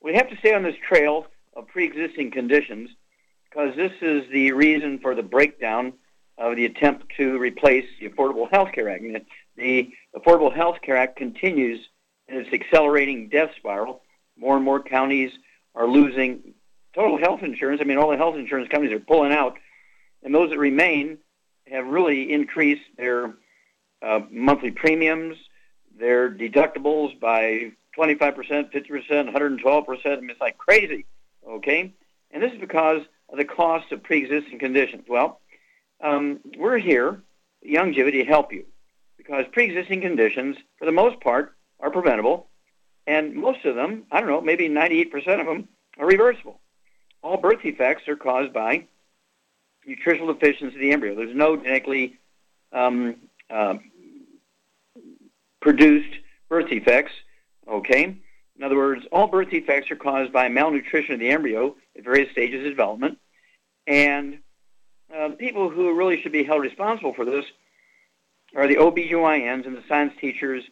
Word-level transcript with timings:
We 0.00 0.14
have 0.14 0.30
to 0.30 0.36
stay 0.36 0.54
on 0.54 0.62
this 0.62 0.76
trail 0.86 1.26
of 1.54 1.66
pre-existing 1.68 2.30
conditions 2.30 2.90
because 3.48 3.74
this 3.76 3.92
is 4.00 4.24
the 4.30 4.52
reason 4.52 4.98
for 4.98 5.14
the 5.14 5.22
breakdown 5.22 5.92
of 6.36 6.56
the 6.56 6.64
attempt 6.64 7.12
to 7.16 7.38
replace 7.38 7.86
the 8.00 8.08
Affordable 8.08 8.50
Health 8.50 8.72
Care 8.72 8.90
Act. 8.90 9.04
The 9.56 9.92
Affordable 10.14 10.52
Health 10.54 10.80
Care 10.82 10.96
Act 10.96 11.16
continues 11.16 11.88
in 12.28 12.36
its 12.36 12.52
accelerating 12.52 13.28
death 13.28 13.50
spiral. 13.56 14.02
More 14.36 14.56
and 14.56 14.64
more 14.64 14.82
counties 14.82 15.32
are 15.74 15.86
losing 15.86 16.54
total 16.94 17.18
health 17.18 17.42
insurance. 17.42 17.80
I 17.80 17.84
mean, 17.84 17.98
all 17.98 18.10
the 18.10 18.16
health 18.16 18.36
insurance 18.36 18.68
companies 18.68 18.94
are 18.94 19.00
pulling 19.00 19.32
out, 19.32 19.56
and 20.22 20.34
those 20.34 20.50
that 20.50 20.58
remain 20.58 21.18
have 21.66 21.86
really 21.86 22.32
increased 22.32 22.82
their 22.96 23.34
uh, 24.02 24.20
monthly 24.30 24.70
premiums, 24.70 25.36
their 25.98 26.30
deductibles 26.30 27.18
by 27.18 27.72
25%, 27.96 28.72
50%, 28.72 29.32
112%. 29.32 30.06
I 30.06 30.20
mean, 30.20 30.30
it's 30.30 30.40
like 30.40 30.58
crazy, 30.58 31.06
okay? 31.48 31.92
And 32.30 32.42
this 32.42 32.52
is 32.52 32.60
because 32.60 33.02
of 33.28 33.38
the 33.38 33.44
cost 33.44 33.92
of 33.92 34.02
pre-existing 34.02 34.58
conditions. 34.58 35.04
Well, 35.08 35.40
um, 36.00 36.40
we're 36.58 36.78
here, 36.78 37.22
Youngevity, 37.66 38.22
to 38.22 38.24
help 38.24 38.52
you 38.52 38.66
because 39.16 39.46
pre-existing 39.52 40.00
conditions, 40.00 40.56
for 40.78 40.84
the 40.84 40.92
most 40.92 41.20
part, 41.20 41.56
are 41.84 41.90
preventable, 41.90 42.48
and 43.06 43.34
most 43.34 43.64
of 43.64 43.76
them, 43.76 44.04
I 44.10 44.20
don't 44.20 44.28
know, 44.28 44.40
maybe 44.40 44.68
98% 44.68 45.14
of 45.40 45.46
them 45.46 45.68
are 45.98 46.06
reversible. 46.06 46.60
All 47.22 47.36
birth 47.36 47.62
defects 47.62 48.08
are 48.08 48.16
caused 48.16 48.52
by 48.52 48.86
nutritional 49.86 50.32
deficiency 50.34 50.74
of 50.74 50.80
the 50.80 50.92
embryo. 50.92 51.14
There's 51.14 51.36
no 51.36 51.56
genetically 51.56 52.18
um, 52.72 53.16
uh, 53.50 53.74
produced 55.60 56.16
birth 56.48 56.68
defects 56.68 57.12
Okay? 57.68 58.16
In 58.56 58.62
other 58.62 58.76
words, 58.76 59.04
all 59.10 59.26
birth 59.26 59.50
defects 59.50 59.90
are 59.90 59.96
caused 59.96 60.32
by 60.32 60.48
malnutrition 60.48 61.14
of 61.14 61.20
the 61.20 61.30
embryo 61.30 61.74
at 61.96 62.04
various 62.04 62.30
stages 62.30 62.64
of 62.64 62.70
development. 62.70 63.18
And 63.86 64.38
uh, 65.14 65.30
people 65.30 65.70
who 65.70 65.94
really 65.94 66.20
should 66.22 66.32
be 66.32 66.44
held 66.44 66.62
responsible 66.62 67.14
for 67.14 67.24
this 67.24 67.44
are 68.54 68.68
the 68.68 68.76
OBGYNs 68.76 69.66
and 69.66 69.76
the 69.76 69.82
science 69.88 70.12
teachers 70.20 70.62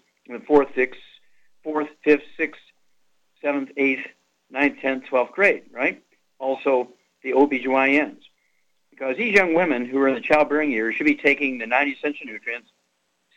fourth, 0.47 0.69
sixth, 0.75 1.00
fourth, 1.62 1.88
fifth, 2.05 2.22
sixth, 2.37 2.60
seventh, 3.41 3.71
eighth, 3.77 4.06
ninth, 4.50 4.78
tenth, 4.81 5.05
twelfth 5.06 5.33
grade, 5.33 5.65
right? 5.72 6.03
Also 6.38 6.88
the 7.22 7.33
OBGYNs. 7.33 8.21
Because 8.91 9.16
these 9.16 9.34
young 9.34 9.55
women 9.55 9.87
who 9.87 9.99
are 9.99 10.09
in 10.09 10.15
the 10.15 10.21
childbearing 10.21 10.71
years 10.71 10.94
should 10.94 11.06
be 11.06 11.15
taking 11.15 11.59
the 11.59 11.66
90 11.66 11.93
essential 11.93 12.27
nutrients, 12.27 12.69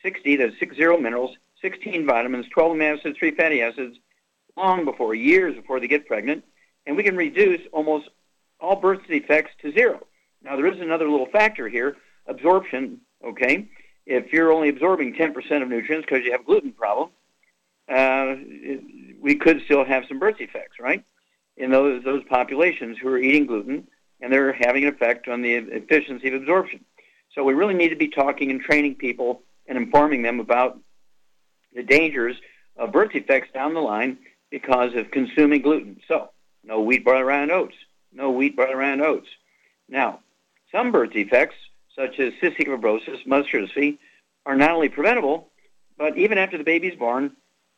60, 0.03 0.35
the 0.35 0.53
60 0.59 0.97
minerals, 0.97 1.35
16 1.61 2.05
vitamins, 2.05 2.45
12 2.53 2.73
amino 2.73 2.99
acids, 2.99 3.17
3 3.17 3.31
fatty 3.31 3.61
acids, 3.61 3.97
long 4.57 4.85
before, 4.85 5.15
years 5.15 5.55
before 5.55 5.79
they 5.79 5.87
get 5.87 6.07
pregnant, 6.07 6.43
and 6.85 6.95
we 6.95 7.03
can 7.03 7.15
reduce 7.15 7.61
almost 7.71 8.09
all 8.59 8.75
birth 8.75 8.99
defects 9.07 9.51
to 9.61 9.71
zero. 9.71 10.05
Now, 10.43 10.55
there 10.55 10.67
is 10.67 10.79
another 10.79 11.09
little 11.09 11.25
factor 11.27 11.67
here, 11.67 11.97
absorption, 12.27 13.01
okay? 13.25 13.67
If 14.05 14.31
you're 14.31 14.51
only 14.51 14.69
absorbing 14.69 15.15
10% 15.15 15.61
of 15.61 15.69
nutrients 15.69 16.05
because 16.07 16.23
you 16.23 16.31
have 16.31 16.41
a 16.41 16.43
gluten 16.43 16.71
problem, 16.71 17.09
uh, 17.89 18.35
we 19.19 19.35
could 19.35 19.61
still 19.65 19.83
have 19.83 20.05
some 20.07 20.19
birth 20.19 20.37
defects, 20.37 20.79
right? 20.79 21.03
In 21.57 21.71
those, 21.71 22.03
those 22.03 22.23
populations 22.25 22.97
who 22.97 23.09
are 23.09 23.17
eating 23.17 23.45
gluten, 23.45 23.87
and 24.21 24.31
they're 24.31 24.53
having 24.53 24.83
an 24.83 24.93
effect 24.93 25.27
on 25.27 25.41
the 25.41 25.53
efficiency 25.55 26.27
of 26.27 26.33
absorption. 26.35 26.81
So 27.33 27.43
we 27.43 27.53
really 27.53 27.73
need 27.73 27.89
to 27.89 27.95
be 27.95 28.07
talking 28.07 28.49
and 28.51 28.61
training 28.61 28.95
people 28.95 29.41
and 29.67 29.77
informing 29.77 30.21
them 30.21 30.39
about 30.39 30.79
the 31.73 31.83
dangers 31.83 32.35
of 32.77 32.91
birth 32.91 33.11
defects 33.11 33.51
down 33.53 33.73
the 33.73 33.81
line 33.81 34.17
because 34.49 34.95
of 34.95 35.11
consuming 35.11 35.61
gluten. 35.61 35.99
So, 36.07 36.29
no 36.63 36.81
wheat, 36.81 37.03
barley, 37.03 37.33
and 37.33 37.51
oats. 37.51 37.75
No 38.13 38.31
wheat, 38.31 38.55
barley, 38.55 38.85
and 38.85 39.01
oats. 39.01 39.27
Now, 39.89 40.19
some 40.71 40.91
birth 40.91 41.11
defects, 41.11 41.55
such 41.95 42.19
as 42.19 42.33
cystic 42.41 42.67
fibrosis, 42.67 43.25
muscular 43.25 43.67
dystrophy, 43.67 43.97
are 44.45 44.55
not 44.55 44.71
only 44.71 44.89
preventable, 44.89 45.49
but 45.97 46.17
even 46.17 46.37
after 46.37 46.57
the 46.57 46.63
baby's 46.63 46.97
born, 46.97 47.31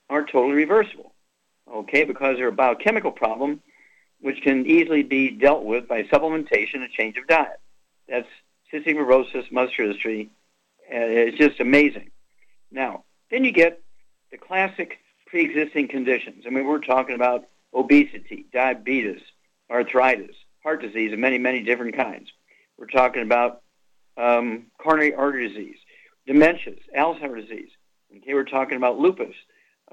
are 0.10 0.24
totally 0.26 0.54
reversible. 0.56 1.14
Okay, 1.72 2.06
because 2.06 2.38
they're 2.38 2.48
a 2.48 2.54
biochemical 2.54 3.12
problem 3.12 3.62
which 4.20 4.42
can 4.42 4.66
easily 4.66 5.04
be 5.04 5.30
dealt 5.30 5.64
with 5.64 5.88
by 5.88 6.04
supplementation 6.04 6.76
and 6.76 6.90
change 6.92 7.18
of 7.18 7.28
diet. 7.28 7.60
That's 8.08 8.28
cystic 8.74 8.96
fibrosis, 8.96 9.52
muscular 9.52 9.94
dystrophy. 9.94 10.30
Uh, 10.90 11.06
it's 11.06 11.38
just 11.38 11.60
amazing. 11.60 12.12
Now, 12.72 13.04
then 13.30 13.44
you 13.44 13.52
get 13.52 13.82
the 14.32 14.38
classic 14.38 15.00
pre-existing 15.28 15.90
conditions. 15.90 16.46
I 16.48 16.50
mean, 16.50 16.66
we're 16.66 16.80
talking 16.80 17.16
about 17.16 17.46
obesity, 17.74 18.46
diabetes, 18.52 19.22
arthritis, 19.70 20.36
heart 20.64 20.82
disease, 20.82 21.12
and 21.12 21.22
many, 21.22 21.38
many 21.38 21.62
different 21.62 21.96
kinds. 21.96 22.32
We're 22.78 22.88
talking 22.88 23.22
about 23.22 23.62
um, 24.18 24.66
coronary 24.78 25.14
artery 25.14 25.48
disease, 25.48 25.78
dementias, 26.28 26.80
Alzheimer's 26.96 27.48
disease. 27.48 27.70
Okay, 28.16 28.34
we're 28.34 28.44
talking 28.44 28.78
about 28.78 29.00
lupus, 29.00 29.36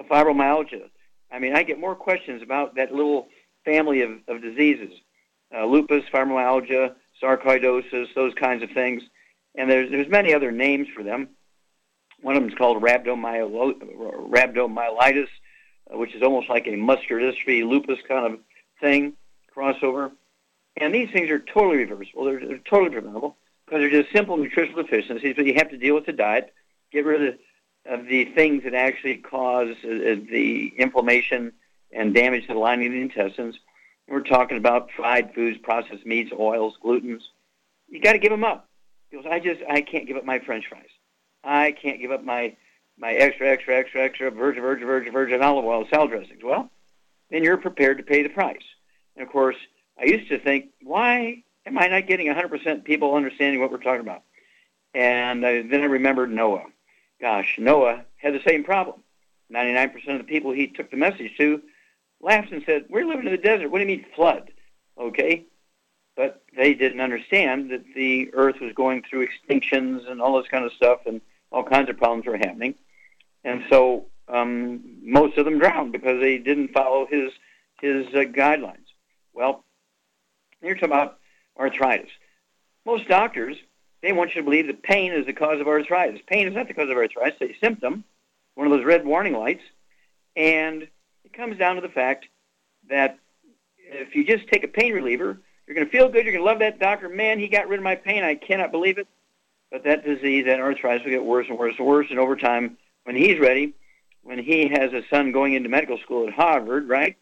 fibromyalgia. 0.09 0.89
I 1.31 1.39
mean, 1.39 1.55
I 1.55 1.63
get 1.63 1.79
more 1.79 1.95
questions 1.95 2.41
about 2.41 2.75
that 2.75 2.93
little 2.93 3.27
family 3.63 4.01
of, 4.01 4.11
of 4.27 4.41
diseases, 4.41 4.93
uh, 5.55 5.65
lupus, 5.65 6.03
fibromyalgia, 6.13 6.95
sarcoidosis, 7.21 8.13
those 8.15 8.33
kinds 8.33 8.63
of 8.63 8.71
things. 8.71 9.03
And 9.55 9.69
there's, 9.69 9.89
there's 9.89 10.09
many 10.09 10.33
other 10.33 10.51
names 10.51 10.87
for 10.95 11.03
them. 11.03 11.29
One 12.21 12.35
of 12.35 12.41
them 12.41 12.51
is 12.51 12.57
called 12.57 12.81
rhabdomyolysis, 12.81 15.27
uh, 15.93 15.97
which 15.97 16.15
is 16.15 16.23
almost 16.23 16.49
like 16.49 16.67
a 16.67 16.75
muscular 16.75 17.21
dystrophy, 17.21 17.67
lupus 17.67 17.99
kind 18.07 18.33
of 18.33 18.39
thing, 18.81 19.13
crossover. 19.55 20.11
And 20.77 20.93
these 20.93 21.09
things 21.11 21.29
are 21.29 21.39
totally 21.39 21.77
reversible. 21.77 22.25
They're, 22.25 22.45
they're 22.45 22.57
totally 22.59 22.91
preventable 22.91 23.37
because 23.65 23.81
they're 23.81 24.01
just 24.01 24.13
simple 24.13 24.37
nutritional 24.37 24.83
deficiencies, 24.83 25.35
but 25.35 25.45
you 25.45 25.55
have 25.55 25.69
to 25.69 25.77
deal 25.77 25.95
with 25.95 26.05
the 26.05 26.13
diet, 26.13 26.53
get 26.91 27.05
rid 27.05 27.21
of 27.21 27.35
the, 27.85 27.93
of 27.93 28.07
the 28.07 28.25
things 28.25 28.63
that 28.63 28.73
actually 28.73 29.17
cause 29.17 29.75
uh, 29.83 29.89
uh 29.89 30.15
the 30.31 30.73
inflammation 30.77 31.51
and 31.91 32.13
damage 32.13 32.47
to 32.47 32.53
the 32.53 32.59
lining 32.59 32.87
of 32.87 32.93
the 32.93 33.01
intestines. 33.01 33.55
We're 34.07 34.21
talking 34.21 34.57
about 34.57 34.91
fried 34.95 35.33
foods, 35.33 35.57
processed 35.57 36.05
meats, 36.05 36.31
oils, 36.37 36.75
glutens. 36.83 37.21
You 37.87 37.99
got 37.99 38.13
to 38.13 38.19
give 38.19 38.31
them 38.31 38.43
up. 38.43 38.67
Because 39.09 39.25
I 39.31 39.39
just 39.39 39.61
I 39.69 39.81
can't 39.81 40.07
give 40.07 40.17
up 40.17 40.25
my 40.25 40.39
French 40.39 40.67
fries. 40.67 40.89
I 41.43 41.71
can't 41.71 42.01
give 42.01 42.11
up 42.11 42.23
my 42.23 42.55
my 42.97 43.13
extra, 43.13 43.47
extra, 43.47 43.75
extra, 43.75 44.01
extra 44.01 44.31
virgin, 44.31 44.61
virgin, 44.61 44.87
virgin, 44.87 45.13
virgin 45.13 45.41
olive 45.41 45.65
oil 45.65 45.85
salad 45.89 46.11
dressings. 46.11 46.41
Well, 46.43 46.69
then 47.29 47.43
you're 47.43 47.57
prepared 47.57 47.97
to 47.97 48.03
pay 48.03 48.23
the 48.23 48.29
price. 48.29 48.63
And 49.15 49.25
of 49.25 49.31
course, 49.31 49.57
I 49.99 50.05
used 50.05 50.29
to 50.29 50.39
think, 50.39 50.71
why 50.81 51.43
am 51.65 51.77
I 51.77 51.87
not 51.87 52.07
getting 52.07 52.27
100% 52.27 52.83
people 52.83 53.15
understanding 53.15 53.59
what 53.59 53.71
we're 53.71 53.77
talking 53.77 54.01
about? 54.01 54.23
And 54.93 55.43
then 55.43 55.81
I 55.81 55.85
remembered 55.85 56.31
Noah. 56.31 56.65
Gosh, 57.19 57.55
Noah 57.57 58.05
had 58.17 58.33
the 58.33 58.41
same 58.47 58.63
problem. 58.63 59.01
99% 59.53 59.93
of 60.09 60.17
the 60.19 60.23
people 60.23 60.51
he 60.51 60.67
took 60.67 60.89
the 60.89 60.97
message 60.97 61.31
to 61.37 61.61
laughed 62.21 62.51
and 62.51 62.63
said, 62.65 62.85
we're 62.89 63.05
living 63.05 63.25
in 63.25 63.31
the 63.31 63.37
desert. 63.37 63.69
What 63.69 63.79
do 63.79 63.83
you 63.83 63.97
mean 63.97 64.05
flood? 64.15 64.51
Okay? 64.97 65.45
But 66.15 66.43
they 66.55 66.73
didn't 66.73 67.01
understand 67.01 67.71
that 67.71 67.83
the 67.93 68.33
earth 68.33 68.59
was 68.61 68.73
going 68.73 69.03
through 69.03 69.27
extinctions 69.27 70.09
and 70.09 70.21
all 70.21 70.37
this 70.41 70.49
kind 70.49 70.65
of 70.65 70.73
stuff 70.73 71.01
and 71.05 71.21
all 71.51 71.63
kinds 71.63 71.89
of 71.89 71.97
problems 71.97 72.25
were 72.25 72.37
happening. 72.37 72.75
And 73.43 73.63
so 73.69 74.05
um, 74.27 74.81
most 75.03 75.37
of 75.37 75.45
them 75.45 75.59
drowned 75.59 75.91
because 75.91 76.19
they 76.19 76.37
didn't 76.37 76.69
follow 76.69 77.05
his, 77.05 77.31
his 77.81 78.07
uh, 78.07 78.19
guidelines. 78.19 78.77
Well, 79.33 79.63
you're 80.61 80.75
talking 80.75 80.89
about 80.89 81.19
arthritis. 81.57 82.09
Most 82.85 83.07
doctors, 83.07 83.57
they 84.01 84.13
want 84.13 84.35
you 84.35 84.41
to 84.41 84.43
believe 84.43 84.67
that 84.67 84.83
pain 84.83 85.11
is 85.11 85.25
the 85.25 85.33
cause 85.33 85.59
of 85.59 85.67
arthritis. 85.67 86.21
Pain 86.27 86.47
is 86.47 86.53
not 86.53 86.67
the 86.67 86.73
cause 86.73 86.89
of 86.89 86.97
arthritis. 86.97 87.37
It's 87.41 87.57
a 87.57 87.59
symptom, 87.59 88.03
one 88.55 88.67
of 88.67 88.73
those 88.73 88.85
red 88.85 89.05
warning 89.05 89.33
lights. 89.33 89.63
And 90.35 90.83
it 91.23 91.33
comes 91.33 91.57
down 91.57 91.75
to 91.75 91.81
the 91.81 91.89
fact 91.89 92.27
that 92.89 93.17
if 93.77 94.15
you 94.15 94.25
just 94.25 94.47
take 94.47 94.63
a 94.63 94.67
pain 94.67 94.93
reliever, 94.93 95.37
you're 95.65 95.75
going 95.75 95.87
to 95.87 95.91
feel 95.91 96.09
good. 96.09 96.25
You're 96.25 96.33
going 96.33 96.45
to 96.45 96.49
love 96.49 96.59
that 96.59 96.79
doctor. 96.79 97.09
Man, 97.09 97.39
he 97.39 97.47
got 97.47 97.67
rid 97.67 97.79
of 97.79 97.83
my 97.83 97.95
pain. 97.95 98.23
I 98.23 98.35
cannot 98.35 98.71
believe 98.71 98.97
it. 98.97 99.07
But 99.71 99.83
that 99.85 100.05
disease, 100.05 100.45
that 100.45 100.59
arthritis, 100.59 101.03
will 101.03 101.11
get 101.11 101.25
worse 101.25 101.47
and 101.49 101.57
worse 101.57 101.75
and 101.77 101.87
worse. 101.87 102.07
And 102.09 102.19
over 102.19 102.35
time, 102.35 102.77
when 103.03 103.15
he's 103.15 103.39
ready, 103.39 103.73
when 104.21 104.39
he 104.39 104.67
has 104.67 104.93
a 104.93 105.03
son 105.09 105.31
going 105.31 105.53
into 105.53 105.69
medical 105.69 105.97
school 105.97 106.27
at 106.27 106.33
Harvard, 106.33 106.87
right? 106.87 107.17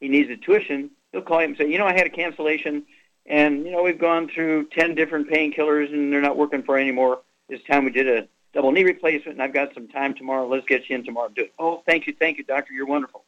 He 0.00 0.08
needs 0.08 0.30
a 0.30 0.36
tuition. 0.36 0.90
He'll 1.12 1.22
call 1.22 1.40
you 1.40 1.48
and 1.48 1.56
say, 1.56 1.70
you 1.70 1.78
know, 1.78 1.86
I 1.86 1.94
had 1.94 2.06
a 2.06 2.10
cancellation, 2.10 2.84
and 3.28 3.64
you 3.64 3.70
know, 3.70 3.82
we've 3.82 3.98
gone 3.98 4.28
through 4.28 4.68
ten 4.68 4.94
different 4.94 5.30
painkillers, 5.30 5.92
and 5.92 6.12
they're 6.12 6.20
not 6.20 6.36
working 6.36 6.62
for 6.62 6.78
anymore. 6.78 7.20
This 7.48 7.62
time 7.70 7.84
we 7.84 7.90
did 7.90 8.08
a 8.08 8.26
double 8.52 8.72
knee 8.72 8.84
replacement, 8.84 9.34
and 9.36 9.42
I've 9.42 9.54
got 9.54 9.74
some 9.74 9.86
time 9.86 10.14
tomorrow. 10.14 10.48
Let's 10.48 10.66
get 10.66 10.88
you 10.88 10.96
in 10.96 11.04
tomorrow. 11.04 11.28
Do 11.28 11.42
it. 11.42 11.52
Oh, 11.58 11.82
thank 11.86 12.06
you, 12.06 12.14
thank 12.18 12.38
you, 12.38 12.44
doctor. 12.44 12.72
You're 12.72 12.86
wonderful. 12.86 13.24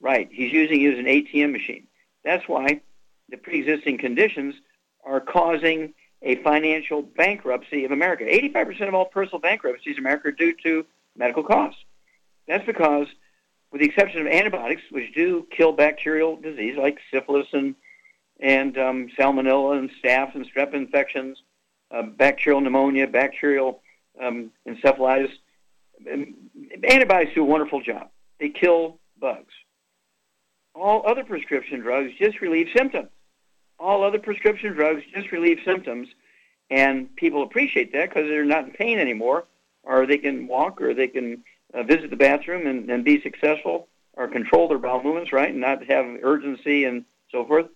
Right. 0.00 0.28
He's 0.30 0.52
using 0.52 0.80
you 0.80 0.92
as 0.92 0.98
an 0.98 1.06
ATM 1.06 1.52
machine. 1.52 1.86
That's 2.24 2.46
why 2.48 2.82
the 3.30 3.36
pre-existing 3.36 3.98
conditions 3.98 4.54
are 5.04 5.20
causing 5.20 5.94
a 6.22 6.36
financial 6.42 7.02
bankruptcy 7.02 7.84
of 7.84 7.92
America. 7.92 8.24
85% 8.24 8.88
of 8.88 8.94
all 8.94 9.04
personal 9.04 9.40
bankruptcies 9.40 9.96
in 9.96 10.00
America 10.00 10.28
are 10.28 10.32
due 10.32 10.54
to 10.64 10.84
medical 11.16 11.44
costs. 11.44 11.80
That's 12.48 12.66
because, 12.66 13.06
with 13.70 13.80
the 13.80 13.86
exception 13.86 14.20
of 14.20 14.26
antibiotics, 14.26 14.82
which 14.90 15.14
do 15.14 15.46
kill 15.50 15.72
bacterial 15.72 16.36
disease 16.36 16.76
like 16.76 16.98
syphilis 17.12 17.46
and 17.52 17.74
and 18.40 18.76
um, 18.78 19.08
salmonella 19.18 19.78
and 19.78 19.90
staph 20.02 20.34
and 20.34 20.46
strep 20.50 20.74
infections, 20.74 21.38
uh, 21.90 22.02
bacterial 22.02 22.60
pneumonia, 22.60 23.06
bacterial 23.06 23.80
um, 24.22 24.50
encephalitis. 24.68 25.30
Antibiotics 26.06 27.34
do 27.34 27.42
a 27.42 27.44
wonderful 27.44 27.80
job. 27.80 28.10
They 28.38 28.50
kill 28.50 28.98
bugs. 29.18 29.54
All 30.74 31.02
other 31.06 31.24
prescription 31.24 31.80
drugs 31.80 32.12
just 32.18 32.40
relieve 32.42 32.68
symptoms. 32.76 33.08
All 33.78 34.04
other 34.04 34.18
prescription 34.18 34.72
drugs 34.74 35.02
just 35.14 35.32
relieve 35.32 35.58
symptoms, 35.64 36.08
and 36.70 37.14
people 37.16 37.42
appreciate 37.42 37.92
that 37.92 38.08
because 38.08 38.28
they're 38.28 38.44
not 38.44 38.64
in 38.64 38.70
pain 38.72 38.98
anymore, 38.98 39.44
or 39.82 40.06
they 40.06 40.18
can 40.18 40.46
walk, 40.46 40.80
or 40.80 40.92
they 40.94 41.08
can 41.08 41.44
uh, 41.72 41.82
visit 41.82 42.10
the 42.10 42.16
bathroom 42.16 42.66
and, 42.66 42.90
and 42.90 43.04
be 43.04 43.20
successful, 43.22 43.88
or 44.14 44.28
control 44.28 44.68
their 44.68 44.78
bowel 44.78 45.02
movements, 45.02 45.32
right, 45.32 45.50
and 45.50 45.60
not 45.60 45.84
have 45.84 46.06
urgency 46.22 46.84
and 46.84 47.04
so 47.30 47.44
forth. 47.44 47.66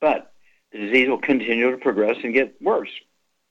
But 0.00 0.32
the 0.72 0.78
disease 0.78 1.08
will 1.08 1.18
continue 1.18 1.70
to 1.70 1.76
progress 1.76 2.16
and 2.22 2.32
get 2.32 2.60
worse. 2.60 2.90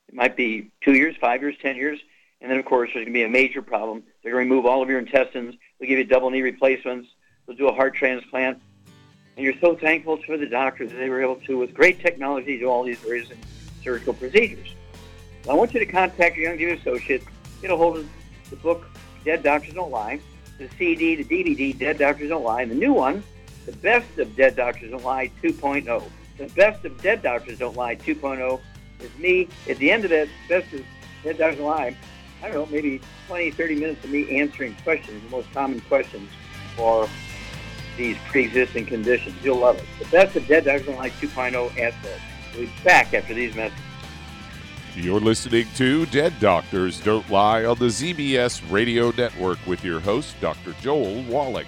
It 0.07 0.15
might 0.15 0.38
be 0.38 0.71
two 0.81 0.94
years, 0.94 1.15
five 1.19 1.41
years, 1.41 1.55
ten 1.61 1.75
years, 1.75 1.99
and 2.41 2.49
then 2.49 2.59
of 2.59 2.65
course 2.65 2.89
there's 2.94 3.05
going 3.05 3.13
to 3.13 3.19
be 3.19 3.23
a 3.23 3.29
major 3.29 3.61
problem. 3.61 4.03
They're 4.23 4.33
going 4.33 4.47
to 4.47 4.49
remove 4.49 4.65
all 4.65 4.81
of 4.81 4.89
your 4.89 4.99
intestines. 4.99 5.55
They'll 5.79 5.89
give 5.89 5.97
you 5.97 6.05
double 6.05 6.29
knee 6.29 6.41
replacements. 6.41 7.09
They'll 7.45 7.57
do 7.57 7.67
a 7.67 7.73
heart 7.73 7.95
transplant. 7.95 8.61
And 9.35 9.45
you're 9.45 9.59
so 9.59 9.75
thankful 9.75 10.17
for 10.23 10.38
the 10.38 10.47
doctors 10.47 10.91
that 10.91 10.97
they 10.97 11.09
were 11.09 11.21
able 11.21 11.35
to, 11.47 11.57
with 11.57 11.73
great 11.73 11.99
technology, 11.99 12.57
do 12.57 12.67
all 12.67 12.83
these 12.83 12.99
various 12.99 13.29
surgical 13.83 14.13
procedures. 14.13 14.73
I 15.49 15.53
want 15.53 15.73
you 15.73 15.79
to 15.79 15.85
contact 15.85 16.35
your 16.35 16.53
Young 16.53 16.57
Youngevity 16.57 16.81
associate, 16.81 17.23
get 17.61 17.71
a 17.71 17.77
hold 17.77 17.97
of 17.97 18.09
the 18.49 18.55
book 18.57 18.85
Dead 19.23 19.44
Doctors 19.44 19.73
Don't 19.73 19.91
Lie, 19.91 20.19
the 20.57 20.69
CD, 20.77 21.21
the 21.21 21.23
DVD, 21.23 21.77
Dead 21.77 21.97
Doctors 21.99 22.29
Don't 22.29 22.44
Lie, 22.44 22.63
and 22.63 22.71
the 22.71 22.75
new 22.75 22.94
one, 22.94 23.23
The 23.65 23.73
Best 23.73 24.17
of 24.17 24.35
Dead 24.35 24.55
Doctors 24.55 24.91
Don't 24.91 25.03
Lie 25.03 25.31
2.0. 25.44 26.03
The 26.37 26.47
Best 26.55 26.85
of 26.85 27.01
Dead 27.01 27.21
Doctors 27.23 27.59
Don't 27.59 27.75
Lie 27.75 27.95
2.0 27.95 28.59
is 28.99 29.17
me 29.17 29.47
at 29.69 29.77
the 29.77 29.91
end 29.91 30.03
of 30.05 30.11
that 30.11 30.27
Best 30.47 30.71
of 30.73 30.83
Dead 31.23 31.37
Doctors 31.37 31.57
Don't 31.57 31.67
Lie. 31.67 31.95
I 32.43 32.47
don't 32.49 32.53
know, 32.53 32.65
maybe 32.67 33.01
20, 33.27 33.51
30 33.51 33.75
minutes 33.75 34.03
of 34.03 34.11
me 34.11 34.39
answering 34.39 34.75
questions, 34.83 35.23
the 35.23 35.29
most 35.29 35.51
common 35.51 35.79
questions 35.81 36.29
for 36.75 37.09
these 37.97 38.15
pre-existing 38.27 38.85
conditions. 38.85 39.35
You'll 39.43 39.57
love 39.57 39.77
it. 39.77 39.85
The 39.99 40.05
Best 40.11 40.35
of 40.35 40.47
Dead 40.47 40.65
Doctors 40.65 40.85
Don't 40.85 40.97
Lie 40.97 41.09
2.0 41.09 41.79
at 41.79 41.93
We'll 42.53 42.65
be 42.65 42.71
back 42.83 43.13
after 43.13 43.33
these 43.33 43.55
messages. 43.55 43.83
You're 44.95 45.19
listening 45.19 45.67
to 45.75 46.05
Dead 46.07 46.33
Doctors 46.39 46.99
Don't 46.99 47.29
Lie 47.29 47.65
on 47.65 47.77
the 47.77 47.85
ZBS 47.85 48.61
Radio 48.71 49.11
Network 49.11 49.59
with 49.67 49.83
your 49.83 49.99
host, 49.99 50.35
Dr. 50.41 50.73
Joel 50.81 51.23
Wallach. 51.23 51.67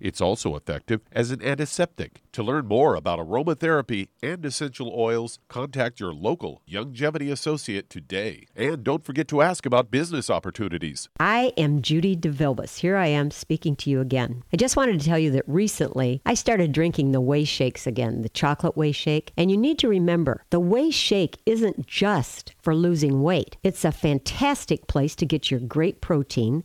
It's 0.00 0.20
also 0.20 0.56
effective 0.56 1.02
as 1.12 1.30
an 1.30 1.42
antiseptic. 1.42 2.22
To 2.32 2.42
learn 2.42 2.66
more 2.66 2.94
about 2.94 3.18
aromatherapy 3.18 4.08
and 4.22 4.44
essential 4.44 4.92
oils, 4.96 5.38
contact 5.48 6.00
your 6.00 6.12
local 6.12 6.62
Youngevity 6.68 7.30
associate 7.30 7.90
today. 7.90 8.46
And 8.56 8.82
don't 8.82 9.04
forget 9.04 9.28
to 9.28 9.42
ask 9.42 9.66
about 9.66 9.90
business 9.90 10.30
opportunities. 10.30 11.08
I 11.18 11.52
am 11.56 11.82
Judy 11.82 12.16
DeVilbus. 12.16 12.78
Here 12.78 12.96
I 12.96 13.08
am 13.08 13.30
speaking 13.30 13.76
to 13.76 13.90
you 13.90 14.00
again. 14.00 14.42
I 14.52 14.56
just 14.56 14.76
wanted 14.76 14.98
to 15.00 15.06
tell 15.06 15.18
you 15.18 15.30
that 15.32 15.44
recently 15.46 16.22
I 16.24 16.34
started 16.34 16.72
drinking 16.72 17.12
the 17.12 17.20
Whey 17.20 17.44
Shakes 17.44 17.86
again, 17.86 18.22
the 18.22 18.28
chocolate 18.28 18.76
Whey 18.76 18.92
Shake. 18.92 19.32
And 19.36 19.50
you 19.50 19.56
need 19.56 19.78
to 19.80 19.88
remember, 19.88 20.44
the 20.50 20.60
Whey 20.60 20.90
Shake 20.90 21.38
isn't 21.46 21.86
just 21.86 22.54
for 22.62 22.74
losing 22.74 23.22
weight. 23.22 23.56
It's 23.62 23.84
a 23.84 23.92
fantastic 23.92 24.86
place 24.86 25.14
to 25.16 25.26
get 25.26 25.50
your 25.50 25.60
great 25.60 26.00
protein 26.00 26.64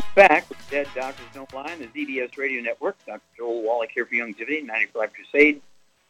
Doctors 1.01 1.25
Don't 1.33 1.51
Lie 1.51 1.73
on 1.73 1.79
the 1.79 1.87
ZBS 1.87 2.37
Radio 2.37 2.61
Network. 2.61 2.95
Dr. 3.07 3.21
Joel 3.35 3.63
Wallach 3.63 3.89
here 3.91 4.05
for 4.05 4.13
Youngevity, 4.13 4.63
94 4.63 5.01
Life 5.01 5.13
Crusade. 5.13 5.59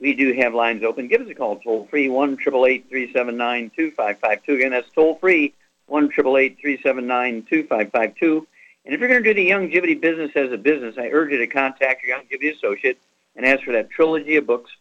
We 0.02 0.14
do 0.14 0.34
have 0.34 0.54
lines 0.54 0.84
open. 0.84 1.08
Give 1.08 1.22
us 1.22 1.30
a 1.30 1.34
call 1.34 1.60
toll 1.60 1.88
free, 1.90 2.10
1 2.10 2.36
379 2.36 3.72
2552. 3.74 4.54
Again, 4.54 4.72
that's 4.72 4.90
toll 4.90 5.16
free, 5.16 5.54
1 5.86 6.12
379 6.12 7.44
2552. 7.44 8.48
And 8.84 8.94
if 8.94 9.00
you're 9.00 9.08
going 9.08 9.24
to 9.24 9.34
do 9.34 9.34
the 9.34 9.50
Youngevity 9.50 10.02
business 10.02 10.32
as 10.36 10.52
a 10.52 10.58
business, 10.58 10.96
I 10.98 11.08
urge 11.08 11.32
you 11.32 11.38
to 11.38 11.48
contact 11.48 12.04
your 12.04 12.18
Youngevity 12.18 12.54
associate 12.54 13.00
and 13.38 13.46
ask 13.46 13.64
for 13.64 13.72
that 13.72 13.92
trilogy 13.92 14.36
of 14.36 14.46
books, 14.46 14.72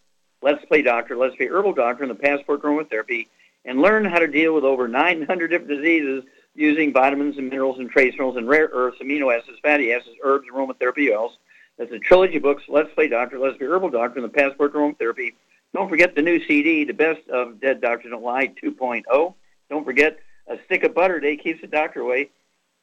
Let's 0.42 0.64
Play 0.64 0.82
Doctor, 0.82 1.16
Let's 1.16 1.36
Play 1.36 1.46
Herbal 1.46 1.74
Doctor, 1.74 2.02
and 2.02 2.10
the 2.10 2.16
Passport 2.16 2.62
Aromatherapy, 2.62 3.28
and 3.64 3.80
learn 3.80 4.04
how 4.06 4.18
to 4.18 4.26
deal 4.26 4.56
with 4.56 4.64
over 4.64 4.88
900 4.88 5.46
different 5.46 5.68
diseases 5.68 6.24
using 6.54 6.92
vitamins 6.92 7.38
and 7.38 7.48
minerals 7.48 7.78
and 7.78 7.90
trace 7.90 8.12
minerals 8.14 8.36
and 8.36 8.48
rare 8.48 8.68
earths, 8.72 8.98
amino 9.02 9.36
acids, 9.36 9.58
fatty 9.62 9.92
acids, 9.92 10.16
herbs, 10.22 10.46
aromatherapy 10.52 11.10
oils. 11.10 11.38
That's 11.78 11.92
a 11.92 11.98
trilogy 11.98 12.36
of 12.36 12.42
books, 12.42 12.64
Let's 12.68 12.92
Play 12.94 13.08
Doctor, 13.08 13.38
Let's 13.38 13.56
Be 13.56 13.64
Herbal 13.64 13.90
Doctor, 13.90 14.20
and 14.20 14.24
the 14.24 14.36
Passport 14.36 14.72
to 14.72 14.78
Aromatherapy. 14.78 15.34
Don't 15.72 15.88
forget 15.88 16.14
the 16.14 16.22
new 16.22 16.44
CD, 16.46 16.84
The 16.84 16.92
Best 16.92 17.26
of 17.28 17.60
Dead 17.60 17.80
Doctors 17.80 18.10
Don't 18.10 18.22
Lie 18.22 18.48
2.0. 18.62 19.34
Don't 19.70 19.84
forget 19.84 20.18
A 20.48 20.58
Stick 20.66 20.82
of 20.84 20.94
Butter 20.94 21.20
Day 21.20 21.36
Keeps 21.36 21.60
the 21.60 21.68
Doctor 21.68 22.00
Away. 22.00 22.30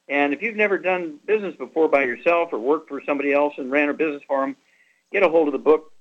And 0.09 0.33
if 0.33 0.41
you've 0.41 0.55
never 0.55 0.77
done 0.77 1.19
business 1.25 1.55
before 1.57 1.89
by 1.89 2.05
yourself 2.05 2.53
or 2.53 2.59
worked 2.59 2.87
for 2.87 3.01
somebody 3.05 3.33
else 3.33 3.53
and 3.57 3.69
ran 3.69 3.89
a 3.89 3.93
business 3.93 4.23
for 4.25 4.41
them, 4.41 4.55
get 5.11 5.21
a 5.21 5.29
hold 5.29 5.47
of 5.47 5.51
the 5.51 5.59
book, 5.59 5.91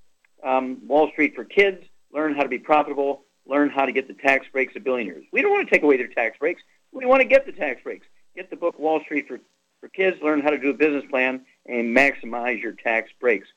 um, 0.44 0.78
Wall 0.87 1.11
Street 1.11 1.35
for 1.35 1.44
Kids. 1.44 1.85
Learn 2.12 2.35
how 2.35 2.42
to 2.42 2.49
be 2.49 2.58
profitable. 2.58 3.25
Learn 3.46 3.68
how 3.68 3.85
to 3.85 3.92
get 3.92 4.08
the 4.08 4.14
tax 4.14 4.46
breaks 4.52 4.75
of 4.76 4.85
billionaires. 4.85 5.25
We 5.32 5.42
don't 5.42 5.50
want 5.50 5.68
to 5.68 5.75
take 5.75 5.82
away 5.82 5.96
their 5.96 6.08
tax 6.08 6.38
breaks. 6.38 6.62
We 6.93 7.07
want 7.07 7.23
to 7.23 7.28
get 7.28 7.47
the 7.47 7.52
tax 7.52 7.83
breaks. 7.83 8.07
Get 8.35 8.50
the 8.50 8.57
book 8.57 8.78
Wall 8.78 9.00
Street 9.00 9.28
for, 9.28 9.40
for 9.81 9.88
Kids. 9.88 10.16
Learn 10.23 10.40
how 10.40 10.50
to 10.50 10.59
do 10.59 10.71
a 10.71 10.75
business 10.75 11.05
plan 11.11 11.45
and 11.66 11.97
maximize 11.97 12.61
your 12.61 12.73
tax 12.73 13.11
breaks. 13.21 13.49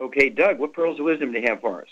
Okay, 0.00 0.28
Doug, 0.28 0.58
what 0.58 0.72
pearls 0.72 0.98
of 0.98 1.04
wisdom 1.04 1.32
do 1.32 1.40
you 1.40 1.46
have 1.48 1.60
for 1.60 1.82
us? 1.82 1.88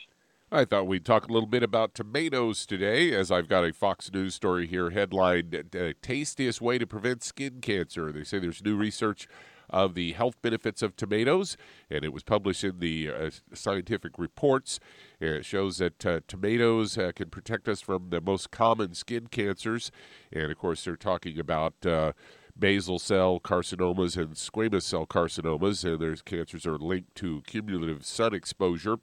I 0.54 0.66
thought 0.66 0.86
we'd 0.86 1.06
talk 1.06 1.28
a 1.28 1.32
little 1.32 1.48
bit 1.48 1.62
about 1.62 1.94
tomatoes 1.94 2.66
today, 2.66 3.14
as 3.14 3.30
I've 3.30 3.48
got 3.48 3.64
a 3.64 3.72
Fox 3.72 4.12
News 4.12 4.34
story 4.34 4.66
here 4.66 4.90
headlined 4.90 5.54
uh, 5.54 5.94
Tastiest 6.02 6.60
Way 6.60 6.76
to 6.76 6.86
Prevent 6.86 7.22
Skin 7.22 7.60
Cancer. 7.62 8.12
They 8.12 8.22
say 8.22 8.38
there's 8.38 8.62
new 8.62 8.76
research 8.76 9.26
of 9.72 9.94
the 9.94 10.12
health 10.12 10.40
benefits 10.42 10.82
of 10.82 10.94
tomatoes, 10.94 11.56
and 11.90 12.04
it 12.04 12.12
was 12.12 12.22
published 12.22 12.62
in 12.62 12.78
the 12.78 13.10
uh, 13.10 13.30
scientific 13.54 14.18
reports. 14.18 14.78
It 15.20 15.44
shows 15.44 15.78
that 15.78 16.04
uh, 16.04 16.20
tomatoes 16.28 16.98
uh, 16.98 17.12
can 17.14 17.30
protect 17.30 17.68
us 17.68 17.80
from 17.80 18.10
the 18.10 18.20
most 18.20 18.50
common 18.50 18.94
skin 18.94 19.28
cancers, 19.28 19.90
and 20.32 20.52
of 20.52 20.58
course, 20.58 20.84
they're 20.84 20.96
talking 20.96 21.38
about 21.38 21.74
uh, 21.86 22.12
basal 22.58 22.98
cell 22.98 23.40
carcinomas 23.40 24.16
and 24.16 24.34
squamous 24.34 24.82
cell 24.82 25.06
carcinomas, 25.06 25.84
and 25.84 26.00
there's 26.00 26.22
cancers 26.22 26.66
are 26.66 26.78
linked 26.78 27.14
to 27.16 27.42
cumulative 27.46 28.04
sun 28.04 28.34
exposure. 28.34 28.98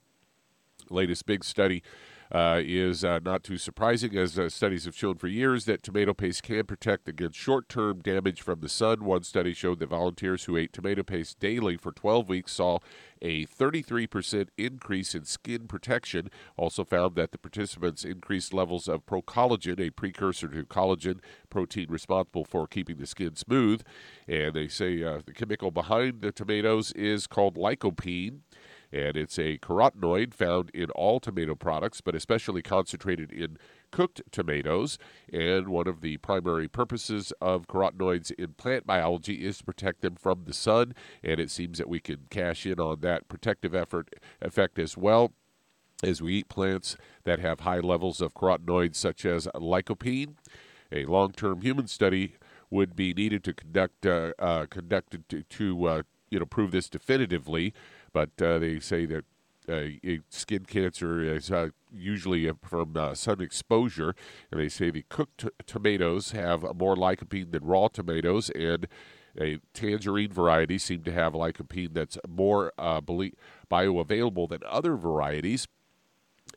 Latest 0.88 1.26
big 1.26 1.44
study 1.44 1.82
uh, 2.32 2.60
is 2.64 3.04
uh, 3.04 3.18
not 3.24 3.42
too 3.42 3.56
surprising, 3.56 4.16
as 4.16 4.38
uh, 4.38 4.48
studies 4.48 4.84
have 4.84 4.96
shown 4.96 5.16
for 5.16 5.26
years 5.26 5.64
that 5.64 5.82
tomato 5.82 6.14
paste 6.14 6.42
can 6.42 6.64
protect 6.64 7.08
against 7.08 7.38
short 7.38 7.68
term 7.68 8.00
damage 8.00 8.40
from 8.40 8.60
the 8.60 8.68
sun. 8.68 9.04
One 9.04 9.24
study 9.24 9.52
showed 9.52 9.80
that 9.80 9.88
volunteers 9.88 10.44
who 10.44 10.56
ate 10.56 10.72
tomato 10.72 11.02
paste 11.02 11.40
daily 11.40 11.76
for 11.76 11.90
12 11.90 12.28
weeks 12.28 12.52
saw 12.52 12.78
a 13.20 13.46
33% 13.46 14.48
increase 14.56 15.14
in 15.14 15.24
skin 15.24 15.66
protection. 15.66 16.30
Also 16.56 16.84
found 16.84 17.16
that 17.16 17.32
the 17.32 17.38
participants 17.38 18.04
increased 18.04 18.54
levels 18.54 18.88
of 18.88 19.04
procollagen, 19.06 19.80
a 19.80 19.90
precursor 19.90 20.48
to 20.48 20.64
collagen 20.64 21.18
protein 21.50 21.86
responsible 21.90 22.44
for 22.44 22.66
keeping 22.66 22.96
the 22.98 23.06
skin 23.06 23.34
smooth. 23.34 23.82
And 24.28 24.54
they 24.54 24.68
say 24.68 25.02
uh, 25.02 25.20
the 25.26 25.32
chemical 25.32 25.70
behind 25.70 26.20
the 26.20 26.32
tomatoes 26.32 26.92
is 26.92 27.26
called 27.26 27.56
lycopene 27.56 28.40
and 28.92 29.16
it's 29.16 29.38
a 29.38 29.58
carotenoid 29.58 30.34
found 30.34 30.70
in 30.70 30.90
all 30.90 31.20
tomato 31.20 31.54
products, 31.54 32.00
but 32.00 32.14
especially 32.14 32.62
concentrated 32.62 33.32
in 33.32 33.56
cooked 33.90 34.22
tomatoes. 34.30 34.98
And 35.32 35.68
one 35.68 35.86
of 35.86 36.00
the 36.00 36.16
primary 36.18 36.68
purposes 36.68 37.32
of 37.40 37.66
carotenoids 37.66 38.32
in 38.32 38.54
plant 38.54 38.86
biology 38.86 39.46
is 39.46 39.58
to 39.58 39.64
protect 39.64 40.00
them 40.00 40.16
from 40.16 40.44
the 40.44 40.54
sun, 40.54 40.94
and 41.22 41.40
it 41.40 41.50
seems 41.50 41.78
that 41.78 41.88
we 41.88 42.00
can 42.00 42.26
cash 42.30 42.66
in 42.66 42.80
on 42.80 43.00
that 43.00 43.28
protective 43.28 43.74
effort 43.74 44.14
effect 44.40 44.78
as 44.78 44.96
well 44.96 45.32
as 46.02 46.22
we 46.22 46.34
eat 46.34 46.48
plants 46.48 46.96
that 47.24 47.40
have 47.40 47.60
high 47.60 47.80
levels 47.80 48.20
of 48.20 48.34
carotenoids 48.34 48.96
such 48.96 49.24
as 49.24 49.46
lycopene. 49.54 50.34
A 50.92 51.04
long-term 51.04 51.60
human 51.60 51.86
study 51.86 52.34
would 52.70 52.96
be 52.96 53.12
needed 53.12 53.44
to 53.44 53.52
conduct 53.52 54.06
uh, 54.06 54.32
uh, 54.38 54.66
conducted 54.66 55.28
to, 55.28 55.42
to 55.42 55.84
uh, 55.86 56.02
you 56.30 56.38
know 56.38 56.46
prove 56.46 56.70
this 56.70 56.88
definitively. 56.88 57.74
But 58.12 58.30
uh, 58.42 58.58
they 58.58 58.80
say 58.80 59.06
that 59.06 59.24
uh, 59.68 60.18
skin 60.28 60.64
cancer 60.64 61.22
is 61.22 61.50
uh, 61.50 61.68
usually 61.92 62.50
from 62.62 62.96
uh, 62.96 63.14
sun 63.14 63.40
exposure, 63.40 64.14
and 64.50 64.60
they 64.60 64.68
say 64.68 64.90
the 64.90 65.04
cooked 65.08 65.38
t- 65.38 65.48
tomatoes 65.66 66.32
have 66.32 66.62
more 66.76 66.96
lycopene 66.96 67.52
than 67.52 67.64
raw 67.64 67.88
tomatoes, 67.88 68.50
and 68.50 68.88
a 69.40 69.58
tangerine 69.74 70.32
variety 70.32 70.78
seem 70.78 71.02
to 71.04 71.12
have 71.12 71.34
lycopene 71.34 71.94
that's 71.94 72.18
more 72.28 72.72
uh, 72.78 73.00
bioavailable 73.00 74.48
than 74.48 74.60
other 74.66 74.96
varieties. 74.96 75.68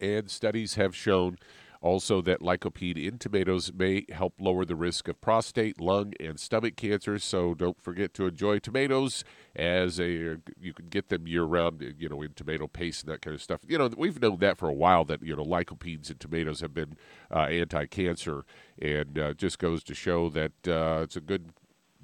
And 0.02 0.30
studies 0.30 0.74
have 0.76 0.96
shown 0.96 1.38
also, 1.84 2.22
that 2.22 2.40
lycopene 2.40 2.96
in 2.96 3.18
tomatoes 3.18 3.74
may 3.76 4.06
help 4.10 4.36
lower 4.40 4.64
the 4.64 4.74
risk 4.74 5.10
of 5.10 5.20
prostate, 5.20 5.82
lung, 5.82 6.14
and 6.18 6.40
stomach 6.40 6.78
cancers. 6.78 7.26
So 7.26 7.54
don't 7.54 7.82
forget 7.82 8.14
to 8.14 8.26
enjoy 8.26 8.60
tomatoes 8.60 9.26
as 9.54 10.00
a 10.00 10.38
you 10.58 10.74
can 10.74 10.88
get 10.90 11.10
them 11.10 11.28
year 11.28 11.44
round. 11.44 11.84
You 12.00 12.08
know, 12.08 12.22
in 12.22 12.36
tomato 12.36 12.68
paste 12.68 13.04
and 13.04 13.12
that 13.12 13.22
kind 13.22 13.36
of 13.36 13.42
stuff. 13.42 13.60
You 13.68 13.78
know, 13.78 13.90
we've 13.98 14.22
known 14.22 14.38
that 14.40 14.58
for 14.58 14.70
a 14.70 14.74
while 14.74 15.04
that 15.04 15.22
you 15.24 15.36
know 15.36 15.44
lycopenes 15.44 16.10
in 16.10 16.20
tomatoes 16.20 16.62
have 16.62 16.74
been 16.74 16.96
uh, 17.30 17.40
anti-cancer, 17.40 18.46
and 18.82 19.20
uh, 19.20 19.34
just 19.34 19.60
goes 19.60 19.84
to 19.84 19.94
show 19.94 20.30
that 20.30 20.54
uh, 20.66 21.02
it's 21.04 21.18
a 21.18 21.22
good 21.22 21.50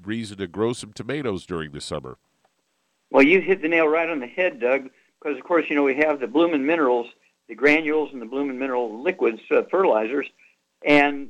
reason 0.04 0.40
to 0.40 0.48
grow 0.48 0.74
some 0.74 0.92
tomatoes 0.92 1.46
during 1.46 1.72
the 1.72 1.80
summer. 1.80 2.18
Well, 3.12 3.24
you 3.24 3.40
hit 3.40 3.62
the 3.62 3.70
nail 3.70 3.88
right 3.88 4.10
on 4.10 4.20
the 4.20 4.28
head, 4.28 4.60
Doug. 4.60 4.90
Because 5.22 5.38
of 5.38 5.46
course, 5.46 5.68
you 5.70 5.78
know 5.78 5.84
we 5.84 5.96
have 5.96 6.20
the 6.20 6.28
Bloomin' 6.28 6.66
Minerals 6.66 7.08
the 7.50 7.56
granules 7.56 8.14
and 8.14 8.22
the 8.22 8.26
Bloomin' 8.26 8.58
Mineral 8.58 9.02
liquids, 9.02 9.42
uh, 9.52 9.64
fertilizers, 9.70 10.28
and 10.86 11.30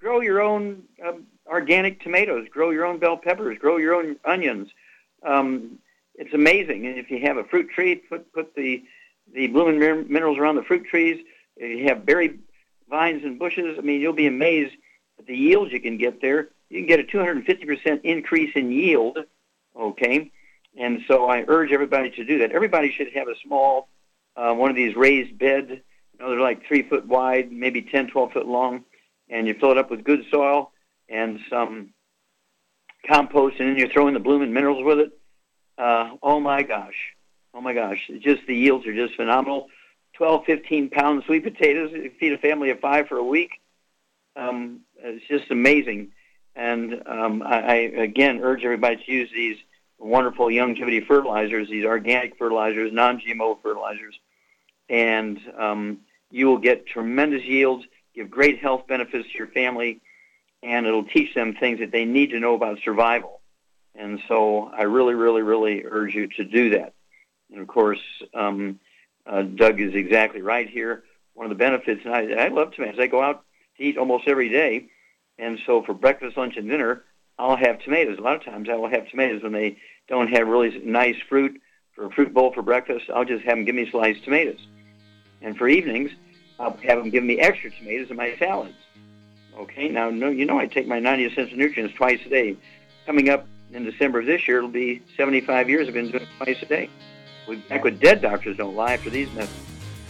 grow 0.00 0.20
your 0.20 0.40
own 0.40 0.84
um, 1.06 1.26
organic 1.46 2.00
tomatoes, 2.00 2.46
grow 2.48 2.70
your 2.70 2.86
own 2.86 2.98
bell 2.98 3.16
peppers, 3.16 3.58
grow 3.58 3.76
your 3.76 3.94
own 3.94 4.16
onions. 4.24 4.68
Um, 5.24 5.80
it's 6.14 6.32
amazing. 6.32 6.86
And 6.86 6.98
if 6.98 7.10
you 7.10 7.20
have 7.22 7.36
a 7.36 7.44
fruit 7.44 7.68
tree, 7.70 7.96
put 7.96 8.32
put 8.32 8.54
the 8.54 8.82
the 9.34 9.48
Bloomin' 9.48 9.78
Minerals 10.08 10.38
around 10.38 10.54
the 10.54 10.62
fruit 10.62 10.86
trees. 10.86 11.22
If 11.56 11.80
you 11.80 11.88
have 11.88 12.06
berry 12.06 12.38
vines 12.88 13.24
and 13.24 13.38
bushes, 13.38 13.76
I 13.76 13.82
mean, 13.82 14.00
you'll 14.00 14.12
be 14.12 14.28
amazed 14.28 14.74
at 15.18 15.26
the 15.26 15.36
yields 15.36 15.72
you 15.72 15.80
can 15.80 15.98
get 15.98 16.22
there. 16.22 16.48
You 16.70 16.80
can 16.80 16.86
get 16.86 17.00
a 17.00 17.04
250% 17.04 18.02
increase 18.04 18.52
in 18.54 18.70
yield. 18.70 19.18
Okay, 19.76 20.30
and 20.78 21.00
so 21.08 21.28
I 21.28 21.44
urge 21.48 21.72
everybody 21.72 22.10
to 22.12 22.24
do 22.24 22.38
that. 22.38 22.52
Everybody 22.52 22.92
should 22.92 23.12
have 23.14 23.28
a 23.28 23.34
small 23.44 23.88
uh, 24.36 24.52
one 24.52 24.70
of 24.70 24.76
these 24.76 24.94
raised 24.94 25.38
beds. 25.38 25.70
You 25.70 26.18
know, 26.18 26.30
they're 26.30 26.40
like 26.40 26.66
three 26.66 26.82
foot 26.82 27.06
wide, 27.06 27.50
maybe 27.52 27.82
10, 27.82 28.08
12 28.08 28.32
foot 28.32 28.46
long, 28.46 28.84
and 29.28 29.46
you 29.46 29.54
fill 29.54 29.72
it 29.72 29.78
up 29.78 29.90
with 29.90 30.04
good 30.04 30.24
soil 30.30 30.72
and 31.08 31.40
some 31.50 31.90
compost, 33.06 33.56
and 33.60 33.70
then 33.70 33.76
you 33.76 33.88
throw 33.88 34.08
in 34.08 34.14
the 34.14 34.20
Bloomin' 34.20 34.52
Minerals 34.52 34.84
with 34.84 34.98
it. 34.98 35.18
Uh, 35.78 36.16
oh 36.22 36.40
my 36.40 36.62
gosh, 36.62 37.14
oh 37.54 37.60
my 37.60 37.74
gosh, 37.74 38.10
just 38.20 38.46
the 38.46 38.54
yields 38.54 38.86
are 38.86 38.94
just 38.94 39.14
phenomenal. 39.14 39.68
12, 40.14 40.44
15 40.46 40.90
pound 40.90 41.22
sweet 41.26 41.44
potatoes. 41.44 41.90
You 41.92 42.10
feed 42.18 42.32
a 42.32 42.38
family 42.38 42.70
of 42.70 42.80
five 42.80 43.06
for 43.06 43.18
a 43.18 43.24
week. 43.24 43.50
Um, 44.34 44.80
it's 44.98 45.26
just 45.28 45.50
amazing. 45.50 46.12
And 46.54 47.02
um, 47.06 47.42
I, 47.42 47.60
I 47.60 47.74
again 47.74 48.40
urge 48.42 48.64
everybody 48.64 48.96
to 48.96 49.12
use 49.12 49.30
these 49.30 49.58
wonderful 49.98 50.46
Youngevity 50.46 51.06
fertilizers, 51.06 51.68
these 51.68 51.84
organic 51.84 52.38
fertilizers, 52.38 52.92
non-GMO 52.92 53.60
fertilizers 53.62 54.18
and 54.88 55.38
um, 55.58 55.98
you 56.30 56.46
will 56.46 56.58
get 56.58 56.86
tremendous 56.86 57.44
yields, 57.44 57.84
give 58.14 58.30
great 58.30 58.58
health 58.58 58.86
benefits 58.86 59.28
to 59.30 59.38
your 59.38 59.48
family, 59.48 60.00
and 60.62 60.86
it'll 60.86 61.04
teach 61.04 61.34
them 61.34 61.54
things 61.54 61.80
that 61.80 61.92
they 61.92 62.04
need 62.04 62.30
to 62.30 62.40
know 62.40 62.54
about 62.54 62.78
survival. 62.84 63.40
And 63.94 64.20
so 64.28 64.70
I 64.76 64.82
really, 64.82 65.14
really, 65.14 65.42
really 65.42 65.84
urge 65.84 66.14
you 66.14 66.26
to 66.28 66.44
do 66.44 66.70
that. 66.70 66.94
And 67.50 67.60
of 67.60 67.68
course, 67.68 68.00
um, 68.34 68.80
uh, 69.26 69.42
Doug 69.42 69.80
is 69.80 69.94
exactly 69.94 70.42
right 70.42 70.68
here. 70.68 71.04
One 71.34 71.46
of 71.46 71.50
the 71.50 71.56
benefits, 71.56 72.02
and 72.04 72.14
I, 72.14 72.44
I 72.44 72.48
love 72.48 72.72
tomatoes. 72.72 72.98
I 73.00 73.06
go 73.06 73.22
out 73.22 73.44
to 73.76 73.82
eat 73.82 73.98
almost 73.98 74.26
every 74.26 74.48
day, 74.48 74.86
and 75.38 75.58
so 75.66 75.82
for 75.82 75.94
breakfast, 75.94 76.36
lunch, 76.36 76.56
and 76.56 76.68
dinner, 76.68 77.04
I'll 77.38 77.56
have 77.56 77.80
tomatoes. 77.80 78.18
A 78.18 78.22
lot 78.22 78.36
of 78.36 78.44
times, 78.44 78.68
I 78.70 78.76
will 78.76 78.88
have 78.88 79.08
tomatoes 79.10 79.42
when 79.42 79.52
they 79.52 79.76
don't 80.08 80.28
have 80.28 80.48
really 80.48 80.78
nice 80.78 81.16
fruit 81.28 81.60
for 81.94 82.06
a 82.06 82.10
fruit 82.10 82.32
bowl 82.32 82.52
for 82.54 82.62
breakfast. 82.62 83.06
I'll 83.14 83.24
just 83.24 83.44
have 83.44 83.56
them 83.56 83.64
give 83.64 83.74
me 83.74 83.90
sliced 83.90 84.24
tomatoes. 84.24 84.66
And 85.42 85.56
for 85.56 85.68
evenings, 85.68 86.10
I'll 86.58 86.76
have 86.78 86.98
them 86.98 87.10
give 87.10 87.24
me 87.24 87.38
extra 87.38 87.70
tomatoes 87.70 88.10
in 88.10 88.16
my 88.16 88.36
salads. 88.38 88.74
Okay, 89.56 89.88
now 89.88 90.10
no, 90.10 90.28
you 90.28 90.44
know 90.44 90.58
I 90.58 90.66
take 90.66 90.86
my 90.86 90.98
90 90.98 91.24
essential 91.26 91.56
nutrients 91.56 91.94
twice 91.94 92.20
a 92.26 92.28
day. 92.28 92.56
Coming 93.06 93.28
up 93.28 93.46
In 93.72 93.84
December 93.84 94.20
of 94.20 94.26
this 94.26 94.46
year, 94.46 94.58
it'll 94.58 94.68
be 94.70 95.02
75 95.16 95.68
years. 95.68 95.88
I've 95.88 95.94
been 95.94 96.10
doing 96.10 96.22
it 96.22 96.28
twice 96.38 96.62
a 96.62 96.66
day. 96.66 96.90
We'll 97.46 97.58
be 97.58 97.62
back 97.68 97.84
with 97.84 98.00
Dead 98.00 98.22
Doctors 98.22 98.56
Don't 98.56 98.76
Lie 98.76 98.96
for 98.98 99.10
these 99.10 99.30
messages. 99.32 99.62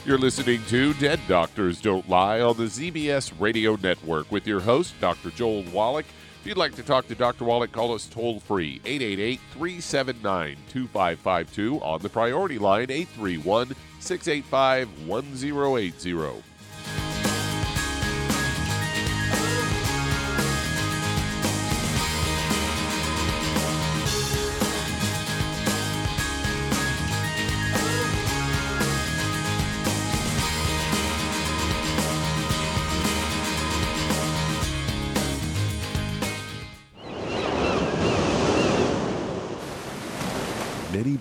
You're 0.05 0.19
listening 0.19 0.61
to 0.69 0.95
Dead 0.95 1.21
Doctors 1.27 1.81
Don't 1.81 2.09
Lie 2.09 2.41
on 2.41 2.57
the 2.57 2.65
ZBS 2.65 3.33
Radio 3.39 3.77
Network 3.77 4.31
with 4.31 4.47
your 4.47 4.61
host, 4.61 4.95
Dr. 5.01 5.31
Joel 5.31 5.65
Wallach. 5.73 6.07
If 6.47 6.51
you'd 6.51 6.59
like 6.59 6.77
to 6.77 6.85
talk 6.85 7.09
to 7.09 7.17
Dr. 7.17 7.45
Wallach, 7.45 7.73
call 7.73 7.93
us 7.93 8.07
toll 8.07 8.39
free 8.39 8.81
888 8.85 9.41
379 9.51 10.57
2552 10.69 11.81
on 11.83 12.01
the 12.01 12.09
priority 12.09 12.57
line 12.57 12.89
831 12.89 13.75
685 13.99 15.09
1080. 15.09 16.56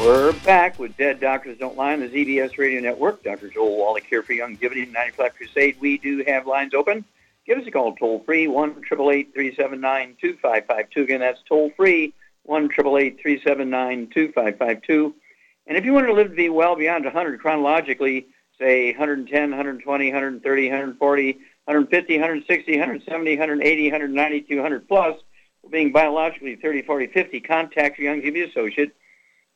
We're 0.00 0.32
back 0.32 0.78
with 0.78 0.96
Dead 0.96 1.20
Doctors 1.20 1.58
Don't 1.58 1.76
Lie 1.76 1.92
on 1.92 2.00
the 2.00 2.08
ZBS 2.08 2.56
Radio 2.56 2.80
Network. 2.80 3.22
Dr. 3.22 3.50
Joel 3.50 3.76
Wallach 3.76 4.04
here 4.04 4.22
for 4.22 4.32
Youngevity 4.32 4.90
95 4.90 5.34
Crusade. 5.34 5.76
We 5.78 5.98
do 5.98 6.24
have 6.26 6.46
lines 6.46 6.72
open. 6.72 7.04
Give 7.46 7.58
us 7.58 7.66
a 7.66 7.70
call 7.70 7.94
toll 7.96 8.22
free, 8.24 8.48
1 8.48 8.82
379 8.82 10.16
2552. 10.18 11.02
Again, 11.02 11.20
that's 11.20 11.42
toll 11.46 11.70
free, 11.76 12.14
1 12.44 12.70
379 12.70 14.06
2552. 14.06 15.14
And 15.66 15.76
if 15.76 15.84
you 15.84 15.92
want 15.92 16.06
to 16.06 16.14
live 16.14 16.30
to 16.30 16.34
be 16.34 16.48
well 16.48 16.76
beyond 16.76 17.04
100 17.04 17.38
chronologically, 17.38 18.26
say 18.58 18.92
110, 18.92 19.50
120, 19.50 20.06
130, 20.06 20.68
140, 20.68 21.32
150, 21.32 22.14
160, 22.14 22.72
170, 22.72 23.30
180, 23.32 23.82
190, 23.82 24.40
200 24.40 24.88
plus, 24.88 25.20
being 25.70 25.92
biologically 25.92 26.56
30, 26.56 26.80
40, 26.82 27.08
50, 27.08 27.40
contact 27.40 27.98
your 27.98 28.14
Youngevity 28.14 28.48
associate. 28.48 28.96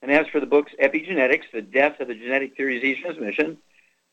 And 0.04 0.12
as 0.12 0.26
for 0.26 0.38
the 0.38 0.44
books 0.44 0.70
Epigenetics, 0.78 1.44
The 1.50 1.62
Death 1.62 1.98
of 1.98 2.08
the 2.08 2.14
Genetic 2.14 2.58
Theories 2.58 2.98
of 2.98 3.02
Transmission, 3.02 3.56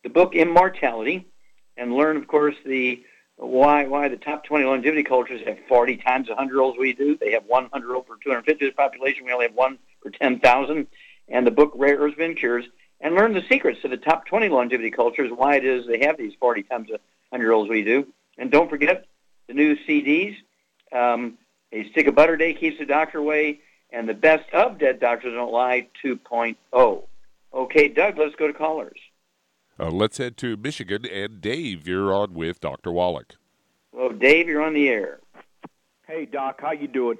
the 0.03 0.09
book 0.09 0.35
Immortality, 0.35 1.27
and 1.75 1.93
learn, 1.93 2.15
of 2.15 2.29
course, 2.29 2.55
the 2.65 3.03
why 3.35 3.85
why 3.87 4.07
the 4.07 4.15
top 4.15 4.45
20 4.45 4.63
longevity 4.63 5.03
cultures 5.03 5.41
have 5.45 5.57
40 5.67 5.97
times 5.97 6.29
the 6.29 6.33
100-year-olds 6.35 6.77
we 6.79 6.93
do. 6.93 7.17
They 7.17 7.33
have 7.33 7.43
100-year-old 7.43 8.07
per 8.07 8.15
250 8.23 8.71
population. 8.71 9.25
We 9.25 9.33
only 9.33 9.47
have 9.47 9.53
one 9.53 9.79
per 10.01 10.11
10,000. 10.11 10.87
And 11.27 11.45
the 11.45 11.51
book 11.51 11.73
Rare 11.75 11.97
Earths 11.97 12.15
and 12.21 12.37
Cures, 12.37 12.63
and 13.01 13.13
learn 13.13 13.33
the 13.33 13.43
secrets 13.49 13.81
to 13.81 13.89
the 13.89 13.97
top 13.97 14.25
20 14.27 14.47
longevity 14.47 14.91
cultures, 14.91 15.29
why 15.35 15.57
it 15.57 15.65
is 15.65 15.85
they 15.87 16.05
have 16.05 16.17
these 16.17 16.35
40 16.39 16.63
times 16.63 16.87
the 16.87 17.01
100-year-olds 17.37 17.69
we 17.69 17.83
do. 17.83 18.07
And 18.37 18.49
don't 18.49 18.69
forget 18.69 19.07
the 19.49 19.53
new 19.53 19.75
CDs. 19.85 20.37
Um, 20.93 21.37
a 21.73 21.89
stick 21.89 22.07
of 22.07 22.15
butter 22.15 22.37
day 22.37 22.53
keeps 22.53 22.79
the 22.79 22.85
doctor 22.85 23.17
away 23.17 23.59
and 23.91 24.07
the 24.07 24.13
best 24.13 24.49
of 24.53 24.77
Dead 24.77 24.99
Doctors 24.99 25.33
Don't 25.33 25.51
Lie 25.51 25.87
2.0. 26.03 27.03
Okay, 27.53 27.87
Doug, 27.87 28.17
let's 28.17 28.35
go 28.35 28.47
to 28.47 28.53
callers. 28.53 28.99
Uh, 29.79 29.89
let's 29.89 30.17
head 30.17 30.37
to 30.37 30.55
Michigan, 30.57 31.05
and 31.05 31.41
Dave, 31.41 31.87
you're 31.87 32.13
on 32.13 32.33
with 32.33 32.61
Dr. 32.61 32.91
Wallach. 32.91 33.35
Well, 33.91 34.09
Dave, 34.09 34.47
you're 34.47 34.61
on 34.61 34.73
the 34.73 34.87
air. 34.87 35.19
Hey, 36.07 36.25
Doc. 36.25 36.59
How 36.61 36.71
you 36.71 36.87
doing? 36.87 37.17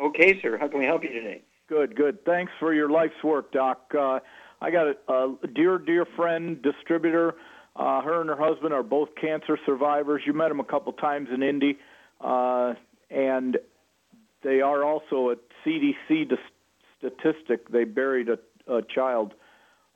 Okay, 0.00 0.40
sir. 0.40 0.58
How 0.58 0.68
can 0.68 0.78
we 0.78 0.84
help 0.84 1.02
you 1.02 1.10
today? 1.10 1.42
Good, 1.68 1.96
good. 1.96 2.24
Thanks 2.24 2.52
for 2.58 2.74
your 2.74 2.90
life's 2.90 3.22
work, 3.24 3.52
Doc. 3.52 3.92
Uh, 3.98 4.20
I 4.60 4.70
got 4.70 4.88
a, 5.08 5.12
a 5.42 5.46
dear, 5.46 5.78
dear 5.78 6.04
friend, 6.16 6.60
distributor. 6.62 7.34
Uh, 7.74 8.02
her 8.02 8.20
and 8.20 8.28
her 8.28 8.36
husband 8.36 8.74
are 8.74 8.82
both 8.82 9.08
cancer 9.20 9.58
survivors. 9.64 10.22
You 10.26 10.34
met 10.34 10.48
them 10.48 10.60
a 10.60 10.64
couple 10.64 10.92
times 10.92 11.28
in 11.32 11.42
Indy, 11.42 11.78
uh, 12.20 12.74
and 13.10 13.56
they 14.42 14.60
are 14.60 14.84
also 14.84 15.30
a 15.30 15.36
CDC 15.66 16.30
statistic. 16.98 17.68
They 17.70 17.84
buried 17.84 18.28
a, 18.28 18.38
a 18.72 18.82
child, 18.82 19.34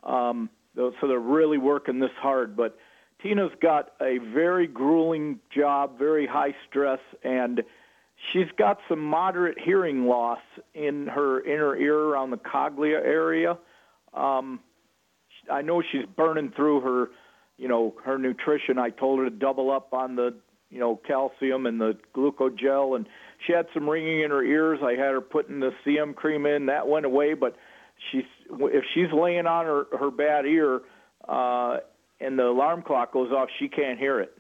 um, 0.03 0.51
so 0.75 0.93
they're 1.03 1.19
really 1.19 1.59
working 1.59 2.01
this 2.01 2.11
hard. 2.21 2.57
But 2.57 2.77
Tina's 3.23 3.53
got 3.61 3.93
a 4.01 4.19
very 4.19 4.67
grueling 4.67 5.41
job, 5.55 5.99
very 5.99 6.27
high 6.27 6.55
stress, 6.69 7.01
and 7.23 7.63
she's 8.33 8.49
got 8.59 8.79
some 8.89 9.03
moderate 9.03 9.59
hearing 9.59 10.07
loss 10.07 10.41
in 10.75 11.07
her 11.07 11.41
inner 11.45 11.77
ear 11.77 11.99
around 11.99 12.31
the 12.31 12.37
cochlea 12.37 12.99
area. 12.99 13.59
Um, 14.15 14.61
I 15.51 15.63
know 15.63 15.83
she's 15.83 16.07
burning 16.17 16.53
through 16.55 16.81
her, 16.81 17.09
you 17.57 17.69
know, 17.69 17.95
her 18.05 18.19
nutrition. 18.19 18.79
I 18.79 18.91
told 18.91 19.21
her 19.21 19.31
to 19.31 19.35
double 19.35 19.71
up 19.71 19.93
on 19.93 20.17
the, 20.17 20.35
you 20.71 20.81
know, 20.81 21.01
calcium 21.07 21.67
and 21.67 21.81
the 21.81 21.97
glucogel, 22.15 22.97
and 22.97 23.07
she 23.45 23.53
had 23.53 23.67
some 23.75 23.89
ringing 23.89 24.21
in 24.21 24.31
her 24.31 24.43
ears. 24.43 24.81
I 24.83 24.93
had 24.93 25.13
her 25.13 25.21
putting 25.21 25.61
the 25.61 25.73
CM 25.85 26.15
cream 26.15 26.47
in. 26.47 26.67
That 26.67 26.89
went 26.89 27.07
away, 27.07 27.35
but 27.35 27.57
she's 28.11 28.25
if 28.51 28.85
she's 28.95 29.13
laying 29.13 29.47
on 29.47 29.67
her 29.67 29.87
her 29.99 30.11
bad 30.11 30.47
ear, 30.47 30.81
uh, 31.29 31.79
and 32.21 32.39
the 32.39 32.47
alarm 32.47 32.83
clock 32.83 33.13
goes 33.13 33.33
off, 33.33 33.49
she 33.59 33.69
can't 33.69 33.99
hear 33.99 34.21
it. 34.21 34.37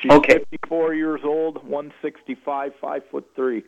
She's 0.00 0.10
Okay. 0.12 0.38
54 0.38 0.94
years 0.94 1.20
old, 1.24 1.62
165, 1.64 2.74
five 2.80 3.02
foot 3.10 3.26
three. 3.36 3.62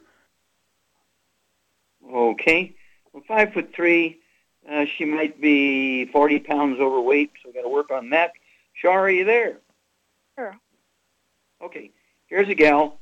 Okay. 2.13 2.75
Well, 3.13 3.23
five 3.27 3.53
foot 3.53 3.73
three. 3.75 4.21
Uh, 4.69 4.85
she 4.97 5.05
might 5.05 5.41
be 5.41 6.07
40 6.07 6.41
pounds 6.41 6.81
overweight, 6.81 7.31
so 7.43 7.49
we 7.51 7.55
got 7.55 7.63
to 7.63 7.69
work 7.69 7.91
on 7.93 8.11
that. 8.11 8.33
Shar, 8.75 9.01
are 9.03 9.11
you 9.11 9.25
there? 9.25 9.59
Sure. 10.35 10.57
Okay. 11.63 11.91
Here's 12.27 12.49
a 12.49 12.55
gal. 12.55 12.99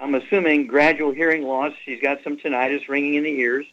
I'm 0.00 0.14
assuming 0.14 0.66
gradual 0.66 1.12
hearing 1.12 1.42
loss. 1.42 1.72
She's 1.84 2.00
got 2.00 2.18
some 2.22 2.36
tinnitus 2.36 2.88
ringing 2.88 3.14
in 3.14 3.24
the 3.24 3.40
ears. 3.40 3.66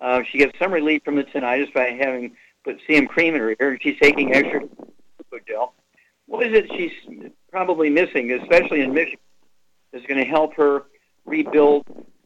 Uh, 0.00 0.22
she 0.30 0.38
gets 0.38 0.58
some 0.58 0.72
relief 0.72 1.02
from 1.04 1.16
the 1.16 1.24
tinnitus 1.24 1.72
by 1.72 1.90
having 1.90 2.36
put 2.64 2.78
CM 2.88 3.08
cream 3.08 3.34
in 3.34 3.40
her 3.40 3.54
ear, 3.60 3.78
she's 3.80 3.98
taking 4.00 4.34
extra 4.34 4.60
gel. 5.46 5.74
What 6.26 6.46
is 6.46 6.56
it 6.56 6.70
she's 6.76 7.30
probably 7.50 7.90
missing, 7.90 8.32
especially 8.32 8.82
in 8.82 8.92
Michigan, 8.92 9.18
is 9.92 10.02
going 10.06 10.22
to 10.22 10.28
help 10.28 10.54
her 10.54 10.84
rebuild 11.24 11.84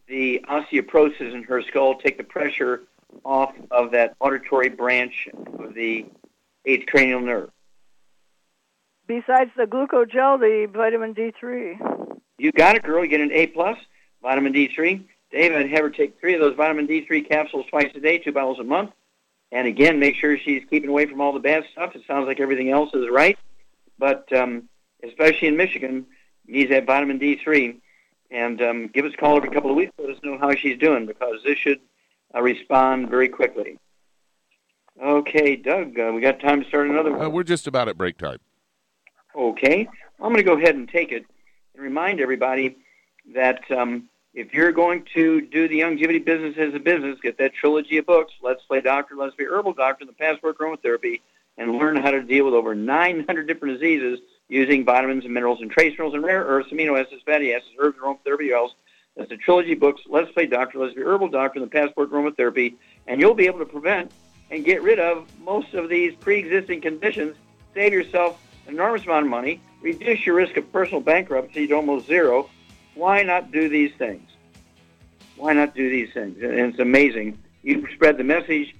the 0.09 0.45
osteoporosis 0.49 1.33
in 1.33 1.43
her 1.45 1.63
skull, 1.63 1.97
take 1.97 2.19
the 2.19 2.25
pressure 2.25 2.83
off 3.25 3.55
of 3.71 3.93
that 3.93 4.15
auditory 4.21 4.69
branch 4.69 5.29
of 5.59 5.75
the 5.75 6.07
eighth 6.67 6.87
cranial 6.87 7.21
nerve. 7.21 7.51
Besides 9.07 9.51
the 9.57 9.65
glucogel, 9.65 10.41
the 10.41 10.67
vitamin 10.73 11.15
D3. 11.15 11.94
You 12.39 12.53
got 12.53 12.77
it, 12.77 12.83
girl. 12.83 13.05
You 13.05 13.11
get 13.11 13.21
an 13.21 13.33
A 13.33 13.47
plus, 13.49 13.79
vitamin 14.23 14.53
D3. 14.53 15.05
Dave, 15.31 15.53
I'd 15.53 15.71
have 15.71 15.81
her 15.81 15.91
take 15.91 16.19
three 16.21 16.35
of 16.35 16.41
those 16.41 16.55
vitamin 16.57 16.87
D3 16.87 17.29
capsules 17.29 17.67
twice 17.69 17.91
a 17.95 18.01
day, 18.01 18.19
two 18.19 18.33
bottles 18.33 18.59
a 18.59 18.65
month. 18.65 18.91
And 19.53 19.67
again, 19.67 19.99
make 19.99 20.17
sure 20.17 20.37
she's 20.39 20.63
keeping 20.69 20.91
away 20.91 21.07
from 21.07 21.21
all 21.21 21.33
the 21.33 21.41
bad 21.41 21.65
stuff. 21.73 21.95
It 21.95 22.03
sounds 22.07 22.27
like 22.27 22.41
everything 22.41 22.71
else 22.71 22.93
is 22.95 23.09
right, 23.11 23.39
but 23.99 24.33
um, 24.33 24.69
especially 25.05 25.49
in 25.49 25.57
Michigan, 25.57 26.07
needs 26.47 26.71
that 26.71 26.87
vitamin 26.87 27.19
D3. 27.19 27.77
And 28.31 28.61
um, 28.63 28.89
give 28.89 29.05
us 29.05 29.13
a 29.15 29.17
call 29.17 29.37
every 29.37 29.51
couple 29.51 29.71
of 29.71 29.77
weeks. 29.77 29.93
Let 29.99 30.11
us 30.11 30.19
know 30.25 30.39
how 30.39 30.55
she's 30.55 30.79
doing 30.79 31.07
because 31.07 31.37
this 31.45 31.59
should 31.59 31.81
uh, 32.35 32.43
respond 32.43 33.09
very 33.11 33.29
quickly. 33.29 33.79
Okay, 35.03 35.57
Doug, 35.57 35.99
uh, 35.99 36.13
we 36.15 36.21
got 36.21 36.41
time 36.41 36.63
to 36.63 36.69
start 36.69 36.89
another 36.89 37.13
one. 37.13 37.23
Uh, 37.23 37.29
we're 37.29 37.43
just 37.43 37.67
about 37.67 37.89
at 37.89 37.97
break 37.97 38.19
time. 38.19 38.39
Okay. 39.37 39.89
I'm 40.21 40.33
going 40.33 40.37
to 40.37 40.43
go 40.43 40.57
ahead 40.57 40.77
and 40.77 40.89
take 40.89 41.13
it 41.13 41.27
and 41.75 41.83
remind 41.83 42.21
everybody 42.21 42.77
that 43.35 43.69
um, 43.71 44.09
if 44.33 44.55
you're 44.55 44.73
going 44.73 45.07
to 45.15 45.41
do 45.41 45.69
the 45.69 45.81
Youngevity 45.81 46.25
business 46.25 46.57
as 46.57 46.75
a 46.75 46.79
business, 46.79 47.19
get 47.21 47.39
that 47.39 47.55
trilogy 47.55 47.99
of 47.99 48.07
books, 48.07 48.33
Let's 48.43 48.63
Play 48.63 48.81
Doctor, 48.81 49.17
Let's 49.17 49.35
Be 49.35 49.45
Herbal 49.45 49.75
Doctor, 49.75 50.05
the 50.05 50.13
Passport 50.13 50.59
Aromatherapy, 50.59 51.21
and 51.57 51.73
learn 51.73 51.97
how 51.97 52.11
to 52.11 52.23
deal 52.23 52.45
with 52.45 52.55
over 52.55 52.75
900 52.75 53.47
different 53.47 53.75
diseases 53.75 54.21
using 54.49 54.85
vitamins 54.85 55.25
and 55.25 55.33
minerals 55.33 55.61
and 55.61 55.71
trace 55.71 55.93
minerals 55.93 56.15
and 56.15 56.25
rare 56.25 56.45
earths, 56.45 56.71
amino 56.71 57.01
acids, 57.01 57.23
fatty 57.25 57.53
acids, 57.55 57.71
herbs, 57.79 57.97
and 58.03 58.19
aromatherapy 58.19 58.53
oils. 58.53 58.75
That's 59.17 59.29
the 59.29 59.37
trilogy 59.37 59.75
books, 59.75 60.03
Let's 60.09 60.31
Play 60.33 60.47
Doctor, 60.47 60.79
Let's 60.79 60.95
Be 60.95 61.03
Herbal 61.03 61.29
Doctor, 61.29 61.61
and 61.61 61.71
the 61.71 61.73
Passport 61.73 62.11
Aromatherapy, 62.11 62.75
and 63.07 63.21
you'll 63.21 63.35
be 63.35 63.47
able 63.47 63.61
to 63.61 63.67
prevent 63.67 64.11
and 64.51 64.65
get 64.65 64.83
rid 64.83 64.99
of 64.99 65.27
most 65.41 65.75
of 65.75 65.89
these 65.89 66.15
pre-existing 66.17 66.81
conditions, 66.81 67.37
save 67.73 67.93
yourself 67.93 68.41
an 68.67 68.75
enormous 68.75 69.05
amount 69.05 69.27
of 69.27 69.31
money, 69.31 69.61
reduce 69.85 70.25
your 70.25 70.35
risk 70.35 70.57
of 70.57 70.73
personal 70.73 71.03
bankruptcy 71.03 71.67
to 71.67 71.75
almost 71.75 72.07
zero. 72.07 72.49
Why 72.95 73.23
not 73.23 73.53
do 73.53 73.69
these 73.69 73.93
things? 73.99 74.31
Why 75.37 75.53
not 75.53 75.75
do 75.75 75.91
these 75.91 76.13
things? 76.13 76.43
And 76.43 76.55
it's 76.55 76.79
amazing. 76.79 77.39
You 77.63 77.87
spread 77.95 78.17
the 78.17 78.25
message, 78.25 78.75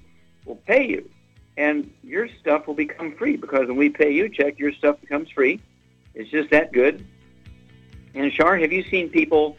we'll 0.45 0.55
pay 0.55 0.87
you. 0.87 1.09
And 1.57 1.91
your 2.03 2.27
stuff 2.41 2.65
will 2.65 2.73
become 2.73 3.15
free 3.15 3.37
because 3.37 3.67
when 3.67 3.77
we 3.77 3.89
pay 3.89 4.11
you 4.11 4.25
a 4.25 4.29
check, 4.29 4.57
your 4.57 4.73
stuff 4.73 4.99
becomes 4.99 5.29
free. 5.29 5.61
It's 6.15 6.29
just 6.29 6.49
that 6.49 6.73
good. 6.73 7.05
And 8.15 8.33
Shar, 8.33 8.57
have 8.57 8.73
you 8.73 8.83
seen 8.83 9.09
people 9.09 9.57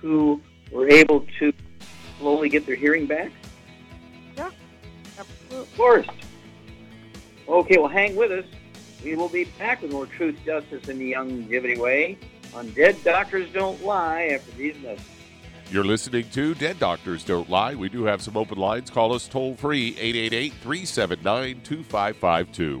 who 0.00 0.42
were 0.72 0.88
able 0.88 1.26
to 1.38 1.52
slowly 2.18 2.48
get 2.48 2.66
their 2.66 2.74
hearing 2.74 3.06
back? 3.06 3.30
Yeah, 4.36 4.50
absolutely. 5.18 5.58
Of 5.58 5.76
course. 5.76 6.06
Okay, 7.48 7.78
well, 7.78 7.88
hang 7.88 8.16
with 8.16 8.32
us. 8.32 8.44
We 9.04 9.14
will 9.14 9.28
be 9.28 9.44
back 9.58 9.82
with 9.82 9.92
more 9.92 10.06
truth, 10.06 10.36
justice, 10.44 10.88
and 10.88 11.00
the 11.00 11.12
Youngevity 11.12 11.78
way 11.78 12.18
on 12.54 12.70
Dead 12.70 12.96
Doctors 13.04 13.50
Don't 13.52 13.82
Lie 13.84 14.24
after 14.34 14.50
these 14.52 14.76
messages. 14.82 15.04
You're 15.70 15.84
listening 15.84 16.28
to 16.30 16.54
Dead 16.54 16.78
Doctors 16.78 17.24
Don't 17.24 17.48
Lie. 17.50 17.74
We 17.74 17.88
do 17.88 18.04
have 18.04 18.22
some 18.22 18.36
open 18.36 18.58
lines. 18.58 18.90
Call 18.90 19.12
us 19.12 19.28
toll 19.28 19.54
free 19.54 19.90
888 19.98 20.52
379 20.54 21.60
2552. 21.62 22.80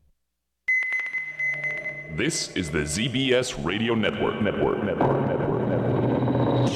This 2.15 2.51
is 2.57 2.69
the 2.69 2.79
ZBS 2.79 3.63
Radio 3.63 3.95
Network. 3.95 4.41
Network. 4.41 4.83
Network. 4.83 5.29
Network. 5.29 5.69
Network. 5.69 6.71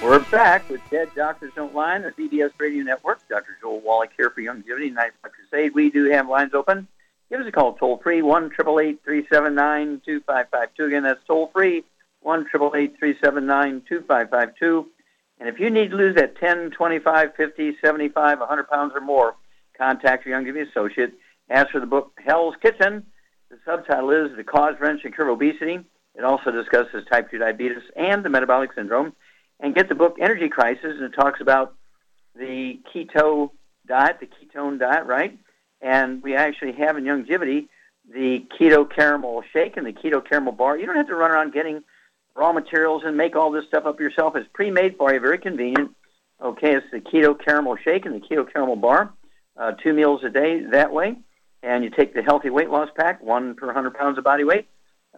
We're 0.00 0.20
back 0.30 0.70
with 0.70 0.80
Dead 0.88 1.08
Doctors 1.16 1.50
Don't 1.56 1.74
Lie, 1.74 1.96
on 1.96 2.02
the 2.02 2.10
CBS 2.12 2.52
Radio 2.58 2.84
Network. 2.84 3.26
Dr. 3.28 3.56
Joel 3.60 3.80
Wallach 3.80 4.10
here 4.16 4.30
for 4.30 4.40
Youngevity 4.40 4.92
Night 4.92 5.10
Crusade. 5.22 5.74
We 5.74 5.90
do 5.90 6.04
have 6.10 6.28
lines 6.28 6.54
open. 6.54 6.86
Give 7.30 7.40
us 7.40 7.46
a 7.46 7.52
call 7.52 7.74
toll 7.74 7.98
free, 8.02 8.22
1 8.22 8.50
379 8.50 10.02
2552. 10.04 10.84
Again, 10.84 11.02
that's 11.04 11.24
toll 11.26 11.48
free, 11.54 11.84
1 12.22 12.46
379 12.50 13.82
2552. 13.88 14.86
And 15.38 15.48
if 15.48 15.60
you 15.60 15.70
need 15.70 15.90
to 15.90 15.96
lose 15.96 16.16
that 16.16 16.36
10, 16.36 16.72
25, 16.72 17.34
50, 17.36 17.76
75, 17.82 18.40
100 18.40 18.68
pounds 18.68 18.92
or 18.94 19.00
more, 19.00 19.36
contact 19.78 20.26
your 20.26 20.38
Young 20.38 20.44
Youngevity 20.44 20.68
associate. 20.68 21.14
Ask 21.48 21.70
for 21.70 21.80
the 21.80 21.86
book 21.86 22.18
Hell's 22.24 22.56
Kitchen. 22.60 23.06
The 23.48 23.58
subtitle 23.64 24.10
is 24.10 24.36
The 24.36 24.44
Cause, 24.44 24.74
Wrench, 24.80 25.02
and 25.04 25.14
Cure 25.14 25.30
Obesity. 25.30 25.78
It 26.16 26.24
also 26.24 26.50
discusses 26.50 27.06
type 27.10 27.30
2 27.30 27.38
diabetes 27.38 27.82
and 27.96 28.24
the 28.24 28.28
metabolic 28.28 28.72
syndrome. 28.74 29.14
And 29.60 29.74
get 29.74 29.88
the 29.88 29.94
book 29.94 30.16
Energy 30.20 30.48
Crisis, 30.48 30.96
and 30.96 31.04
it 31.04 31.14
talks 31.14 31.40
about 31.40 31.74
the 32.34 32.80
keto 32.92 33.50
diet, 33.86 34.18
the 34.20 34.26
ketone 34.26 34.78
diet, 34.78 35.06
right? 35.06 35.38
And 35.80 36.22
we 36.22 36.34
actually 36.34 36.72
have 36.72 36.96
in 36.96 37.04
Youngevity 37.04 37.68
the 38.12 38.44
keto 38.58 38.88
caramel 38.88 39.42
shake 39.52 39.76
and 39.76 39.86
the 39.86 39.92
keto 39.92 40.26
caramel 40.26 40.52
bar. 40.52 40.76
You 40.76 40.86
don't 40.86 40.96
have 40.96 41.06
to 41.08 41.14
run 41.14 41.30
around 41.30 41.52
getting 41.52 41.82
raw 42.34 42.52
materials 42.52 43.02
and 43.04 43.16
make 43.16 43.36
all 43.36 43.50
this 43.50 43.66
stuff 43.66 43.86
up 43.86 44.00
yourself. 44.00 44.36
It's 44.36 44.48
pre-made 44.52 44.96
for 44.96 45.12
you, 45.12 45.20
very 45.20 45.38
convenient. 45.38 45.92
Okay, 46.42 46.74
it's 46.74 46.86
the 46.90 47.00
keto 47.00 47.38
caramel 47.38 47.76
shake 47.76 48.06
and 48.06 48.14
the 48.14 48.20
keto 48.20 48.50
caramel 48.50 48.76
bar, 48.76 49.12
uh, 49.56 49.72
two 49.72 49.92
meals 49.92 50.24
a 50.24 50.30
day 50.30 50.62
that 50.72 50.92
way. 50.92 51.16
And 51.62 51.84
you 51.84 51.90
take 51.90 52.14
the 52.14 52.22
healthy 52.22 52.48
weight 52.48 52.70
loss 52.70 52.88
pack, 52.96 53.22
one 53.22 53.54
per 53.54 53.66
100 53.66 53.94
pounds 53.94 54.16
of 54.16 54.24
body 54.24 54.44
weight, 54.44 54.66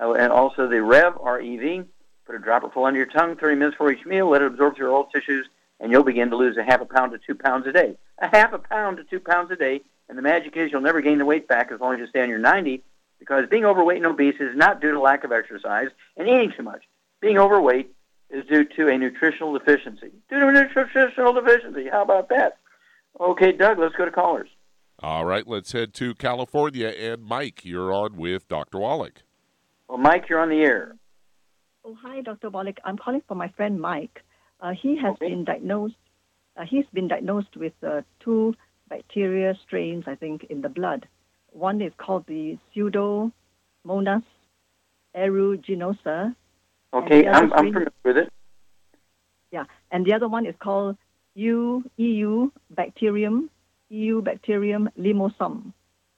uh, 0.00 0.12
and 0.12 0.32
also 0.32 0.68
the 0.68 0.82
Rev, 0.82 1.14
R-E-V. 1.20 1.84
Put 2.26 2.34
a 2.34 2.38
dropper 2.38 2.70
full 2.70 2.84
under 2.84 2.98
your 2.98 3.06
tongue, 3.06 3.36
30 3.36 3.56
minutes 3.56 3.76
for 3.76 3.90
each 3.92 4.04
meal. 4.04 4.28
Let 4.30 4.42
it 4.42 4.46
absorb 4.46 4.76
through 4.76 4.86
your 4.86 4.92
oral 4.92 5.08
tissues, 5.14 5.46
and 5.78 5.92
you'll 5.92 6.02
begin 6.02 6.30
to 6.30 6.36
lose 6.36 6.56
a 6.56 6.64
half 6.64 6.80
a 6.80 6.84
pound 6.84 7.12
to 7.12 7.18
two 7.18 7.36
pounds 7.36 7.66
a 7.68 7.72
day. 7.72 7.96
A 8.18 8.28
half 8.28 8.52
a 8.52 8.58
pound 8.58 8.96
to 8.96 9.04
two 9.04 9.20
pounds 9.20 9.50
a 9.52 9.56
day 9.56 9.82
and 10.12 10.18
the 10.18 10.22
magic 10.22 10.58
is 10.58 10.70
you'll 10.70 10.82
never 10.82 11.00
gain 11.00 11.16
the 11.16 11.24
weight 11.24 11.48
back 11.48 11.72
as 11.72 11.80
long 11.80 11.94
as 11.94 12.00
you 12.00 12.06
stay 12.06 12.20
on 12.20 12.28
your 12.28 12.38
90 12.38 12.82
because 13.18 13.48
being 13.48 13.64
overweight 13.64 13.96
and 13.96 14.04
obese 14.04 14.34
is 14.40 14.54
not 14.54 14.78
due 14.78 14.92
to 14.92 15.00
lack 15.00 15.24
of 15.24 15.32
exercise 15.32 15.88
and 16.18 16.28
eating 16.28 16.52
too 16.54 16.62
much. 16.62 16.82
Being 17.22 17.38
overweight 17.38 17.94
is 18.28 18.44
due 18.44 18.66
to 18.76 18.88
a 18.88 18.98
nutritional 18.98 19.54
deficiency. 19.58 20.10
Due 20.28 20.38
to 20.38 20.48
a 20.48 20.52
nutritional 20.52 21.32
deficiency. 21.32 21.88
How 21.88 22.02
about 22.02 22.28
that? 22.28 22.58
Okay, 23.18 23.52
Doug, 23.52 23.78
let's 23.78 23.94
go 23.94 24.04
to 24.04 24.10
callers. 24.10 24.50
All 25.02 25.24
right, 25.24 25.48
let's 25.48 25.72
head 25.72 25.94
to 25.94 26.14
California. 26.14 26.88
And 26.88 27.24
Mike, 27.24 27.64
you're 27.64 27.90
on 27.90 28.18
with 28.18 28.46
Dr. 28.48 28.80
Wallach. 28.80 29.22
Well, 29.88 29.96
Mike, 29.96 30.28
you're 30.28 30.40
on 30.40 30.50
the 30.50 30.60
air. 30.60 30.94
Oh, 31.86 31.96
hi, 32.02 32.20
Dr. 32.20 32.50
Wallach. 32.50 32.80
I'm 32.84 32.98
calling 32.98 33.22
for 33.26 33.34
my 33.34 33.48
friend 33.48 33.80
Mike. 33.80 34.22
Uh, 34.60 34.72
he 34.72 34.94
has 34.98 35.12
okay. 35.12 35.30
been 35.30 35.44
diagnosed. 35.44 35.94
Uh, 36.54 36.66
he's 36.68 36.84
been 36.92 37.08
diagnosed 37.08 37.56
with 37.56 37.72
uh, 37.82 38.02
two 38.20 38.54
bacteria 38.92 39.54
strains, 39.64 40.04
I 40.06 40.16
think, 40.22 40.44
in 40.50 40.60
the 40.60 40.68
blood. 40.68 41.06
One 41.52 41.80
is 41.80 41.92
called 41.96 42.24
the 42.26 42.58
Pseudomonas 42.68 44.24
aeruginosa. 45.16 46.34
Okay, 46.92 47.26
I'm, 47.26 47.52
I'm 47.54 47.66
familiar 47.72 47.92
with 48.04 48.18
it. 48.18 48.28
Yeah, 49.50 49.64
and 49.90 50.04
the 50.06 50.12
other 50.12 50.28
one 50.28 50.44
is 50.46 50.54
called 50.66 50.96
U, 51.34 51.84
EU 51.96 52.50
bacterium, 52.70 53.48
Eubacterium 53.90 54.88
limosum. 54.98 55.72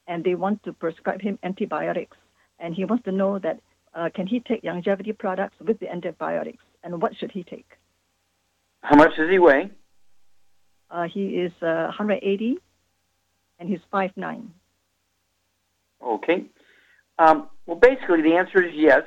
And 0.08 0.24
they 0.24 0.34
want 0.34 0.62
to 0.64 0.72
prescribe 0.72 1.20
him 1.20 1.38
antibiotics. 1.42 2.16
And 2.58 2.74
he 2.74 2.84
wants 2.84 3.04
to 3.04 3.12
know 3.12 3.38
that 3.38 3.60
uh, 3.94 4.08
can 4.16 4.26
he 4.26 4.40
take 4.40 4.62
Youngevity 4.62 5.16
products 5.16 5.56
with 5.66 5.78
the 5.78 5.88
antibiotics, 5.90 6.64
and 6.82 7.00
what 7.00 7.12
should 7.18 7.30
he 7.30 7.44
take? 7.44 7.70
How 8.82 8.96
much 8.96 9.16
does 9.16 9.30
he 9.30 9.38
weigh? 9.38 9.70
Uh, 10.90 11.04
he 11.04 11.24
is 11.44 11.52
uh, 11.62 11.86
180 11.86 12.58
and 13.58 13.68
he's 13.68 13.80
5'9. 13.92 14.46
Okay. 16.02 16.44
Um, 17.18 17.48
well, 17.66 17.76
basically, 17.76 18.22
the 18.22 18.34
answer 18.34 18.62
is 18.62 18.74
yes, 18.74 19.02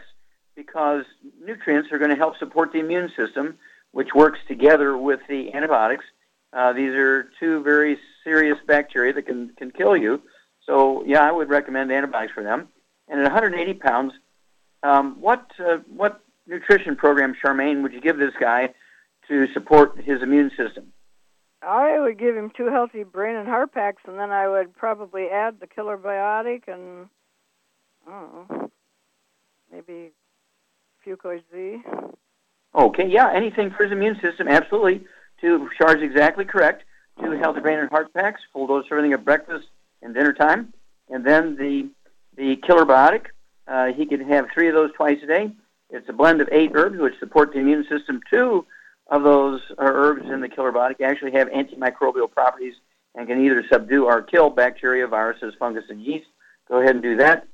because 0.56 1.04
nutrients 1.44 1.92
are 1.92 2.00
going 2.00 2.10
to 2.10 2.16
help 2.16 2.38
support 2.38 2.72
the 2.72 2.80
immune 2.80 3.12
system, 3.16 3.58
which 3.92 4.14
works 4.16 4.40
together 4.48 4.98
with 4.98 5.20
the 5.30 5.54
antibiotics. 5.54 6.06
Uh, 6.54 6.74
these 6.74 6.92
are 6.92 7.30
two 7.40 7.62
very 7.64 7.98
serious 8.24 8.58
bacteria 8.66 9.14
that 9.14 9.26
can, 9.26 9.52
can 9.58 9.72
kill 9.72 9.96
you. 9.96 10.22
So, 10.66 11.04
yeah, 11.06 11.22
I 11.22 11.32
would 11.32 11.50
recommend 11.50 11.92
antibiotics 11.92 12.34
for 12.34 12.44
them. 12.44 12.70
And 13.08 13.20
at 13.20 13.24
180 13.24 13.74
pounds, 13.76 14.14
um, 14.84 15.18
what 15.20 15.50
uh, 15.60 15.78
what 15.88 16.22
nutrition 16.46 16.96
program, 16.96 17.36
Charmaine, 17.42 17.84
would 17.84 17.94
you 17.94 18.02
give 18.02 18.18
this 18.18 18.34
guy 18.40 18.74
to 19.28 19.48
support 19.54 20.00
his 20.02 20.22
immune 20.22 20.52
system? 20.58 20.92
I 21.62 22.00
would 22.00 22.20
give 22.20 22.36
him 22.36 22.52
two 22.56 22.68
healthy 22.68 23.04
brain 23.04 23.36
and 23.36 23.48
heart 23.48 23.74
packs, 23.74 24.04
and 24.08 24.18
then 24.18 24.32
I 24.32 24.48
would 24.48 24.76
probably 24.76 25.28
add 25.28 25.60
the 25.60 25.68
killer 25.68 25.98
biotic 25.98 26.64
and 26.68 27.10
know, 28.08 28.70
maybe 29.72 30.12
Fucoid 31.06 31.44
Z. 31.54 31.82
Okay, 32.76 33.08
yeah, 33.08 33.32
anything 33.34 33.72
for 33.72 33.84
his 33.84 33.92
immune 33.92 34.20
system, 34.22 34.48
absolutely. 34.48 35.04
Two 35.42 35.70
Char's 35.78 36.02
exactly 36.02 36.46
correct. 36.46 36.84
Two 37.22 37.32
healthy 37.32 37.62
brain 37.62 37.80
and 37.80 37.90
heart 37.90 38.14
packs, 38.14 38.42
full 38.54 38.68
dose 38.68 38.86
for 38.88 38.96
everything 38.96 39.14
at 39.14 39.26
breakfast 39.26 39.68
and 40.02 40.14
dinner 40.14 40.34
time, 40.34 40.74
and 41.10 41.26
then 41.26 41.56
the 41.56 41.90
the 42.36 42.56
killer 42.58 42.86
biotic 42.86 43.28
uh, 43.68 43.88
he 43.88 44.06
can 44.06 44.22
have 44.28 44.48
three 44.54 44.68
of 44.68 44.76
those 44.76 44.92
twice 44.94 45.18
a 45.24 45.28
day. 45.28 45.52
It's 45.90 46.08
a 46.10 46.14
blend 46.14 46.42
of 46.42 46.50
eight 46.52 46.72
herbs 46.74 47.00
which 47.00 47.18
support 47.20 47.54
the 47.54 47.60
immune 47.60 47.86
system. 47.90 48.22
Two 48.30 48.66
of 49.10 49.24
those 49.24 49.62
herbs 49.78 50.30
in 50.30 50.42
the 50.42 50.50
killer 50.50 50.72
body 50.72 50.96
actually 51.04 51.32
have 51.32 51.48
antimicrobial 51.50 52.30
properties 52.30 52.76
and 53.16 53.28
can 53.28 53.44
either 53.44 53.64
subdue 53.72 54.06
or 54.06 54.22
kill 54.22 54.50
bacteria, 54.50 55.08
viruses, 55.08 55.54
fungus, 55.58 55.86
and 55.90 56.02
yeast. 56.02 56.28
Go 56.68 56.82
ahead 56.82 56.96
and 56.96 57.04
do 57.04 57.18
that. 57.18 57.48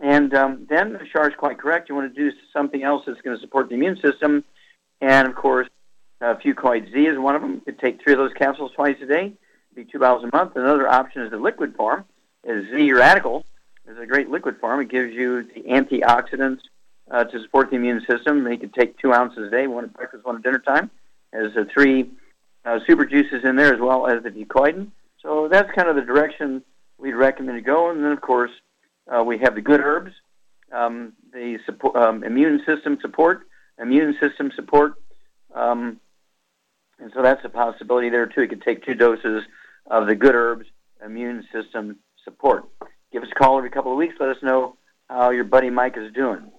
And 0.00 0.34
um, 0.34 0.66
then 0.68 0.98
Shar 1.12 1.28
is 1.28 1.36
quite 1.36 1.58
correct. 1.58 1.88
You 1.88 1.94
want 1.94 2.14
to 2.14 2.30
do 2.30 2.36
something 2.52 2.82
else 2.82 3.04
that's 3.06 3.20
going 3.20 3.36
to 3.36 3.40
support 3.40 3.68
the 3.68 3.74
immune 3.74 3.98
system. 4.00 4.44
And 5.00 5.28
of 5.28 5.34
course, 5.34 5.68
uh, 6.20 6.34
Fucoid 6.34 6.92
Z 6.92 7.06
is 7.06 7.18
one 7.18 7.36
of 7.36 7.42
them. 7.42 7.54
You 7.54 7.60
could 7.60 7.78
take 7.78 8.02
three 8.02 8.12
of 8.12 8.18
those 8.18 8.32
capsules 8.32 8.72
twice 8.74 8.96
a 9.02 9.06
day. 9.06 9.32
Be 9.74 9.84
two 9.84 9.98
bottles 9.98 10.24
a 10.24 10.36
month. 10.36 10.56
Another 10.56 10.88
option 10.88 11.22
is 11.22 11.30
the 11.30 11.38
liquid 11.38 11.74
form. 11.76 12.04
Is 12.44 12.66
Z 12.70 12.92
Radical. 12.92 13.44
It's 13.86 13.98
a 13.98 14.06
great 14.06 14.30
liquid 14.30 14.58
form. 14.60 14.80
It 14.80 14.88
gives 14.88 15.12
you 15.12 15.42
the 15.42 15.62
antioxidants 15.62 16.60
uh, 17.10 17.24
to 17.24 17.42
support 17.42 17.70
the 17.70 17.76
immune 17.76 18.04
system. 18.08 18.46
You 18.50 18.58
could 18.58 18.74
take 18.74 18.98
two 18.98 19.12
ounces 19.12 19.48
a 19.48 19.50
day, 19.50 19.66
one 19.66 19.84
at 19.84 19.92
breakfast, 19.92 20.24
one 20.24 20.36
at 20.36 20.42
dinner 20.42 20.58
time. 20.58 20.90
There's 21.32 21.56
uh, 21.56 21.64
three 21.72 22.10
uh, 22.64 22.78
super 22.86 23.04
juices 23.04 23.44
in 23.44 23.56
there 23.56 23.74
as 23.74 23.80
well 23.80 24.06
as 24.06 24.22
the 24.22 24.30
fucoidan. 24.30 24.90
So 25.20 25.48
that's 25.48 25.70
kind 25.72 25.88
of 25.88 25.96
the 25.96 26.02
direction 26.02 26.62
we'd 26.98 27.14
recommend 27.14 27.58
to 27.58 27.62
go. 27.62 27.90
And 27.90 28.04
then, 28.04 28.12
of 28.12 28.20
course, 28.20 28.50
uh, 29.08 29.22
we 29.22 29.38
have 29.38 29.54
the 29.54 29.60
good 29.60 29.80
herbs, 29.80 30.12
um, 30.72 31.12
the 31.32 31.58
support, 31.66 31.96
um, 31.96 32.24
immune 32.24 32.62
system 32.66 32.98
support, 33.00 33.46
immune 33.80 34.16
system 34.20 34.50
support. 34.54 34.94
Um, 35.54 36.00
and 36.98 37.10
so 37.14 37.22
that's 37.22 37.44
a 37.44 37.48
possibility 37.48 38.08
there, 38.10 38.26
too. 38.26 38.42
You 38.42 38.48
could 38.48 38.62
take 38.62 38.84
two 38.84 38.94
doses 38.94 39.42
of 39.90 40.06
the 40.06 40.14
good 40.14 40.34
herbs, 40.34 40.66
immune 41.04 41.44
system 41.52 41.98
support. 42.24 42.64
Give 43.12 43.22
us 43.22 43.28
a 43.30 43.34
call 43.34 43.58
every 43.58 43.70
couple 43.70 43.92
of 43.92 43.98
weeks. 43.98 44.14
Let 44.18 44.30
us 44.30 44.42
know 44.42 44.76
how 45.08 45.30
your 45.30 45.44
buddy 45.44 45.70
Mike 45.70 45.96
is 45.96 46.12
doing. 46.12 46.50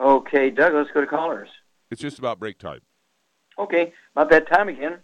Okay, 0.00 0.48
Doug, 0.48 0.72
let's 0.72 0.90
go 0.92 1.02
to 1.02 1.06
callers. 1.06 1.48
It's 1.90 2.00
just 2.00 2.18
about 2.18 2.38
break 2.38 2.58
time. 2.58 2.80
Okay, 3.58 3.92
about 4.16 4.30
that 4.30 4.48
time 4.48 4.68
again. 4.68 4.98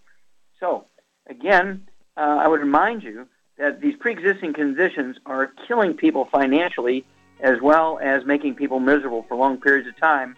So, 0.59 0.87
again, 1.27 1.87
uh, 2.17 2.39
I 2.41 2.49
would 2.49 2.61
remind 2.61 3.03
you 3.03 3.29
that 3.59 3.83
these 3.83 3.95
pre-existing 3.97 4.55
conditions 4.55 5.19
are 5.27 5.53
killing 5.69 5.93
people 5.95 6.29
financially 6.33 7.05
as 7.41 7.61
well 7.61 7.99
as 8.03 8.25
making 8.25 8.55
people 8.55 8.81
miserable 8.81 9.25
for 9.29 9.37
long 9.37 9.61
periods 9.61 9.87
of 9.87 9.97
time. 9.99 10.35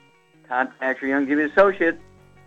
Contact 0.49 1.01
your 1.03 1.21
Youngevity 1.21 1.53
associate. 1.53 2.01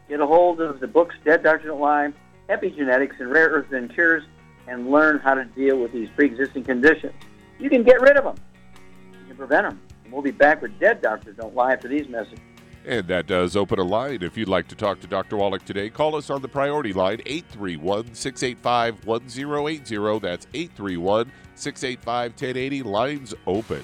Get 0.09 0.19
a 0.19 0.27
hold 0.27 0.59
of 0.59 0.81
the 0.81 0.87
books 0.87 1.15
Dead 1.23 1.43
Doctors 1.43 1.67
Don't 1.67 1.79
Lie, 1.79 2.11
Epigenetics, 2.49 3.17
and 3.19 3.31
Rare 3.31 3.49
Earths 3.49 3.71
and 3.71 3.93
Cures 3.93 4.23
and 4.67 4.91
learn 4.91 5.19
how 5.19 5.33
to 5.33 5.45
deal 5.45 5.77
with 5.77 5.93
these 5.93 6.09
pre-existing 6.15 6.65
conditions. 6.65 7.13
You 7.59 7.69
can 7.69 7.83
get 7.83 8.01
rid 8.01 8.17
of 8.17 8.25
them. 8.25 8.35
You 9.21 9.27
can 9.27 9.37
prevent 9.37 9.69
them. 9.69 9.79
We'll 10.11 10.21
be 10.21 10.31
back 10.31 10.61
with 10.61 10.77
Dead 10.79 11.01
Doctors 11.01 11.37
Don't 11.37 11.55
Lie 11.55 11.73
after 11.73 11.87
these 11.87 12.07
messages. 12.09 12.39
And 12.85 13.07
that 13.07 13.27
does 13.27 13.55
open 13.55 13.79
a 13.79 13.83
line. 13.83 14.23
If 14.23 14.35
you'd 14.37 14.49
like 14.49 14.67
to 14.69 14.75
talk 14.75 14.99
to 15.01 15.07
Dr. 15.07 15.37
Wallach 15.37 15.63
today, 15.65 15.89
call 15.89 16.15
us 16.15 16.29
on 16.29 16.41
the 16.41 16.47
priority 16.47 16.93
line, 16.93 17.21
831 17.25 18.13
685 18.15 19.05
1080. 19.05 20.19
That's 20.19 20.47
831 20.53 21.31
685 21.55 22.31
1080. 22.31 22.83
Lines 22.83 23.33
open. 23.45 23.83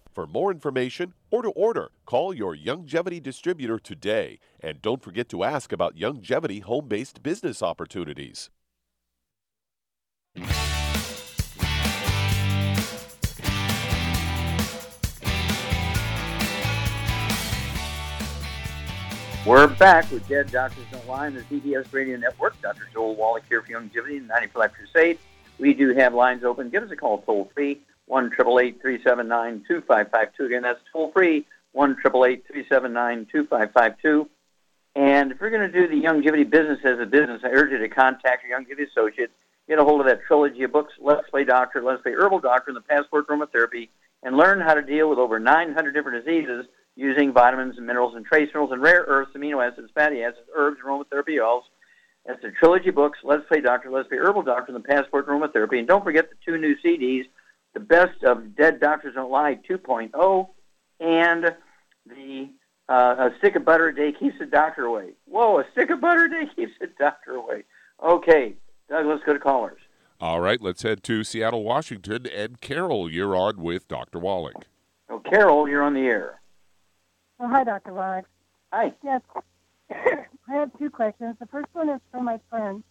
For 0.11 0.27
more 0.27 0.51
information 0.51 1.13
or 1.29 1.41
to 1.41 1.49
order, 1.51 1.89
call 2.05 2.33
your 2.33 2.53
Youngevity 2.55 3.23
distributor 3.23 3.79
today. 3.79 4.39
And 4.59 4.81
don't 4.81 5.01
forget 5.01 5.29
to 5.29 5.45
ask 5.45 5.71
about 5.71 5.95
Youngevity 5.95 6.61
home 6.63 6.89
based 6.89 7.23
business 7.23 7.63
opportunities. 7.63 8.49
We're 19.45 19.67
back 19.67 20.11
with 20.11 20.27
Dead 20.27 20.51
Doctors 20.51 20.83
Don't 20.91 21.07
Lie 21.07 21.27
on 21.27 21.35
the 21.35 21.41
CBS 21.41 21.91
Radio 21.93 22.17
Network. 22.17 22.61
Dr. 22.61 22.87
Joel 22.93 23.15
Wallach 23.15 23.43
here 23.47 23.61
for 23.61 23.71
Youngevity 23.71 24.17
and 24.17 24.27
90 24.27 24.47
for 24.47 24.59
Life 24.59 24.73
Crusade. 24.73 25.19
We 25.57 25.73
do 25.73 25.93
have 25.93 26.13
lines 26.13 26.43
open. 26.43 26.69
Give 26.69 26.83
us 26.83 26.91
a 26.91 26.97
call 26.97 27.19
toll 27.19 27.49
free, 27.53 27.79
1 28.07 28.31
379 28.31 29.63
2552. 29.67 30.45
Again, 30.45 30.61
that's 30.63 30.79
toll 30.91 31.11
free, 31.11 31.45
1 31.73 31.95
379 32.01 33.27
2552. 33.31 34.29
And 34.95 35.31
if 35.31 35.39
we're 35.39 35.49
going 35.49 35.71
to 35.71 35.71
do 35.71 35.87
the 35.87 36.05
Youngevity 36.05 36.49
business 36.49 36.79
as 36.83 36.99
a 36.99 37.05
business, 37.05 37.41
I 37.43 37.49
urge 37.49 37.71
you 37.71 37.77
to 37.77 37.89
contact 37.89 38.43
your 38.45 38.59
Youngevity 38.59 38.89
associate. 38.89 39.31
Get 39.69 39.79
a 39.79 39.83
hold 39.83 40.01
of 40.01 40.07
that 40.07 40.21
trilogy 40.27 40.63
of 40.63 40.71
books, 40.73 40.93
Let's 40.99 41.29
Play 41.29 41.45
Doctor, 41.45 41.81
Let's 41.81 42.01
Play 42.01 42.11
Herbal 42.13 42.39
Doctor, 42.39 42.71
and 42.71 42.75
the 42.75 42.81
Passport 42.81 43.27
Aromatherapy, 43.27 43.87
and 44.23 44.35
learn 44.35 44.59
how 44.59 44.73
to 44.73 44.81
deal 44.81 45.09
with 45.09 45.17
over 45.17 45.39
900 45.39 45.93
different 45.93 46.25
diseases 46.25 46.65
using 46.95 47.31
vitamins 47.31 47.77
and 47.77 47.87
minerals 47.87 48.15
and 48.15 48.25
trace 48.25 48.47
minerals 48.47 48.73
and 48.73 48.81
rare 48.81 49.05
earths, 49.07 49.31
amino 49.35 49.65
acids, 49.65 49.89
fatty 49.95 50.23
acids, 50.23 50.47
herbs, 50.53 50.77
aromatherapy 50.85 51.39
oils. 51.41 51.63
That's 52.25 52.41
the 52.41 52.51
trilogy 52.51 52.91
books, 52.91 53.19
Let's 53.23 53.47
Play 53.47 53.61
Doctor, 53.61 53.89
Let's 53.89 54.09
Play 54.09 54.17
Herbal 54.17 54.43
Doctor, 54.43 54.73
and 54.75 54.83
the 54.83 54.87
Passport 54.87 55.27
Aromatherapy. 55.27 55.79
And 55.79 55.87
don't 55.87 56.03
forget 56.03 56.29
the 56.29 56.35
two 56.45 56.57
new 56.57 56.75
CDs, 56.83 57.23
the 57.73 57.79
best 57.79 58.23
of 58.23 58.55
Dead 58.55 58.79
Doctors 58.79 59.15
Don't 59.15 59.31
Lie 59.31 59.59
2.0 59.69 60.47
and 60.99 61.55
the 62.05 62.49
uh, 62.89 63.29
A 63.29 63.31
Stick 63.37 63.55
of 63.55 63.65
Butter 63.65 63.87
a 63.87 63.95
Day 63.95 64.11
Keeps 64.11 64.39
the 64.39 64.45
Doctor 64.45 64.85
Away. 64.85 65.11
Whoa, 65.25 65.59
a 65.59 65.65
stick 65.71 65.89
of 65.89 66.01
butter 66.01 66.25
a 66.25 66.29
day 66.29 66.51
keeps 66.55 66.73
the 66.79 66.87
doctor 66.99 67.35
away. 67.35 67.63
Okay, 68.03 68.55
Doug, 68.89 69.05
let's 69.05 69.23
go 69.23 69.33
to 69.33 69.39
callers. 69.39 69.79
All 70.19 70.41
right, 70.41 70.61
let's 70.61 70.83
head 70.83 71.01
to 71.03 71.23
Seattle, 71.23 71.63
Washington. 71.63 72.27
And 72.27 72.59
Carol, 72.59 73.09
you're 73.09 73.35
on 73.35 73.61
with 73.61 73.87
Dr. 73.87 74.19
Wallach. 74.19 74.67
Oh, 75.09 75.19
Carol, 75.19 75.67
you're 75.67 75.81
on 75.81 75.93
the 75.93 76.01
air. 76.01 76.41
Oh, 77.39 77.47
hi, 77.47 77.63
Dr. 77.63 77.93
Wallach. 77.93 78.25
Hi. 78.71 78.93
Yes. 79.03 79.21
I 79.91 80.53
have 80.53 80.77
two 80.77 80.89
questions. 80.89 81.35
The 81.39 81.47
first 81.47 81.67
one 81.73 81.89
is 81.89 81.99
for 82.11 82.21
my 82.21 82.39
friend. 82.49 82.83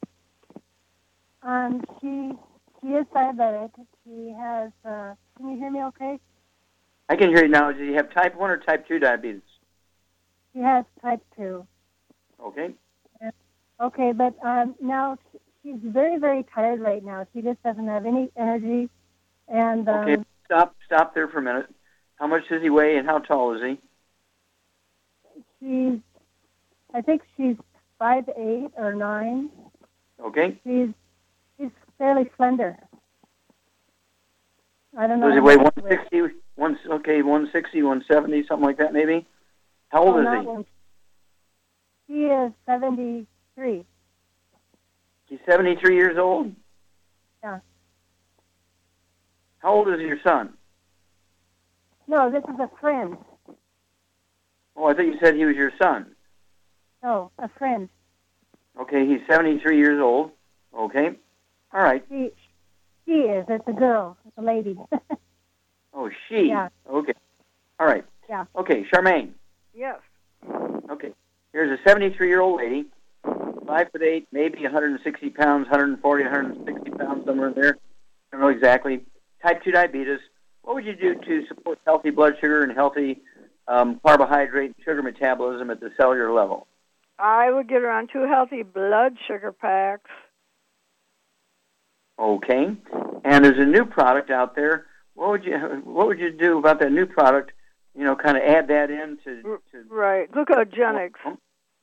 Um, 1.42 1.84
she 2.00 2.32
she 2.80 2.88
is 2.88 3.06
diabetic. 3.14 3.70
She 4.10 4.34
has. 4.36 4.72
Uh, 4.84 5.14
can 5.36 5.50
you 5.50 5.56
hear 5.56 5.70
me? 5.70 5.82
Okay. 5.84 6.18
I 7.08 7.16
can 7.16 7.28
hear 7.28 7.44
you 7.44 7.48
now. 7.48 7.70
Do 7.70 7.84
you 7.84 7.94
have 7.94 8.12
type 8.12 8.36
1 8.36 8.50
or 8.50 8.56
type 8.56 8.86
2 8.88 8.98
diabetes? 8.98 9.42
He 10.52 10.60
has 10.60 10.84
type 11.00 11.20
two. 11.36 11.66
Okay. 12.42 12.74
Okay, 13.80 14.12
but 14.12 14.34
um, 14.44 14.74
now 14.80 15.16
she's 15.62 15.78
very 15.82 16.18
very 16.18 16.44
tired 16.54 16.80
right 16.80 17.04
now. 17.04 17.26
She 17.32 17.40
just 17.40 17.62
doesn't 17.62 17.86
have 17.86 18.04
any 18.04 18.30
energy, 18.36 18.90
and 19.48 19.88
um, 19.88 19.94
Okay, 20.08 20.22
stop 20.44 20.74
stop 20.84 21.14
there 21.14 21.28
for 21.28 21.38
a 21.38 21.42
minute. 21.42 21.66
How 22.16 22.26
much 22.26 22.42
does 22.50 22.60
he 22.60 22.68
weigh 22.68 22.96
and 22.96 23.06
how 23.06 23.20
tall 23.20 23.54
is 23.54 23.62
he? 23.62 23.78
she's. 25.60 26.00
I 26.92 27.00
think 27.00 27.22
she's 27.36 27.56
five 27.98 28.28
eight 28.36 28.70
or 28.76 28.92
nine. 28.92 29.50
Okay. 30.22 30.60
She's 30.66 30.88
she's 31.56 31.70
fairly 31.96 32.28
slender. 32.36 32.76
I 34.96 35.06
don't 35.06 35.20
know. 35.20 35.26
Does 35.28 35.36
he 35.36 35.40
weigh 35.40 35.56
much 35.56 35.76
160? 35.76 36.34
One, 36.56 36.78
okay, 36.90 37.22
160, 37.22 37.82
170, 37.82 38.46
something 38.46 38.64
like 38.66 38.78
that 38.78 38.92
maybe? 38.92 39.26
How 39.88 40.02
old 40.04 40.16
Oh, 40.16 40.20
is 40.20 40.40
he? 40.40 40.46
one- 40.46 40.66
He 42.06 42.26
is 42.26 42.52
73. 42.66 43.86
He's 45.26 45.38
73 45.46 45.94
years 45.94 46.18
old? 46.18 46.54
Yeah. 47.42 47.60
How 49.60 49.74
old 49.74 49.88
is 49.88 50.00
your 50.00 50.18
son? 50.20 50.56
No, 52.08 52.30
this 52.30 52.42
is 52.44 52.58
a 52.58 52.68
friend. 52.80 53.16
Oh, 54.76 54.86
I 54.86 54.94
thought 54.94 55.06
you 55.06 55.18
said 55.20 55.36
he 55.36 55.44
was 55.44 55.56
your 55.56 55.72
son. 55.80 56.16
No, 57.02 57.30
a 57.38 57.48
friend. 57.48 57.88
Okay, 58.78 59.06
he's 59.06 59.20
73 59.28 59.76
years 59.78 60.00
old. 60.00 60.32
Okay. 60.74 61.16
All 61.72 61.82
right. 61.82 62.04
She, 62.08 62.32
she 63.10 63.16
is. 63.16 63.44
It's 63.48 63.66
a 63.66 63.72
girl. 63.72 64.16
It's 64.26 64.38
a 64.38 64.42
lady. 64.42 64.76
Oh, 65.92 66.08
she. 66.28 66.46
Yeah. 66.50 66.68
Okay. 66.88 67.14
All 67.80 67.86
right. 67.86 68.04
Yeah. 68.28 68.44
Okay, 68.54 68.84
Charmaine. 68.94 69.32
Yes. 69.74 69.98
Okay. 70.88 71.12
Here's 71.52 71.76
a 71.76 71.82
73 71.82 72.28
year 72.28 72.40
old 72.40 72.60
lady, 72.60 72.86
five 73.66 73.90
foot 73.90 74.00
eight, 74.00 74.28
maybe 74.30 74.62
160 74.62 75.30
pounds, 75.30 75.64
140, 75.64 76.22
160 76.22 76.90
pounds, 76.92 77.26
somewhere 77.26 77.48
in 77.48 77.54
there. 77.54 77.76
I 78.32 78.36
don't 78.36 78.40
know 78.40 78.48
exactly. 78.48 79.00
Type 79.42 79.64
2 79.64 79.72
diabetes. 79.72 80.20
What 80.62 80.76
would 80.76 80.84
you 80.84 80.94
do 80.94 81.16
to 81.16 81.46
support 81.48 81.80
healthy 81.84 82.10
blood 82.10 82.34
sugar 82.40 82.62
and 82.62 82.70
healthy 82.72 83.20
um, 83.66 83.98
carbohydrate 84.06 84.76
and 84.76 84.84
sugar 84.84 85.02
metabolism 85.02 85.70
at 85.70 85.80
the 85.80 85.90
cellular 85.96 86.32
level? 86.32 86.68
I 87.18 87.50
would 87.50 87.68
get 87.68 87.82
her 87.82 87.90
on 87.90 88.06
two 88.06 88.28
healthy 88.28 88.62
blood 88.62 89.16
sugar 89.26 89.50
packs. 89.50 90.08
Okay. 92.20 92.76
And 93.24 93.44
there's 93.44 93.58
a 93.58 93.64
new 93.64 93.84
product 93.86 94.30
out 94.30 94.54
there. 94.54 94.86
What 95.14 95.30
would 95.30 95.44
you 95.44 95.56
What 95.84 96.06
would 96.06 96.18
you 96.18 96.30
do 96.30 96.58
about 96.58 96.80
that 96.80 96.92
new 96.92 97.06
product? 97.06 97.52
You 97.96 98.04
know, 98.04 98.14
kind 98.14 98.36
of 98.36 98.42
add 98.44 98.68
that 98.68 98.90
in 98.90 99.18
to, 99.24 99.42
to 99.42 99.84
Right. 99.88 100.30
Glucogenics. 100.30 101.12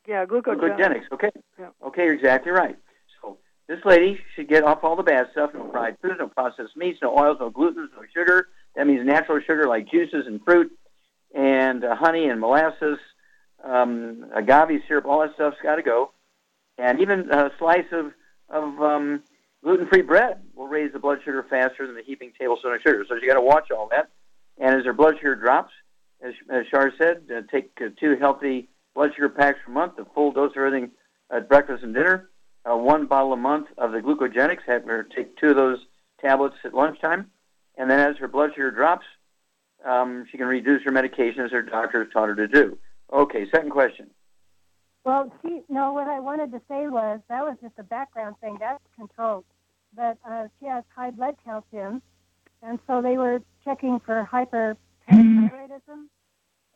Yeah, 0.08 0.26
glucogenics. 0.26 0.60
Glucogenics. 0.60 1.12
Okay. 1.12 1.32
Yeah. 1.60 1.70
Okay, 1.86 2.06
you're 2.06 2.14
exactly 2.14 2.52
right. 2.52 2.78
So 3.22 3.38
this 3.68 3.80
lady 3.84 4.20
should 4.36 4.48
get 4.48 4.64
off 4.64 4.84
all 4.84 4.96
the 4.96 5.04
bad 5.04 5.28
stuff: 5.32 5.52
no 5.54 5.70
fried 5.72 5.98
foods, 6.02 6.16
no 6.20 6.28
processed 6.28 6.78
meats, 6.78 7.00
no 7.02 7.18
oils, 7.18 7.38
no 7.40 7.50
gluten, 7.50 7.90
no 7.96 8.04
sugar. 8.14 8.48
That 8.76 8.88
means 8.88 9.06
natural 9.06 9.40
sugar 9.42 9.68
like 9.68 9.90
juices 9.90 10.28
and 10.28 10.42
fruit, 10.44 10.72
and 11.36 11.84
uh, 11.84 11.96
honey 11.96 12.30
and 12.30 12.40
molasses, 12.40 13.00
um, 13.64 14.28
agave 14.34 14.82
syrup. 14.88 15.06
All 15.06 15.22
that 15.22 15.34
stuff's 15.34 15.58
got 15.62 15.76
to 15.76 15.84
go. 15.84 16.12
And 16.78 17.02
even 17.02 17.30
a 17.32 17.52
slice 17.60 17.92
of 17.92 18.14
of 18.50 18.82
um, 18.82 19.24
gluten-free 19.64 20.04
bread 20.04 20.44
will 20.56 20.68
raise 20.68 20.94
the 20.94 21.00
blood 21.00 21.20
sugar 21.24 21.46
faster 21.50 21.86
than 21.86 21.96
the 21.96 22.04
heaping 22.04 22.32
tablespoon 22.40 22.74
of 22.74 22.82
sugar. 22.82 23.06
So 23.08 23.16
you 23.16 23.28
got 23.28 23.36
to 23.36 23.42
watch 23.42 23.72
all 23.72 23.90
that. 23.92 24.10
And 24.58 24.76
as 24.76 24.86
her 24.86 24.94
blood 24.94 25.16
sugar 25.18 25.36
drops, 25.36 25.72
as, 26.22 26.34
as 26.50 26.66
Shar 26.68 26.92
said, 26.98 27.24
uh, 27.36 27.42
take 27.52 27.72
uh, 27.80 27.90
two 28.00 28.18
healthy 28.18 28.70
blood 28.96 29.12
sugar 29.16 29.30
packs 29.30 29.60
per 29.66 29.72
month, 29.72 29.94
a 30.00 30.06
full 30.16 30.32
dose 30.32 30.52
of 30.52 30.58
everything 30.58 30.92
at 31.32 31.48
breakfast 31.48 31.84
and 31.84 31.94
dinner, 31.94 32.30
uh, 32.70 32.76
one 32.76 33.06
bottle 33.06 33.34
a 33.34 33.38
month 33.38 33.68
of 33.78 33.92
the 33.92 34.00
glucogenics, 34.00 34.64
have 34.66 34.84
her 34.86 35.04
take 35.04 35.38
two 35.38 35.50
of 35.50 35.56
those 35.56 35.80
tablets 36.22 36.56
at 36.64 36.74
lunchtime, 36.74 37.30
and 37.78 37.90
then 37.90 38.00
as 38.00 38.18
her 38.18 38.28
blood 38.28 38.52
sugar 38.56 38.72
drops, 38.72 39.06
um, 39.86 40.26
she 40.32 40.38
can 40.38 40.48
reduce 40.48 40.84
her 40.84 40.92
medication 40.92 41.42
as 41.42 41.52
her 41.52 41.62
doctor 41.62 42.04
has 42.04 42.12
taught 42.12 42.30
her 42.30 42.36
to 42.36 42.48
do. 42.48 42.78
Okay, 43.14 43.48
second 43.52 43.70
question. 43.70 44.10
Well, 45.08 45.32
she 45.42 45.62
no. 45.70 45.94
What 45.94 46.10
I 46.10 46.20
wanted 46.20 46.52
to 46.52 46.60
say 46.68 46.86
was 46.90 47.22
that 47.30 47.42
was 47.42 47.56
just 47.62 47.76
a 47.78 47.84
background 47.84 48.36
thing. 48.42 48.58
That's 48.60 48.84
controlled, 48.94 49.46
but 49.96 50.18
uh, 50.30 50.50
she 50.60 50.66
has 50.66 50.84
high 50.94 51.12
blood 51.12 51.38
calcium, 51.46 52.02
and 52.62 52.78
so 52.86 53.02
they 53.02 53.18
were 53.18 53.42
checking 53.64 54.02
for 54.02 54.28
hyperparathyroidism. 54.30 56.08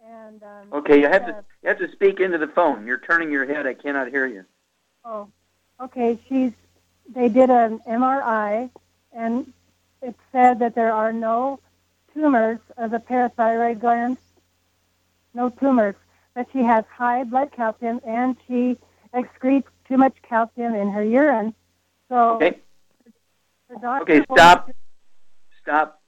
And 0.07 0.41
um, 0.43 0.67
Okay, 0.71 1.01
you 1.01 1.09
have 1.09 1.23
uh, 1.23 1.25
to 1.25 1.45
you 1.61 1.67
have 1.67 1.79
to 1.79 1.91
speak 1.91 2.21
into 2.21 2.38
the 2.38 2.47
phone. 2.47 2.88
You're 2.88 2.99
turning 2.99 3.34
your 3.34 3.45
head. 3.45 3.67
I 3.67 3.73
cannot 3.73 4.07
hear 4.07 4.25
you. 4.25 4.45
Oh, 5.03 5.27
okay. 5.82 6.17
She's. 6.29 6.53
They 7.13 7.27
did 7.27 7.49
an 7.49 7.79
MRI, 7.79 8.69
and 9.11 9.51
it 10.01 10.15
said 10.32 10.59
that 10.59 10.73
there 10.73 10.93
are 10.93 11.11
no 11.11 11.59
tumors 12.13 12.59
of 12.77 12.91
the 12.91 12.99
parathyroid 12.99 13.82
gland. 13.82 14.19
No 15.34 15.49
tumors, 15.49 15.95
but 16.34 16.47
she 16.53 16.59
has 16.59 16.84
high 16.95 17.23
blood 17.23 17.51
calcium, 17.51 17.99
and 18.05 18.36
she 18.47 18.77
excretes 19.13 19.65
too 19.88 19.97
much 19.97 20.15
calcium 20.27 20.73
in 20.75 20.89
her 20.91 21.03
urine. 21.03 21.53
So 22.09 22.36
Okay. 22.36 22.59
Okay, 24.01 24.21
stop. 24.34 24.67
her- 24.67 24.75
Stop. 25.61 26.01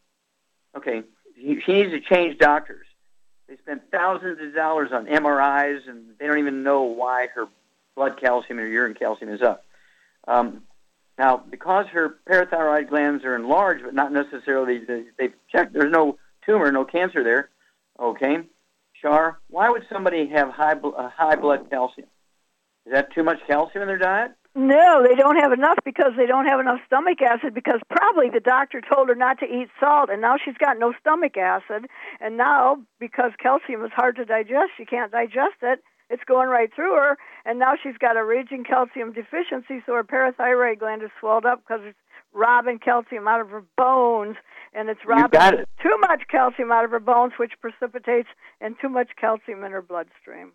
Okay, 0.75 1.03
she 1.35 1.73
needs 1.73 1.91
to 1.91 1.99
change 2.01 2.37
doctors. 2.39 2.87
They 3.47 3.55
spend 3.57 3.81
thousands 3.91 4.39
of 4.41 4.55
dollars 4.55 4.91
on 4.91 5.05
MRIs, 5.05 5.87
and 5.87 6.17
they 6.17 6.27
don't 6.27 6.39
even 6.39 6.63
know 6.63 6.83
why 6.83 7.27
her 7.35 7.47
blood 7.95 8.17
calcium 8.19 8.57
and 8.57 8.67
her 8.67 8.73
urine 8.73 8.95
calcium 8.95 9.31
is 9.31 9.41
up. 9.41 9.63
Um, 10.27 10.63
now, 11.17 11.37
because 11.37 11.85
her 11.89 12.17
parathyroid 12.27 12.89
glands 12.89 13.23
are 13.23 13.35
enlarged, 13.35 13.83
but 13.83 13.93
not 13.93 14.11
necessarily, 14.11 14.79
they, 14.79 15.03
they've 15.17 15.33
checked, 15.51 15.73
there's 15.73 15.91
no 15.91 16.17
tumor, 16.45 16.71
no 16.71 16.85
cancer 16.85 17.23
there. 17.23 17.49
Okay, 17.99 18.39
Shar, 19.03 19.39
why 19.49 19.69
would 19.69 19.83
somebody 19.91 20.29
have 20.29 20.49
high, 20.49 20.73
uh, 20.73 21.09
high 21.09 21.35
blood 21.35 21.69
calcium? 21.69 22.07
Is 22.85 22.93
that 22.93 23.13
too 23.13 23.23
much 23.23 23.39
calcium 23.47 23.81
in 23.83 23.87
their 23.87 23.97
diet? 23.97 24.31
No, 24.55 25.03
they 25.03 25.15
don't 25.15 25.37
have 25.37 25.51
enough 25.51 25.79
because 25.83 26.13
they 26.15 26.27
don't 26.27 26.45
have 26.45 26.59
enough 26.59 26.79
stomach 26.85 27.21
acid 27.21 27.53
because 27.53 27.81
probably 27.89 28.29
the 28.29 28.39
doctor 28.39 28.81
told 28.81 29.09
her 29.09 29.15
not 29.15 29.39
to 29.39 29.45
eat 29.45 29.67
salt 29.79 30.09
and 30.09 30.21
now 30.21 30.35
she's 30.37 30.57
got 30.57 30.77
no 30.77 30.93
stomach 31.01 31.35
acid 31.37 31.87
and 32.21 32.37
now 32.37 32.77
because 32.99 33.31
calcium 33.41 33.83
is 33.83 33.91
hard 33.95 34.15
to 34.17 34.25
digest, 34.25 34.71
she 34.77 34.85
can't 34.85 35.11
digest 35.11 35.57
it. 35.63 35.79
It's 36.09 36.23
going 36.25 36.49
right 36.49 36.69
through 36.73 36.93
her 36.93 37.17
and 37.45 37.57
now 37.57 37.73
she's 37.81 37.97
got 37.97 38.15
a 38.15 38.23
raging 38.23 38.63
calcium 38.63 39.11
deficiency 39.11 39.81
so 39.87 39.95
her 39.95 40.03
parathyroid 40.03 40.79
gland 40.79 41.01
is 41.01 41.09
swelled 41.19 41.45
up 41.45 41.63
because 41.65 41.81
it's 41.83 41.97
robbing 42.33 42.79
calcium 42.79 43.27
out 43.27 43.41
of 43.41 43.49
her 43.49 43.63
bones 43.77 44.35
and 44.73 44.89
it's 44.89 44.99
robbing 45.05 45.59
it. 45.59 45.69
too 45.81 45.97
much 46.01 46.23
calcium 46.29 46.71
out 46.71 46.83
of 46.83 46.91
her 46.91 46.99
bones 46.99 47.33
which 47.37 47.53
precipitates 47.61 48.29
and 48.59 48.75
too 48.81 48.89
much 48.89 49.09
calcium 49.19 49.63
in 49.63 49.71
her 49.71 49.81
bloodstream. 49.81 50.51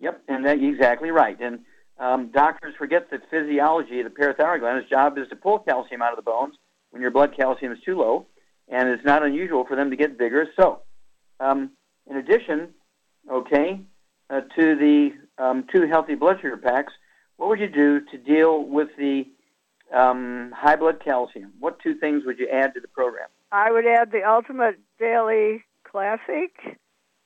Yep, 0.00 0.22
and 0.28 0.44
that, 0.46 0.62
exactly 0.62 1.10
right. 1.10 1.38
And 1.40 1.60
um, 1.98 2.30
doctors 2.32 2.74
forget 2.76 3.10
the 3.10 3.20
physiology 3.30 4.00
of 4.00 4.04
the 4.04 4.10
parathyroid 4.10 4.60
gland. 4.60 4.78
Its 4.78 4.90
job 4.90 5.16
is 5.18 5.28
to 5.28 5.36
pull 5.36 5.60
calcium 5.60 6.02
out 6.02 6.10
of 6.10 6.16
the 6.16 6.28
bones 6.28 6.54
when 6.90 7.02
your 7.02 7.10
blood 7.10 7.34
calcium 7.36 7.72
is 7.72 7.78
too 7.84 7.96
low, 7.96 8.26
and 8.68 8.88
it's 8.88 9.04
not 9.04 9.22
unusual 9.22 9.64
for 9.64 9.76
them 9.76 9.90
to 9.90 9.96
get 9.96 10.18
vigorous. 10.18 10.48
So, 10.58 10.80
um, 11.38 11.70
in 12.10 12.16
addition, 12.16 12.70
okay, 13.30 13.80
uh, 14.30 14.40
to 14.40 14.74
the 14.76 15.10
um, 15.38 15.64
two 15.72 15.86
healthy 15.86 16.14
blood 16.14 16.38
sugar 16.42 16.56
packs, 16.56 16.92
what 17.36 17.48
would 17.48 17.60
you 17.60 17.68
do 17.68 18.00
to 18.10 18.18
deal 18.18 18.64
with 18.64 18.88
the 18.98 19.24
um, 19.92 20.52
high 20.56 20.76
blood 20.76 21.00
calcium? 21.04 21.52
What 21.60 21.78
two 21.80 21.94
things 21.94 22.24
would 22.24 22.38
you 22.38 22.48
add 22.48 22.74
to 22.74 22.80
the 22.80 22.88
program? 22.88 23.28
I 23.50 23.70
would 23.70 23.86
add 23.86 24.10
the 24.12 24.22
Ultimate 24.28 24.78
Daily 24.98 25.64
Classic 25.84 26.78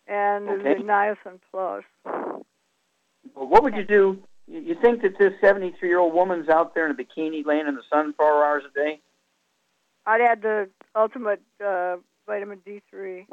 and 0.06 0.48
Okay. 0.48 0.74
the 0.74 0.82
Niacin 0.82 1.40
Plus. 1.50 1.84
Well, 2.04 3.48
what 3.48 3.62
would 3.62 3.74
you 3.76 3.84
do? 3.84 4.18
You 4.48 4.76
think 4.80 5.02
that 5.02 5.18
this 5.18 5.32
73 5.40 5.88
year 5.88 5.98
old 5.98 6.14
woman's 6.14 6.48
out 6.48 6.74
there 6.74 6.88
in 6.88 6.92
a 6.92 6.94
bikini 6.94 7.44
laying 7.44 7.66
in 7.66 7.74
the 7.74 7.82
sun 7.90 8.12
four 8.16 8.44
hours 8.44 8.62
a 8.68 8.72
day? 8.74 9.00
I'd 10.06 10.20
add 10.20 10.42
the 10.42 10.68
Ultimate 10.94 11.42
uh, 11.64 11.96
Vitamin 12.26 12.60
D3. 12.66 13.26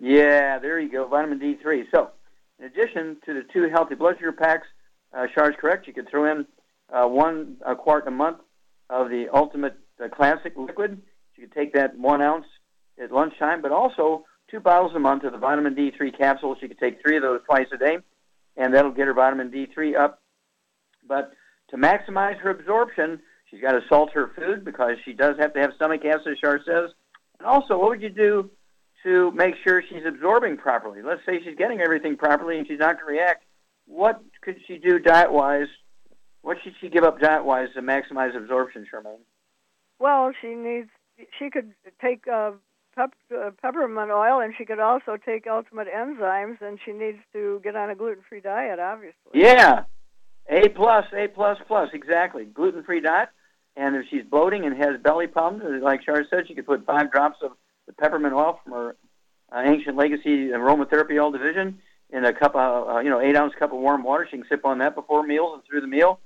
Yeah, 0.00 0.58
there 0.58 0.80
you 0.80 0.90
go, 0.90 1.06
vitamin 1.06 1.38
D3. 1.38 1.84
So, 1.94 2.10
in 2.58 2.64
addition 2.64 3.18
to 3.26 3.34
the 3.34 3.42
two 3.52 3.68
healthy 3.68 3.94
blood 3.94 4.16
sugar 4.18 4.32
packs, 4.32 4.66
uh, 5.12 5.26
Char's 5.34 5.54
correct. 5.58 5.86
You 5.86 5.92
could 5.92 6.08
throw 6.10 6.30
in 6.30 6.46
uh, 6.92 7.06
one 7.06 7.56
a 7.64 7.74
quart 7.76 8.06
a 8.08 8.10
month 8.10 8.38
of 8.90 9.08
the 9.10 9.28
Ultimate 9.32 9.76
the 9.98 10.08
classic 10.08 10.54
liquid. 10.56 11.00
She 11.34 11.42
could 11.42 11.52
take 11.52 11.74
that 11.74 11.96
one 11.98 12.20
ounce 12.20 12.46
at 13.02 13.12
lunchtime, 13.12 13.62
but 13.62 13.72
also 13.72 14.24
two 14.50 14.60
bottles 14.60 14.92
a 14.94 14.98
month 14.98 15.24
of 15.24 15.32
the 15.32 15.38
vitamin 15.38 15.74
D3 15.74 16.16
capsules. 16.16 16.58
She 16.60 16.68
could 16.68 16.78
take 16.78 17.00
three 17.00 17.16
of 17.16 17.22
those 17.22 17.40
twice 17.46 17.66
a 17.72 17.78
day, 17.78 17.98
and 18.56 18.74
that'll 18.74 18.92
get 18.92 19.06
her 19.06 19.14
vitamin 19.14 19.50
D3 19.50 19.96
up. 19.96 20.20
But 21.06 21.32
to 21.70 21.76
maximize 21.76 22.38
her 22.38 22.50
absorption, 22.50 23.20
she's 23.50 23.60
got 23.60 23.72
to 23.72 23.80
salt 23.88 24.10
her 24.12 24.30
food 24.36 24.64
because 24.64 24.96
she 25.04 25.12
does 25.12 25.36
have 25.38 25.54
to 25.54 25.60
have 25.60 25.72
stomach 25.76 26.04
acid, 26.04 26.32
as 26.32 26.38
Char 26.38 26.60
says. 26.64 26.90
And 27.38 27.46
also, 27.46 27.78
what 27.78 27.90
would 27.90 28.02
you 28.02 28.10
do 28.10 28.50
to 29.02 29.30
make 29.32 29.54
sure 29.66 29.82
she's 29.82 30.06
absorbing 30.06 30.56
properly? 30.56 31.02
Let's 31.02 31.22
say 31.26 31.40
she's 31.42 31.56
getting 31.56 31.80
everything 31.80 32.16
properly 32.16 32.58
and 32.58 32.66
she's 32.66 32.78
not 32.78 32.96
going 32.96 33.06
to 33.06 33.20
react. 33.22 33.44
What 33.86 34.22
could 34.42 34.56
she 34.66 34.78
do 34.78 34.98
diet 34.98 35.32
wise? 35.32 35.68
What 36.44 36.58
should 36.62 36.74
she 36.78 36.90
give 36.90 37.04
up 37.04 37.18
diet 37.20 37.46
wise 37.46 37.68
to 37.74 37.80
maximize 37.80 38.36
absorption, 38.36 38.86
Charmaine? 38.92 39.24
Well, 39.98 40.30
she 40.42 40.48
needs. 40.48 40.90
She 41.38 41.48
could 41.48 41.72
take 42.02 42.28
uh, 42.28 42.50
pep, 42.94 43.14
uh, 43.34 43.50
peppermint 43.62 44.10
oil, 44.10 44.40
and 44.40 44.52
she 44.58 44.66
could 44.66 44.78
also 44.78 45.16
take 45.16 45.46
Ultimate 45.46 45.88
Enzymes, 45.88 46.60
and 46.60 46.78
she 46.84 46.92
needs 46.92 47.16
to 47.32 47.62
get 47.64 47.76
on 47.76 47.88
a 47.88 47.94
gluten-free 47.94 48.42
diet, 48.42 48.78
obviously. 48.78 49.32
Yeah, 49.32 49.84
A 50.50 50.68
plus, 50.68 51.06
A 51.16 51.28
plus 51.28 51.56
plus, 51.66 51.88
exactly. 51.94 52.44
Gluten-free 52.44 53.00
diet, 53.00 53.30
and 53.74 53.96
if 53.96 54.04
she's 54.10 54.24
bloating 54.30 54.66
and 54.66 54.76
has 54.76 55.00
belly 55.02 55.28
problems, 55.28 55.82
like 55.82 56.02
Char 56.02 56.26
said, 56.28 56.46
she 56.46 56.54
could 56.54 56.66
put 56.66 56.84
five 56.84 57.10
drops 57.10 57.38
of 57.42 57.52
the 57.86 57.94
peppermint 57.94 58.34
oil 58.34 58.60
from 58.62 58.72
her 58.74 58.96
uh, 59.50 59.62
Ancient 59.64 59.96
Legacy 59.96 60.48
Aromatherapy 60.48 61.18
Oil 61.18 61.30
division 61.30 61.78
in 62.10 62.26
a 62.26 62.34
cup 62.34 62.54
of, 62.54 62.88
uh, 62.88 62.98
you 62.98 63.08
know, 63.08 63.20
eight 63.20 63.34
ounce 63.34 63.54
cup 63.58 63.72
of 63.72 63.78
warm 63.78 64.02
water. 64.02 64.26
She 64.30 64.36
can 64.36 64.46
sip 64.48 64.66
on 64.66 64.78
that 64.78 64.94
before 64.94 65.22
meals 65.22 65.54
and 65.54 65.62
through 65.64 65.80
the 65.80 65.86
meal. 65.86 66.20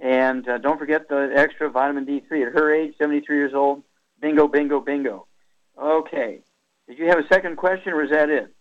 And 0.00 0.48
uh, 0.48 0.58
don't 0.58 0.78
forget 0.78 1.08
the 1.08 1.32
extra 1.34 1.70
vitamin 1.70 2.06
D3 2.06 2.46
at 2.46 2.52
her 2.52 2.72
age, 2.72 2.94
73 2.98 3.36
years 3.36 3.52
old. 3.54 3.82
Bingo, 4.20 4.46
bingo, 4.46 4.80
bingo. 4.80 5.26
Okay. 5.80 6.40
Did 6.88 6.98
you 6.98 7.06
have 7.08 7.18
a 7.18 7.26
second 7.28 7.56
question, 7.56 7.92
or 7.92 8.02
is 8.04 8.10
that 8.10 8.30
it? 8.30 8.54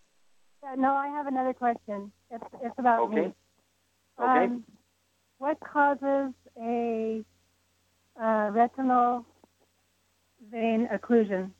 Uh, 0.64 0.76
no, 0.76 0.94
I 0.94 1.08
have 1.08 1.28
another 1.28 1.54
question. 1.54 2.12
It's, 2.32 2.44
it's 2.64 2.78
about 2.78 3.02
Okay. 3.04 3.16
me. 3.16 3.34
Okay. 4.20 4.46
Um, 4.46 4.64
what 5.38 5.60
causes 5.60 6.34
a 6.60 7.24
uh, 8.22 8.50
retinal 8.52 9.26
vein 10.52 10.90
occlusion? 10.92 11.52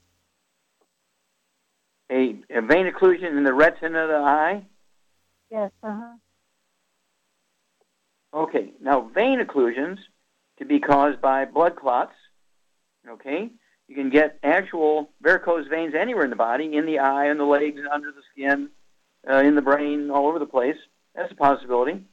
A, 2.12 2.40
a 2.50 2.62
vein 2.62 2.92
occlusion 2.92 3.38
in 3.38 3.44
the 3.44 3.54
retina 3.54 4.04
of 4.04 4.10
the 4.10 4.16
eye. 4.16 4.66
Yes. 5.52 5.72
Uh-huh. 5.84 6.16
Okay. 8.34 8.72
Now, 8.82 9.02
vein 9.02 9.40
occlusions 9.40 9.98
can 10.58 10.68
be 10.68 10.80
caused 10.80 11.22
by 11.22 11.46
blood 11.46 11.76
clots. 11.76 12.14
Okay. 13.08 13.50
You 13.88 13.96
can 13.96 14.10
get 14.10 14.38
actual 14.44 15.10
varicose 15.22 15.68
veins 15.68 15.94
anywhere 15.96 16.26
in 16.26 16.30
the 16.30 16.36
body, 16.36 16.76
in 16.76 16.86
the 16.86 17.00
eye, 17.00 17.30
in 17.30 17.38
the 17.38 17.46
legs, 17.46 17.82
under 17.92 18.12
the 18.12 18.22
skin, 18.34 18.70
uh, 19.30 19.38
in 19.38 19.56
the 19.56 19.62
brain, 19.62 20.12
all 20.12 20.28
over 20.28 20.40
the 20.40 20.46
place. 20.46 20.76
That's 21.16 21.32
a 21.32 21.36
possibility. 21.36 22.04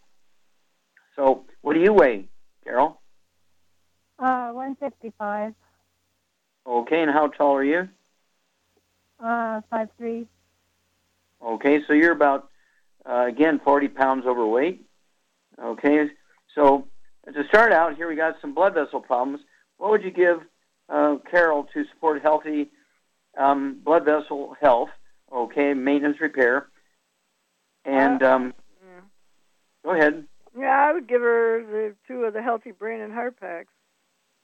So, 1.17 1.45
what 1.63 1.75
do 1.75 1.81
you 1.81 1.93
weigh, 1.93 2.29
Carol? 2.63 3.01
Uh, 4.19 4.51
155, 4.53 5.55
Okay, 6.67 7.03
and 7.03 7.11
how 7.11 7.27
tall 7.29 7.57
are 7.57 7.65
you? 7.65 7.89
uh, 9.21 9.61
5'3". 9.73 10.27
Okay, 11.45 11.83
so 11.87 11.93
you're 11.93 12.13
about, 12.13 12.49
uh, 13.05 13.27
again, 13.27 13.61
40 13.65 13.89
pounds 13.89 14.27
overweight. 14.27 14.85
Okay, 15.63 16.07
so 16.55 16.87
to 17.33 17.45
start 17.49 17.73
out, 17.73 17.97
here 17.97 18.09
we 18.09 18.17
got 18.17 18.35
some 18.41 18.55
blood 18.55 18.75
vessel 18.75 19.01
problems. 19.01 19.41
What 19.79 19.91
would 19.91 20.03
you 20.03 20.11
give 20.11 20.41
uh, 20.89 21.17
Carol 21.31 21.67
to 21.75 21.85
support 21.93 22.23
healthy 22.23 22.71
um, 23.39 23.81
blood 23.85 24.05
vessel 24.05 24.57
health? 24.61 24.91
Okay, 25.33 25.75
maintenance 25.75 26.21
repair. 26.21 26.67
And 27.85 28.23
um, 28.23 28.55
go 29.85 29.95
ahead. 29.95 30.25
Yeah, 30.59 30.87
I 30.89 30.93
would 30.93 31.09
give 31.09 31.21
her 31.21 31.65
the 31.65 31.95
two 32.07 32.25
of 32.25 32.33
the 32.33 32.43
healthy 32.43 32.71
brain 32.73 33.01
and 33.01 33.13
heart 33.13 33.39
packs. 33.41 33.73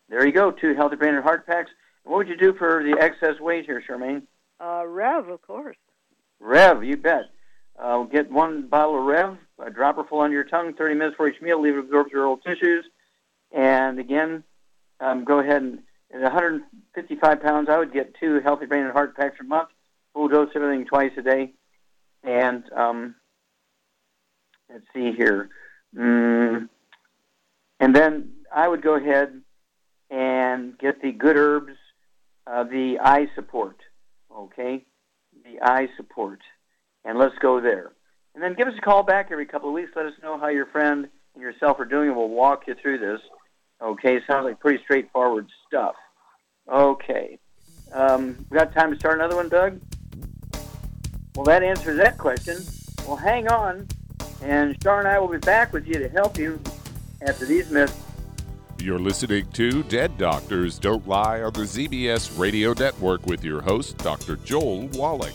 There 0.09 0.27
you 0.27 0.33
go, 0.33 0.51
two 0.51 0.75
healthy 0.75 0.97
brain 0.97 1.15
and 1.15 1.23
heart 1.23 1.47
packs. 1.47 1.71
What 2.03 2.17
would 2.17 2.29
you 2.29 2.37
do 2.37 2.55
for 2.55 2.83
the 2.83 3.01
excess 3.01 3.39
weight 3.41 3.67
here, 3.67 3.83
Charmaine? 3.87 4.23
Uh, 4.61 4.85
Rev, 4.87 5.29
of 5.29 5.43
course. 5.43 5.77
Rev, 6.41 6.83
you 6.83 6.97
bet. 6.97 7.31
Uh, 7.79 8.03
get 8.05 8.31
one 8.31 8.69
bottle 8.69 8.99
of 8.99 9.05
Rev, 9.05 9.39
a 9.59 9.71
dropper 9.71 10.05
full 10.05 10.21
under 10.21 10.35
your 10.35 10.45
tongue, 10.45 10.75
30 10.75 10.95
minutes 10.95 11.17
for 11.17 11.29
each 11.29 11.41
meal. 11.41 11.61
Leave 11.61 11.75
it 11.77 11.81
absorb 11.81 12.09
your 12.13 12.23
oral 12.23 12.37
tissues. 12.37 12.85
And 13.53 13.99
again, 13.99 14.45
um, 15.01 15.25
go 15.25 15.39
ahead 15.41 15.63
and 15.63 15.79
at 16.13 16.23
155 16.23 17.43
pounds, 17.43 17.69
I 17.69 17.79
would 17.79 17.93
get 17.93 18.15
two 18.19 18.41
healthy 18.41 18.67
brain 18.67 18.85
and 18.85 18.93
heart 18.93 19.17
packs 19.17 19.39
a 19.41 19.45
month, 19.45 19.69
full 20.13 20.29
dose 20.29 20.51
of 20.55 20.63
everything 20.63 20.87
twice 20.87 21.13
a 21.17 21.23
day. 21.23 21.53
And 22.25 22.65
um, 22.73 23.15
let's 24.69 24.85
see 24.93 25.13
here. 25.13 25.49
Mm, 25.97 26.69
and 27.79 27.95
then 27.95 28.33
I 28.55 28.67
would 28.67 28.83
go 28.83 28.95
ahead 28.95 29.41
and 30.11 30.77
get 30.79 31.01
the 31.01 31.13
good 31.13 31.37
herbs, 31.37 31.77
uh, 32.47 32.65
the 32.65 32.99
eye 33.03 33.29
support. 33.35 33.77
Okay, 34.37 34.85
the 35.45 35.61
eye 35.63 35.89
support, 35.97 36.41
and 37.05 37.19
let's 37.19 37.37
go 37.39 37.61
there. 37.61 37.93
And 38.35 38.43
then 38.43 38.55
give 38.55 38.69
us 38.69 38.75
a 38.77 38.81
call 38.81 39.03
back 39.03 39.29
every 39.31 39.47
couple 39.47 39.69
of 39.69 39.75
weeks. 39.75 39.91
Let 39.95 40.07
us 40.07 40.13
know 40.23 40.39
how 40.39 40.49
your 40.49 40.67
friend 40.67 41.09
and 41.35 41.43
yourself 41.43 41.81
are 41.81 41.85
doing, 41.85 42.09
and 42.09 42.17
we'll 42.17 42.29
walk 42.29 42.67
you 42.67 42.75
through 42.75 42.99
this. 42.99 43.21
Okay, 43.83 44.21
sounds 44.27 44.45
like 44.45 44.61
pretty 44.61 44.83
straightforward 44.85 45.49
stuff. 45.67 45.95
Okay, 46.71 47.39
um, 47.93 48.37
we 48.51 48.57
got 48.57 48.73
time 48.73 48.93
to 48.93 48.99
start 48.99 49.19
another 49.19 49.37
one, 49.37 49.49
Doug? 49.49 49.81
Well, 51.35 51.45
that 51.47 51.63
answers 51.63 51.97
that 51.97 52.19
question. 52.19 52.59
Well, 53.07 53.17
hang 53.17 53.49
on, 53.49 53.89
and 54.43 54.81
Char 54.83 55.01
and 55.01 55.09
I 55.09 55.19
will 55.19 55.29
be 55.29 55.39
back 55.39 55.73
with 55.73 55.87
you 55.87 55.95
to 55.95 56.09
help 56.09 56.39
you 56.39 56.61
after 57.27 57.47
these 57.47 57.71
myths. 57.71 57.99
You're 58.79 58.99
listening 58.99 59.51
to 59.53 59.83
Dead 59.85 60.17
Doctors 60.17 60.79
Don't 60.79 61.07
Lie 61.07 61.43
on 61.43 61.53
the 61.53 61.61
ZBS 61.61 62.39
Radio 62.39 62.73
Network 62.73 63.27
with 63.27 63.45
your 63.45 63.61
host, 63.61 63.99
Dr. 63.99 64.37
Joel 64.37 64.87
Wallach. 64.89 65.35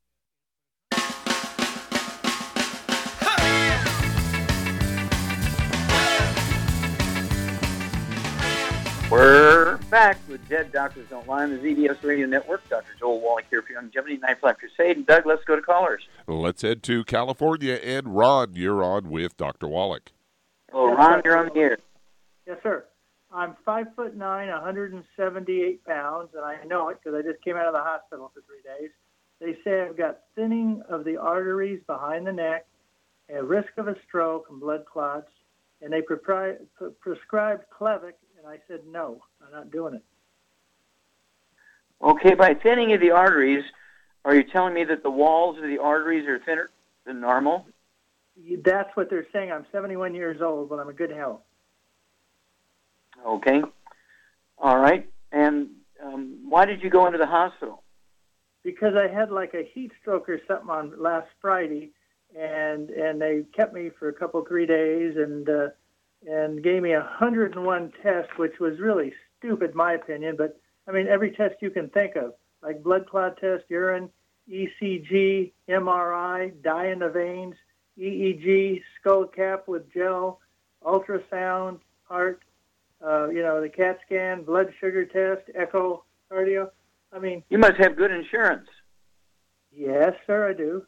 We're 9.11 9.75
back 9.89 10.17
with 10.29 10.47
Dead 10.47 10.71
Doctors 10.71 11.05
Don't 11.09 11.27
Lie 11.27 11.43
on 11.43 11.49
the 11.49 11.57
ZBS 11.57 12.01
Radio 12.01 12.25
Network. 12.27 12.67
Dr. 12.69 12.93
Joel 12.97 13.19
Wallach 13.19 13.43
here 13.49 13.61
for 13.61 13.73
Youngevity 13.73 14.21
Knife 14.21 14.41
Life 14.41 14.55
Crusade. 14.57 14.95
And 14.95 15.05
Doug, 15.05 15.25
let's 15.25 15.43
go 15.43 15.57
to 15.57 15.61
callers. 15.61 16.01
Let's 16.27 16.61
head 16.61 16.81
to 16.83 17.03
California. 17.03 17.73
And 17.73 18.15
Ron, 18.15 18.55
you're 18.55 18.81
on 18.81 19.09
with 19.09 19.35
Dr. 19.35 19.67
Wallach. 19.67 20.13
Oh, 20.71 20.93
Ron, 20.93 21.21
you're 21.25 21.37
on 21.37 21.49
the 21.53 21.59
air. 21.59 21.77
Yes, 22.47 22.59
sir. 22.63 22.85
I'm 23.33 23.57
five 23.65 23.87
foot 23.97 24.15
nine, 24.15 24.47
178 24.47 25.83
pounds, 25.83 26.29
and 26.33 26.45
I 26.45 26.63
know 26.63 26.87
it 26.87 26.99
because 27.03 27.19
I 27.19 27.21
just 27.21 27.43
came 27.43 27.57
out 27.57 27.65
of 27.65 27.73
the 27.73 27.81
hospital 27.81 28.31
for 28.33 28.41
three 28.43 28.61
days. 28.63 28.91
They 29.41 29.61
say 29.65 29.81
I've 29.81 29.97
got 29.97 30.19
thinning 30.35 30.83
of 30.87 31.03
the 31.03 31.17
arteries 31.17 31.81
behind 31.85 32.25
the 32.25 32.31
neck, 32.31 32.65
a 33.27 33.43
risk 33.43 33.71
of 33.75 33.89
a 33.89 33.95
stroke 34.07 34.45
and 34.49 34.61
blood 34.61 34.85
clots, 34.85 35.27
and 35.81 35.91
they 35.91 36.01
pre- 36.01 36.15
prescribed 37.01 37.63
Clevic 37.77 38.13
and 38.43 38.51
I 38.51 38.59
said, 38.67 38.81
no, 38.87 39.21
I'm 39.45 39.51
not 39.51 39.71
doing 39.71 39.95
it. 39.95 40.03
Okay, 42.01 42.33
by 42.33 42.55
thinning 42.55 42.93
of 42.93 42.99
the 42.99 43.11
arteries, 43.11 43.63
are 44.25 44.35
you 44.35 44.43
telling 44.43 44.73
me 44.73 44.83
that 44.85 45.03
the 45.03 45.11
walls 45.11 45.57
of 45.57 45.63
the 45.63 45.77
arteries 45.77 46.27
are 46.27 46.39
thinner 46.39 46.69
than 47.05 47.19
normal? 47.19 47.67
That's 48.63 48.89
what 48.95 49.09
they're 49.09 49.27
saying. 49.31 49.51
I'm 49.51 49.65
71 49.71 50.15
years 50.15 50.41
old, 50.41 50.69
but 50.69 50.79
I'm 50.79 50.89
in 50.89 50.95
good 50.95 51.11
health. 51.11 51.41
Okay. 53.25 53.61
All 54.57 54.79
right. 54.79 55.07
And 55.31 55.69
um, 56.03 56.39
why 56.49 56.65
did 56.65 56.81
you 56.81 56.89
go 56.89 57.05
into 57.05 57.19
the 57.19 57.27
hospital? 57.27 57.83
Because 58.63 58.93
I 58.95 59.13
had 59.13 59.31
like 59.31 59.53
a 59.53 59.69
heat 59.73 59.91
stroke 60.01 60.29
or 60.29 60.39
something 60.47 60.69
on 60.69 60.93
last 61.01 61.27
Friday, 61.39 61.91
and 62.37 62.89
and 62.91 63.19
they 63.19 63.43
kept 63.55 63.73
me 63.73 63.89
for 63.97 64.09
a 64.09 64.13
couple 64.13 64.43
three 64.45 64.67
days, 64.67 65.15
and 65.17 65.49
uh, 65.49 65.67
and 66.27 66.63
gave 66.63 66.81
me 66.81 66.91
101 66.91 67.93
tests, 68.03 68.31
which 68.37 68.59
was 68.59 68.79
really 68.79 69.13
stupid, 69.37 69.71
in 69.71 69.77
my 69.77 69.93
opinion. 69.93 70.35
But 70.37 70.59
I 70.87 70.91
mean, 70.91 71.07
every 71.07 71.31
test 71.31 71.55
you 71.61 71.69
can 71.69 71.89
think 71.89 72.15
of, 72.15 72.33
like 72.61 72.83
blood 72.83 73.07
clot 73.09 73.37
test, 73.37 73.63
urine, 73.69 74.09
ECG, 74.49 75.51
MRI, 75.69 76.61
dye 76.61 76.87
in 76.87 76.99
the 76.99 77.09
veins, 77.09 77.55
EEG, 77.99 78.81
skull 78.99 79.25
cap 79.25 79.67
with 79.67 79.91
gel, 79.93 80.39
ultrasound, 80.83 81.79
heart, 82.03 82.41
uh, 83.05 83.29
you 83.29 83.41
know, 83.41 83.61
the 83.61 83.69
CAT 83.69 83.99
scan, 84.05 84.43
blood 84.43 84.67
sugar 84.79 85.05
test, 85.05 85.49
echo, 85.55 86.03
cardio. 86.31 86.69
I 87.13 87.19
mean, 87.19 87.43
you 87.49 87.57
must 87.57 87.77
have 87.77 87.95
good 87.95 88.11
insurance. 88.11 88.67
Yes, 89.71 90.13
sir, 90.27 90.49
I 90.49 90.53
do. 90.53 90.85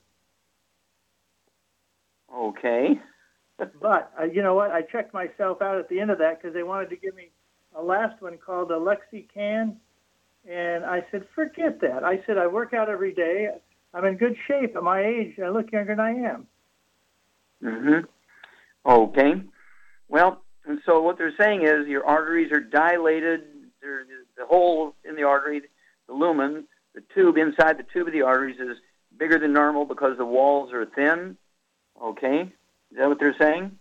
Okay 2.35 2.99
but 3.57 4.11
uh, 4.19 4.23
you 4.25 4.41
know 4.41 4.55
what? 4.55 4.71
I 4.71 4.81
checked 4.81 5.13
myself 5.13 5.61
out 5.61 5.77
at 5.77 5.89
the 5.89 5.99
end 5.99 6.11
of 6.11 6.17
that 6.19 6.41
because 6.41 6.53
they 6.53 6.63
wanted 6.63 6.89
to 6.89 6.95
give 6.95 7.15
me 7.15 7.29
a 7.75 7.81
last 7.81 8.21
one 8.21 8.37
called 8.37 8.71
a 8.71 8.75
Lexiscan, 8.75 9.75
and 10.49 10.85
I 10.85 11.05
said, 11.11 11.25
forget 11.33 11.81
that. 11.81 12.03
I 12.03 12.23
said 12.25 12.37
I 12.37 12.47
work 12.47 12.73
out 12.73 12.89
every 12.89 13.13
day. 13.13 13.49
I'm 13.93 14.05
in 14.05 14.17
good 14.17 14.35
shape 14.47 14.75
at 14.75 14.83
my 14.83 15.03
age. 15.03 15.39
I 15.43 15.49
look 15.49 15.71
younger 15.71 15.95
than 15.95 15.99
I 15.99 16.11
am. 16.11 16.47
Mm-hmm. 17.63 18.89
Okay. 18.89 19.33
Well, 20.09 20.41
and 20.65 20.79
so 20.85 21.01
what 21.01 21.17
they're 21.17 21.35
saying 21.39 21.63
is 21.63 21.87
your 21.87 22.05
arteries 22.05 22.51
are 22.51 22.59
dilated. 22.59 23.41
They're, 23.81 24.05
the 24.37 24.45
hole 24.45 24.95
in 25.07 25.15
the 25.15 25.23
artery, 25.23 25.61
the 26.07 26.13
lumen, 26.13 26.65
the 26.95 27.03
tube 27.13 27.37
inside 27.37 27.77
the 27.77 27.85
tube 27.93 28.07
of 28.07 28.13
the 28.13 28.23
arteries 28.23 28.59
is 28.59 28.77
bigger 29.17 29.39
than 29.39 29.53
normal 29.53 29.85
because 29.85 30.17
the 30.17 30.25
walls 30.25 30.73
are 30.73 30.85
thin. 30.85 31.37
Okay. 32.01 32.51
Is 32.93 32.99
that 32.99 33.09
what 33.09 33.19
they're 33.19 33.35
saying? 33.39 33.71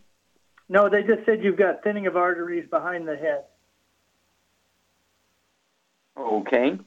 No, 0.71 0.89
they 0.89 1.03
just 1.03 1.27
said 1.27 1.45
you've 1.45 1.59
got 1.59 1.85
thinning 1.85 2.07
of 2.07 2.17
arteries 2.17 2.67
behind 2.71 3.07
the 3.07 3.15
head. 3.15 3.45
Okay. 6.19 6.79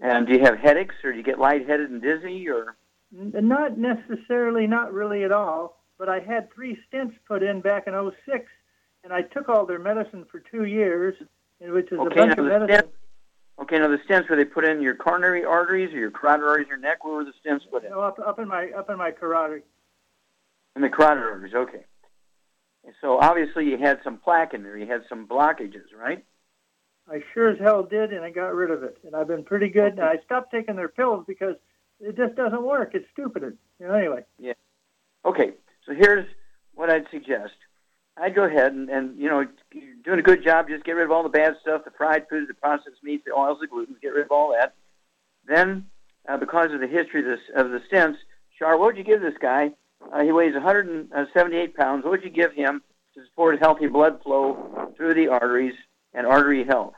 And 0.00 0.26
do 0.26 0.32
you 0.32 0.40
have 0.40 0.58
headaches, 0.58 0.96
or 1.04 1.12
do 1.12 1.18
you 1.18 1.22
get 1.22 1.38
lightheaded 1.38 1.88
and 1.88 2.02
dizzy, 2.02 2.48
or? 2.48 2.76
Not 3.12 3.78
necessarily, 3.78 4.66
not 4.66 4.92
really 4.92 5.22
at 5.22 5.30
all. 5.30 5.84
But 5.98 6.08
I 6.08 6.18
had 6.18 6.52
three 6.52 6.76
stents 6.92 7.14
put 7.28 7.44
in 7.44 7.60
back 7.60 7.86
in 7.86 7.94
06, 8.26 8.44
and 9.04 9.12
I 9.12 9.22
took 9.22 9.48
all 9.48 9.66
their 9.66 9.78
medicine 9.78 10.26
for 10.28 10.40
two 10.40 10.64
years, 10.64 11.14
which 11.60 11.92
is 11.92 11.98
okay, 12.00 12.22
a 12.22 12.26
bunch 12.26 12.38
of 12.38 12.44
medicine. 12.44 12.76
Stents, 12.76 13.62
okay, 13.62 13.78
now 13.78 13.86
the 13.86 13.98
stents 13.98 14.28
were 14.28 14.34
they 14.34 14.44
put 14.44 14.64
in 14.64 14.82
your 14.82 14.96
coronary 14.96 15.44
arteries 15.44 15.94
or 15.94 15.98
your 15.98 16.10
carotid 16.10 16.44
arteries, 16.44 16.68
your 16.68 16.78
neck? 16.78 17.04
Where 17.04 17.14
were 17.14 17.24
the 17.24 17.32
stents 17.44 17.60
put 17.70 17.84
in? 17.84 17.90
No, 17.90 18.00
up 18.00 18.18
up 18.18 18.40
in 18.40 18.48
my 18.48 18.70
up 18.76 18.90
in 18.90 18.98
my 18.98 19.12
carotid. 19.12 19.62
In 20.76 20.82
the 20.82 20.90
carotid 20.90 21.24
arteries, 21.24 21.54
okay. 21.54 21.84
So 23.00 23.18
obviously 23.18 23.64
you 23.64 23.78
had 23.78 23.98
some 24.04 24.18
plaque 24.18 24.54
in 24.54 24.62
there. 24.62 24.76
You 24.76 24.86
had 24.86 25.02
some 25.08 25.26
blockages, 25.26 25.92
right? 25.98 26.24
I 27.10 27.20
sure 27.32 27.48
as 27.50 27.58
hell 27.58 27.82
did, 27.82 28.12
and 28.12 28.24
I 28.24 28.30
got 28.30 28.54
rid 28.54 28.70
of 28.70 28.82
it. 28.82 28.98
And 29.04 29.16
I've 29.16 29.26
been 29.26 29.42
pretty 29.42 29.68
good. 29.68 29.92
And 29.92 30.00
I 30.00 30.16
stopped 30.24 30.52
taking 30.52 30.76
their 30.76 30.88
pills 30.88 31.24
because 31.26 31.54
it 32.00 32.16
just 32.16 32.36
doesn't 32.36 32.62
work. 32.62 32.90
It's 32.94 33.06
stupid. 33.12 33.56
You 33.80 33.88
know, 33.88 33.94
anyway. 33.94 34.24
Yeah. 34.38 34.52
Okay. 35.24 35.52
So 35.86 35.94
here's 35.94 36.26
what 36.74 36.90
I'd 36.90 37.06
suggest. 37.10 37.54
I'd 38.18 38.34
go 38.34 38.44
ahead 38.44 38.72
and, 38.72 38.88
and 38.88 39.18
you 39.18 39.28
know, 39.28 39.46
you're 39.72 39.94
doing 40.04 40.18
a 40.18 40.22
good 40.22 40.44
job. 40.44 40.68
Just 40.68 40.84
get 40.84 40.92
rid 40.92 41.04
of 41.04 41.10
all 41.10 41.22
the 41.22 41.28
bad 41.28 41.54
stuff, 41.60 41.84
the 41.84 41.90
fried 41.90 42.26
foods, 42.28 42.48
the 42.48 42.54
processed 42.54 43.02
meats, 43.02 43.24
the 43.26 43.32
oils, 43.32 43.58
the 43.60 43.66
gluten. 43.66 43.96
Get 44.00 44.12
rid 44.12 44.24
of 44.24 44.30
all 44.30 44.52
that. 44.52 44.74
Then, 45.46 45.86
uh, 46.28 46.36
because 46.36 46.72
of 46.72 46.80
the 46.80 46.86
history 46.86 47.20
of, 47.20 47.26
this, 47.26 47.40
of 47.54 47.70
the 47.70 47.80
stents, 47.90 48.16
Char, 48.58 48.76
what 48.78 48.86
would 48.86 48.96
you 48.98 49.04
give 49.04 49.20
this 49.20 49.38
guy? 49.40 49.70
Uh, 50.12 50.22
he 50.22 50.32
weighs 50.32 50.54
178 50.54 51.76
pounds. 51.76 52.04
What 52.04 52.10
would 52.10 52.24
you 52.24 52.30
give 52.30 52.52
him 52.52 52.82
to 53.14 53.24
support 53.24 53.58
healthy 53.60 53.86
blood 53.86 54.22
flow 54.22 54.92
through 54.96 55.14
the 55.14 55.28
arteries 55.28 55.74
and 56.14 56.26
artery 56.26 56.64
health? 56.64 56.94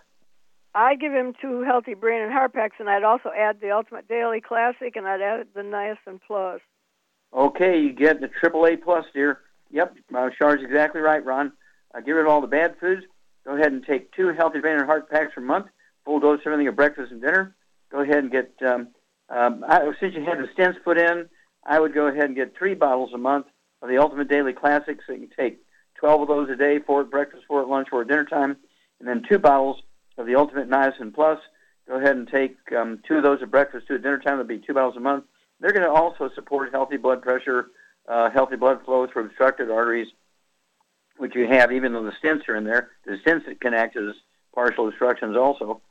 I'd 0.74 1.01
give 1.01 1.12
him 1.12 1.32
two 1.40 1.62
healthy 1.62 1.94
brain 1.94 2.22
and 2.22 2.32
heart 2.32 2.53
packs, 2.53 2.76
and 2.78 2.88
I'd 2.88 3.03
also 3.03 3.30
add 3.36 3.61
the 3.61 3.70
Ultimate 3.70 4.07
Daily 4.07 4.40
Classic, 4.40 4.94
and 4.96 5.07
I'd 5.07 5.20
add 5.20 5.46
the 5.55 5.62
Niacin 5.62 6.20
Plus. 6.26 6.61
Okay, 7.34 7.80
you 7.80 7.92
get 7.92 8.20
the 8.20 8.28
triple 8.28 8.66
A 8.66 8.76
plus, 8.76 9.05
dear. 9.12 9.40
Yep, 9.70 9.96
uh, 10.14 10.30
Char's 10.38 10.62
exactly 10.62 11.01
right, 11.01 11.24
Ron. 11.24 11.53
Uh, 11.94 12.01
get 12.01 12.12
rid 12.12 12.26
of 12.26 12.30
all 12.30 12.40
the 12.40 12.46
bad 12.46 12.76
foods. 12.80 13.03
Go 13.44 13.55
ahead 13.55 13.72
and 13.72 13.84
take 13.84 14.12
two 14.12 14.28
healthy 14.28 14.61
brain 14.61 14.76
and 14.76 14.86
heart 14.86 15.11
packs 15.11 15.34
per 15.34 15.40
month. 15.40 15.66
Full 16.05 16.20
dose 16.20 16.40
of 16.40 16.46
everything 16.46 16.68
at 16.68 16.76
breakfast 16.76 17.12
and 17.12 17.20
dinner. 17.20 17.55
Go 17.90 18.01
ahead 18.01 18.18
and 18.18 18.30
get. 18.30 18.53
Um, 18.66 18.88
um, 19.30 19.64
I, 19.66 19.90
since 20.01 20.14
you 20.14 20.24
had 20.24 20.38
the 20.38 20.49
stents 20.57 20.82
put 20.82 20.96
in, 20.96 21.28
I 21.69 21.79
would 21.79 21.93
go 21.93 22.07
ahead 22.07 22.25
and 22.25 22.35
get 22.35 22.57
three 22.57 22.75
bottles 22.75 23.11
a 23.12 23.19
month 23.19 23.47
of 23.83 23.91
the 23.91 23.99
Ultimate 23.99 24.29
Daily 24.29 24.55
Classic, 24.55 24.99
so 25.07 25.12
you 25.12 25.29
can 25.29 25.37
take 25.37 25.59
12 26.01 26.23
of 26.23 26.29
those 26.29 26.49
a 26.49 26.57
day, 26.57 26.79
four 26.79 27.03
at 27.03 27.11
breakfast, 27.11 27.45
four 27.47 27.61
at 27.61 27.69
lunch, 27.69 27.89
four 27.91 28.01
at 28.01 28.09
dinner 28.09 28.25
time, 28.25 28.57
and 28.99 29.07
then 29.07 29.23
two 29.29 29.39
bottles 29.39 29.83
of 30.16 30.27
the 30.27 30.35
Ultimate 30.35 30.71
Niacin 30.71 31.14
Plus. 31.14 31.39
Go 31.87 31.97
ahead 31.97 32.16
and 32.16 32.27
take 32.27 32.57
um, 32.73 33.01
two 33.07 33.16
of 33.16 33.23
those 33.23 33.43
at 33.43 33.51
breakfast, 33.51 33.87
two 33.87 33.97
at 33.97 34.03
dinner 34.03 34.19
time. 34.19 34.39
That'll 34.39 34.45
be 34.45 34.59
two 34.59 34.73
bottles 34.73 34.97
a 34.97 35.01
month. 35.01 35.25
They're 35.61 35.73
going 35.73 35.85
to 35.85 35.93
also 35.93 36.31
support 36.35 36.73
healthy 36.73 36.97
blood 36.97 37.21
pressure, 37.21 37.66
uh, 38.09 38.31
healthy 38.31 38.57
blood 38.57 38.83
flow 38.87 39.07
through 39.07 39.27
obstructed 39.27 39.71
arteries, 39.71 40.09
which 41.19 41.35
you 41.35 41.47
have 41.47 41.71
even 41.71 41.93
though 41.93 42.05
the 42.05 42.12
stents 42.12 42.49
are 42.49 42.57
in 42.57 42.64
there. 42.64 42.91
The 43.05 43.19
stents 43.19 43.61
can 43.61 43.75
act 43.75 43.95
as 43.97 44.14
partial 44.55 44.89
obstructions 44.89 45.37
also, 45.37 45.83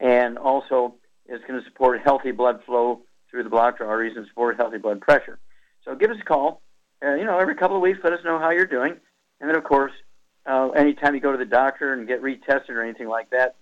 and 0.00 0.38
also 0.38 0.94
it's 1.26 1.44
going 1.44 1.60
to 1.60 1.66
support 1.66 2.00
healthy 2.00 2.30
blood 2.30 2.62
flow 2.64 3.02
through 3.30 3.42
the 3.42 3.50
blocked 3.50 3.80
arteries 3.80 4.16
and 4.16 4.26
support 4.26 4.56
healthy 4.56 4.78
blood 4.78 5.00
pressure. 5.00 5.38
So 5.84 5.94
give 5.94 6.10
us 6.10 6.16
a 6.20 6.24
call. 6.24 6.62
Uh, 7.02 7.14
you 7.14 7.24
know, 7.24 7.38
every 7.38 7.54
couple 7.54 7.76
of 7.76 7.82
weeks, 7.82 8.00
let 8.02 8.12
us 8.12 8.20
know 8.24 8.38
how 8.38 8.50
you're 8.50 8.66
doing, 8.66 8.92
and 9.40 9.48
then 9.48 9.56
of 9.56 9.64
course, 9.64 9.92
uh, 10.46 10.70
anytime 10.70 11.14
you 11.14 11.20
go 11.20 11.30
to 11.30 11.38
the 11.38 11.44
doctor 11.44 11.92
and 11.92 12.08
get 12.08 12.22
retested 12.22 12.70
or 12.70 12.82
anything 12.82 13.08
like 13.08 13.30
that, 13.30 13.54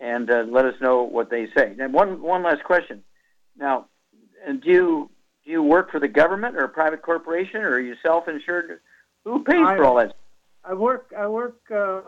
and 0.00 0.30
uh, 0.30 0.44
let 0.48 0.64
us 0.64 0.74
know 0.80 1.02
what 1.02 1.28
they 1.28 1.48
say. 1.56 1.74
And 1.78 1.92
one 1.92 2.22
one 2.22 2.42
last 2.42 2.64
question. 2.64 3.02
Now, 3.58 3.86
and 4.46 4.62
do 4.62 4.70
you 4.70 5.10
do 5.44 5.50
you 5.50 5.62
work 5.62 5.90
for 5.90 6.00
the 6.00 6.08
government 6.08 6.56
or 6.56 6.64
a 6.64 6.68
private 6.68 7.02
corporation, 7.02 7.60
or 7.60 7.70
are 7.70 7.80
you 7.80 7.94
self-insured? 8.02 8.80
Who 9.24 9.44
pays 9.44 9.66
I, 9.66 9.76
for 9.76 9.84
all 9.84 9.96
that? 9.96 10.14
I 10.64 10.74
work 10.74 11.12
I 11.16 11.26
work 11.26 11.58
uh, 11.74 12.00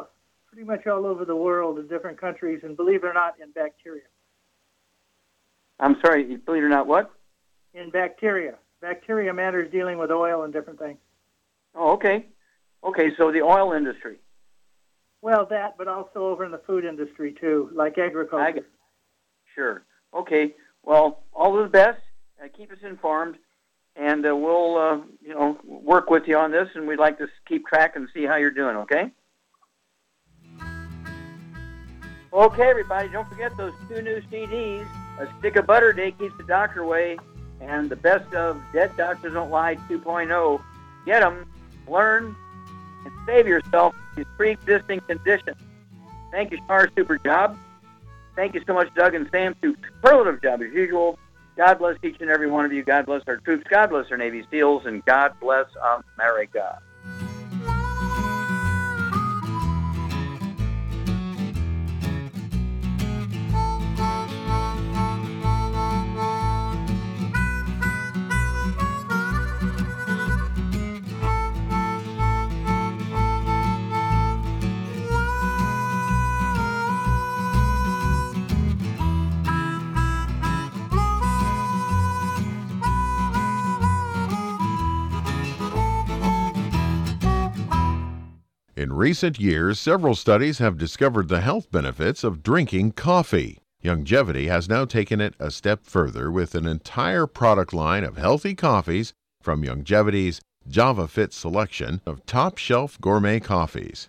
pretty 0.48 0.64
much 0.64 0.86
all 0.86 1.04
over 1.04 1.24
the 1.24 1.36
world 1.36 1.78
in 1.78 1.88
different 1.88 2.20
countries, 2.20 2.60
and 2.62 2.76
believe 2.76 3.04
it 3.04 3.06
or 3.06 3.12
not, 3.12 3.34
in 3.42 3.50
bacteria. 3.50 4.02
I'm 5.80 5.96
sorry, 6.04 6.36
believe 6.36 6.62
it 6.62 6.66
or 6.66 6.68
not, 6.68 6.86
what? 6.86 7.10
In 7.74 7.90
bacteria. 7.90 8.54
Bacteria 8.80 9.32
matters 9.32 9.70
dealing 9.72 9.98
with 9.98 10.10
oil 10.10 10.42
and 10.44 10.52
different 10.52 10.78
things. 10.78 10.98
Oh, 11.74 11.92
okay. 11.92 12.26
Okay, 12.84 13.14
so 13.16 13.32
the 13.32 13.42
oil 13.42 13.72
industry. 13.72 14.16
Well, 15.22 15.46
that, 15.50 15.76
but 15.76 15.88
also 15.88 16.26
over 16.26 16.44
in 16.44 16.50
the 16.50 16.60
food 16.66 16.84
industry 16.84 17.34
too, 17.38 17.70
like 17.72 17.98
agriculture. 17.98 18.64
Sure. 19.54 19.82
Okay. 20.14 20.54
Well, 20.82 21.22
all 21.32 21.60
the 21.60 21.68
best. 21.68 22.00
Uh, 22.42 22.48
keep 22.56 22.72
us 22.72 22.78
informed, 22.82 23.36
and 23.96 24.26
uh, 24.26 24.34
we'll, 24.34 24.78
uh, 24.78 24.96
you 25.20 25.34
know, 25.34 25.58
work 25.64 26.08
with 26.08 26.26
you 26.26 26.38
on 26.38 26.50
this. 26.50 26.68
And 26.74 26.88
we'd 26.88 26.98
like 26.98 27.18
to 27.18 27.28
keep 27.46 27.66
track 27.66 27.96
and 27.96 28.08
see 28.14 28.24
how 28.24 28.36
you're 28.36 28.50
doing. 28.50 28.76
Okay. 28.76 29.10
Okay, 32.32 32.70
everybody. 32.70 33.10
Don't 33.10 33.28
forget 33.28 33.54
those 33.58 33.74
two 33.88 34.00
new 34.00 34.22
CDs. 34.32 34.86
A 35.20 35.28
stick 35.38 35.56
of 35.56 35.66
butter 35.66 35.92
day 35.92 36.12
keeps 36.12 36.34
the 36.38 36.44
doctor 36.44 36.80
away, 36.80 37.18
and 37.60 37.90
the 37.90 37.96
best 37.96 38.32
of 38.34 38.58
Dead 38.72 38.96
Doctors 38.96 39.34
Don't 39.34 39.50
Lie 39.50 39.76
2.0. 39.90 40.62
Get 41.04 41.20
them, 41.20 41.46
learn, 41.86 42.34
and 43.04 43.14
save 43.26 43.46
yourself 43.46 43.94
these 44.16 44.24
pre-existing 44.38 45.00
conditions. 45.00 45.58
Thank 46.30 46.52
you, 46.52 46.58
Star 46.64 46.88
Super 46.96 47.18
Job. 47.18 47.58
Thank 48.34 48.54
you 48.54 48.62
so 48.66 48.72
much, 48.72 48.94
Doug 48.94 49.14
and 49.14 49.28
Sam. 49.30 49.54
Superlative 49.60 50.40
job 50.40 50.62
as 50.62 50.72
usual. 50.72 51.18
God 51.54 51.78
bless 51.78 51.98
each 52.02 52.16
and 52.20 52.30
every 52.30 52.50
one 52.50 52.64
of 52.64 52.72
you. 52.72 52.82
God 52.82 53.04
bless 53.04 53.22
our 53.26 53.36
troops. 53.36 53.66
God 53.68 53.90
bless 53.90 54.10
our 54.10 54.16
Navy 54.16 54.46
SEALs, 54.50 54.86
and 54.86 55.04
God 55.04 55.34
bless 55.38 55.66
America. 56.16 56.80
In 88.90 88.96
recent 88.96 89.38
years, 89.38 89.78
several 89.78 90.16
studies 90.16 90.58
have 90.58 90.76
discovered 90.76 91.28
the 91.28 91.42
health 91.42 91.70
benefits 91.70 92.24
of 92.24 92.42
drinking 92.42 92.90
coffee. 92.90 93.60
Youngevity 93.84 94.48
has 94.48 94.68
now 94.68 94.84
taken 94.84 95.20
it 95.20 95.34
a 95.38 95.52
step 95.52 95.84
further 95.84 96.28
with 96.28 96.56
an 96.56 96.66
entire 96.66 97.28
product 97.28 97.72
line 97.72 98.02
of 98.02 98.16
healthy 98.16 98.56
coffees 98.56 99.12
from 99.40 99.62
Youngevity's 99.62 100.40
JavaFit 100.68 101.32
selection 101.32 102.00
of 102.04 102.26
top 102.26 102.58
shelf 102.58 103.00
gourmet 103.00 103.38
coffees. 103.38 104.08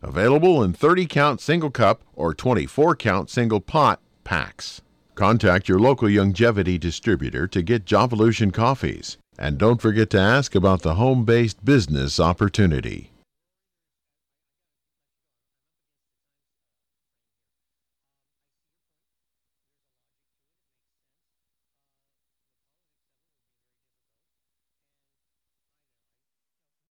Available 0.00 0.62
in 0.62 0.72
30 0.72 1.06
count 1.06 1.40
single 1.40 1.70
cup 1.70 2.02
or 2.14 2.32
24 2.32 2.94
count 2.94 3.28
single 3.28 3.60
pot 3.60 4.00
packs. 4.22 4.80
Contact 5.16 5.68
your 5.68 5.80
local 5.80 6.06
Youngevity 6.06 6.78
distributor 6.78 7.48
to 7.48 7.62
get 7.62 7.84
Javalution 7.84 8.52
coffees. 8.52 9.18
And 9.36 9.58
don't 9.58 9.82
forget 9.82 10.10
to 10.10 10.20
ask 10.20 10.54
about 10.54 10.82
the 10.82 10.94
home 10.94 11.24
based 11.24 11.64
business 11.64 12.20
opportunity. 12.20 13.10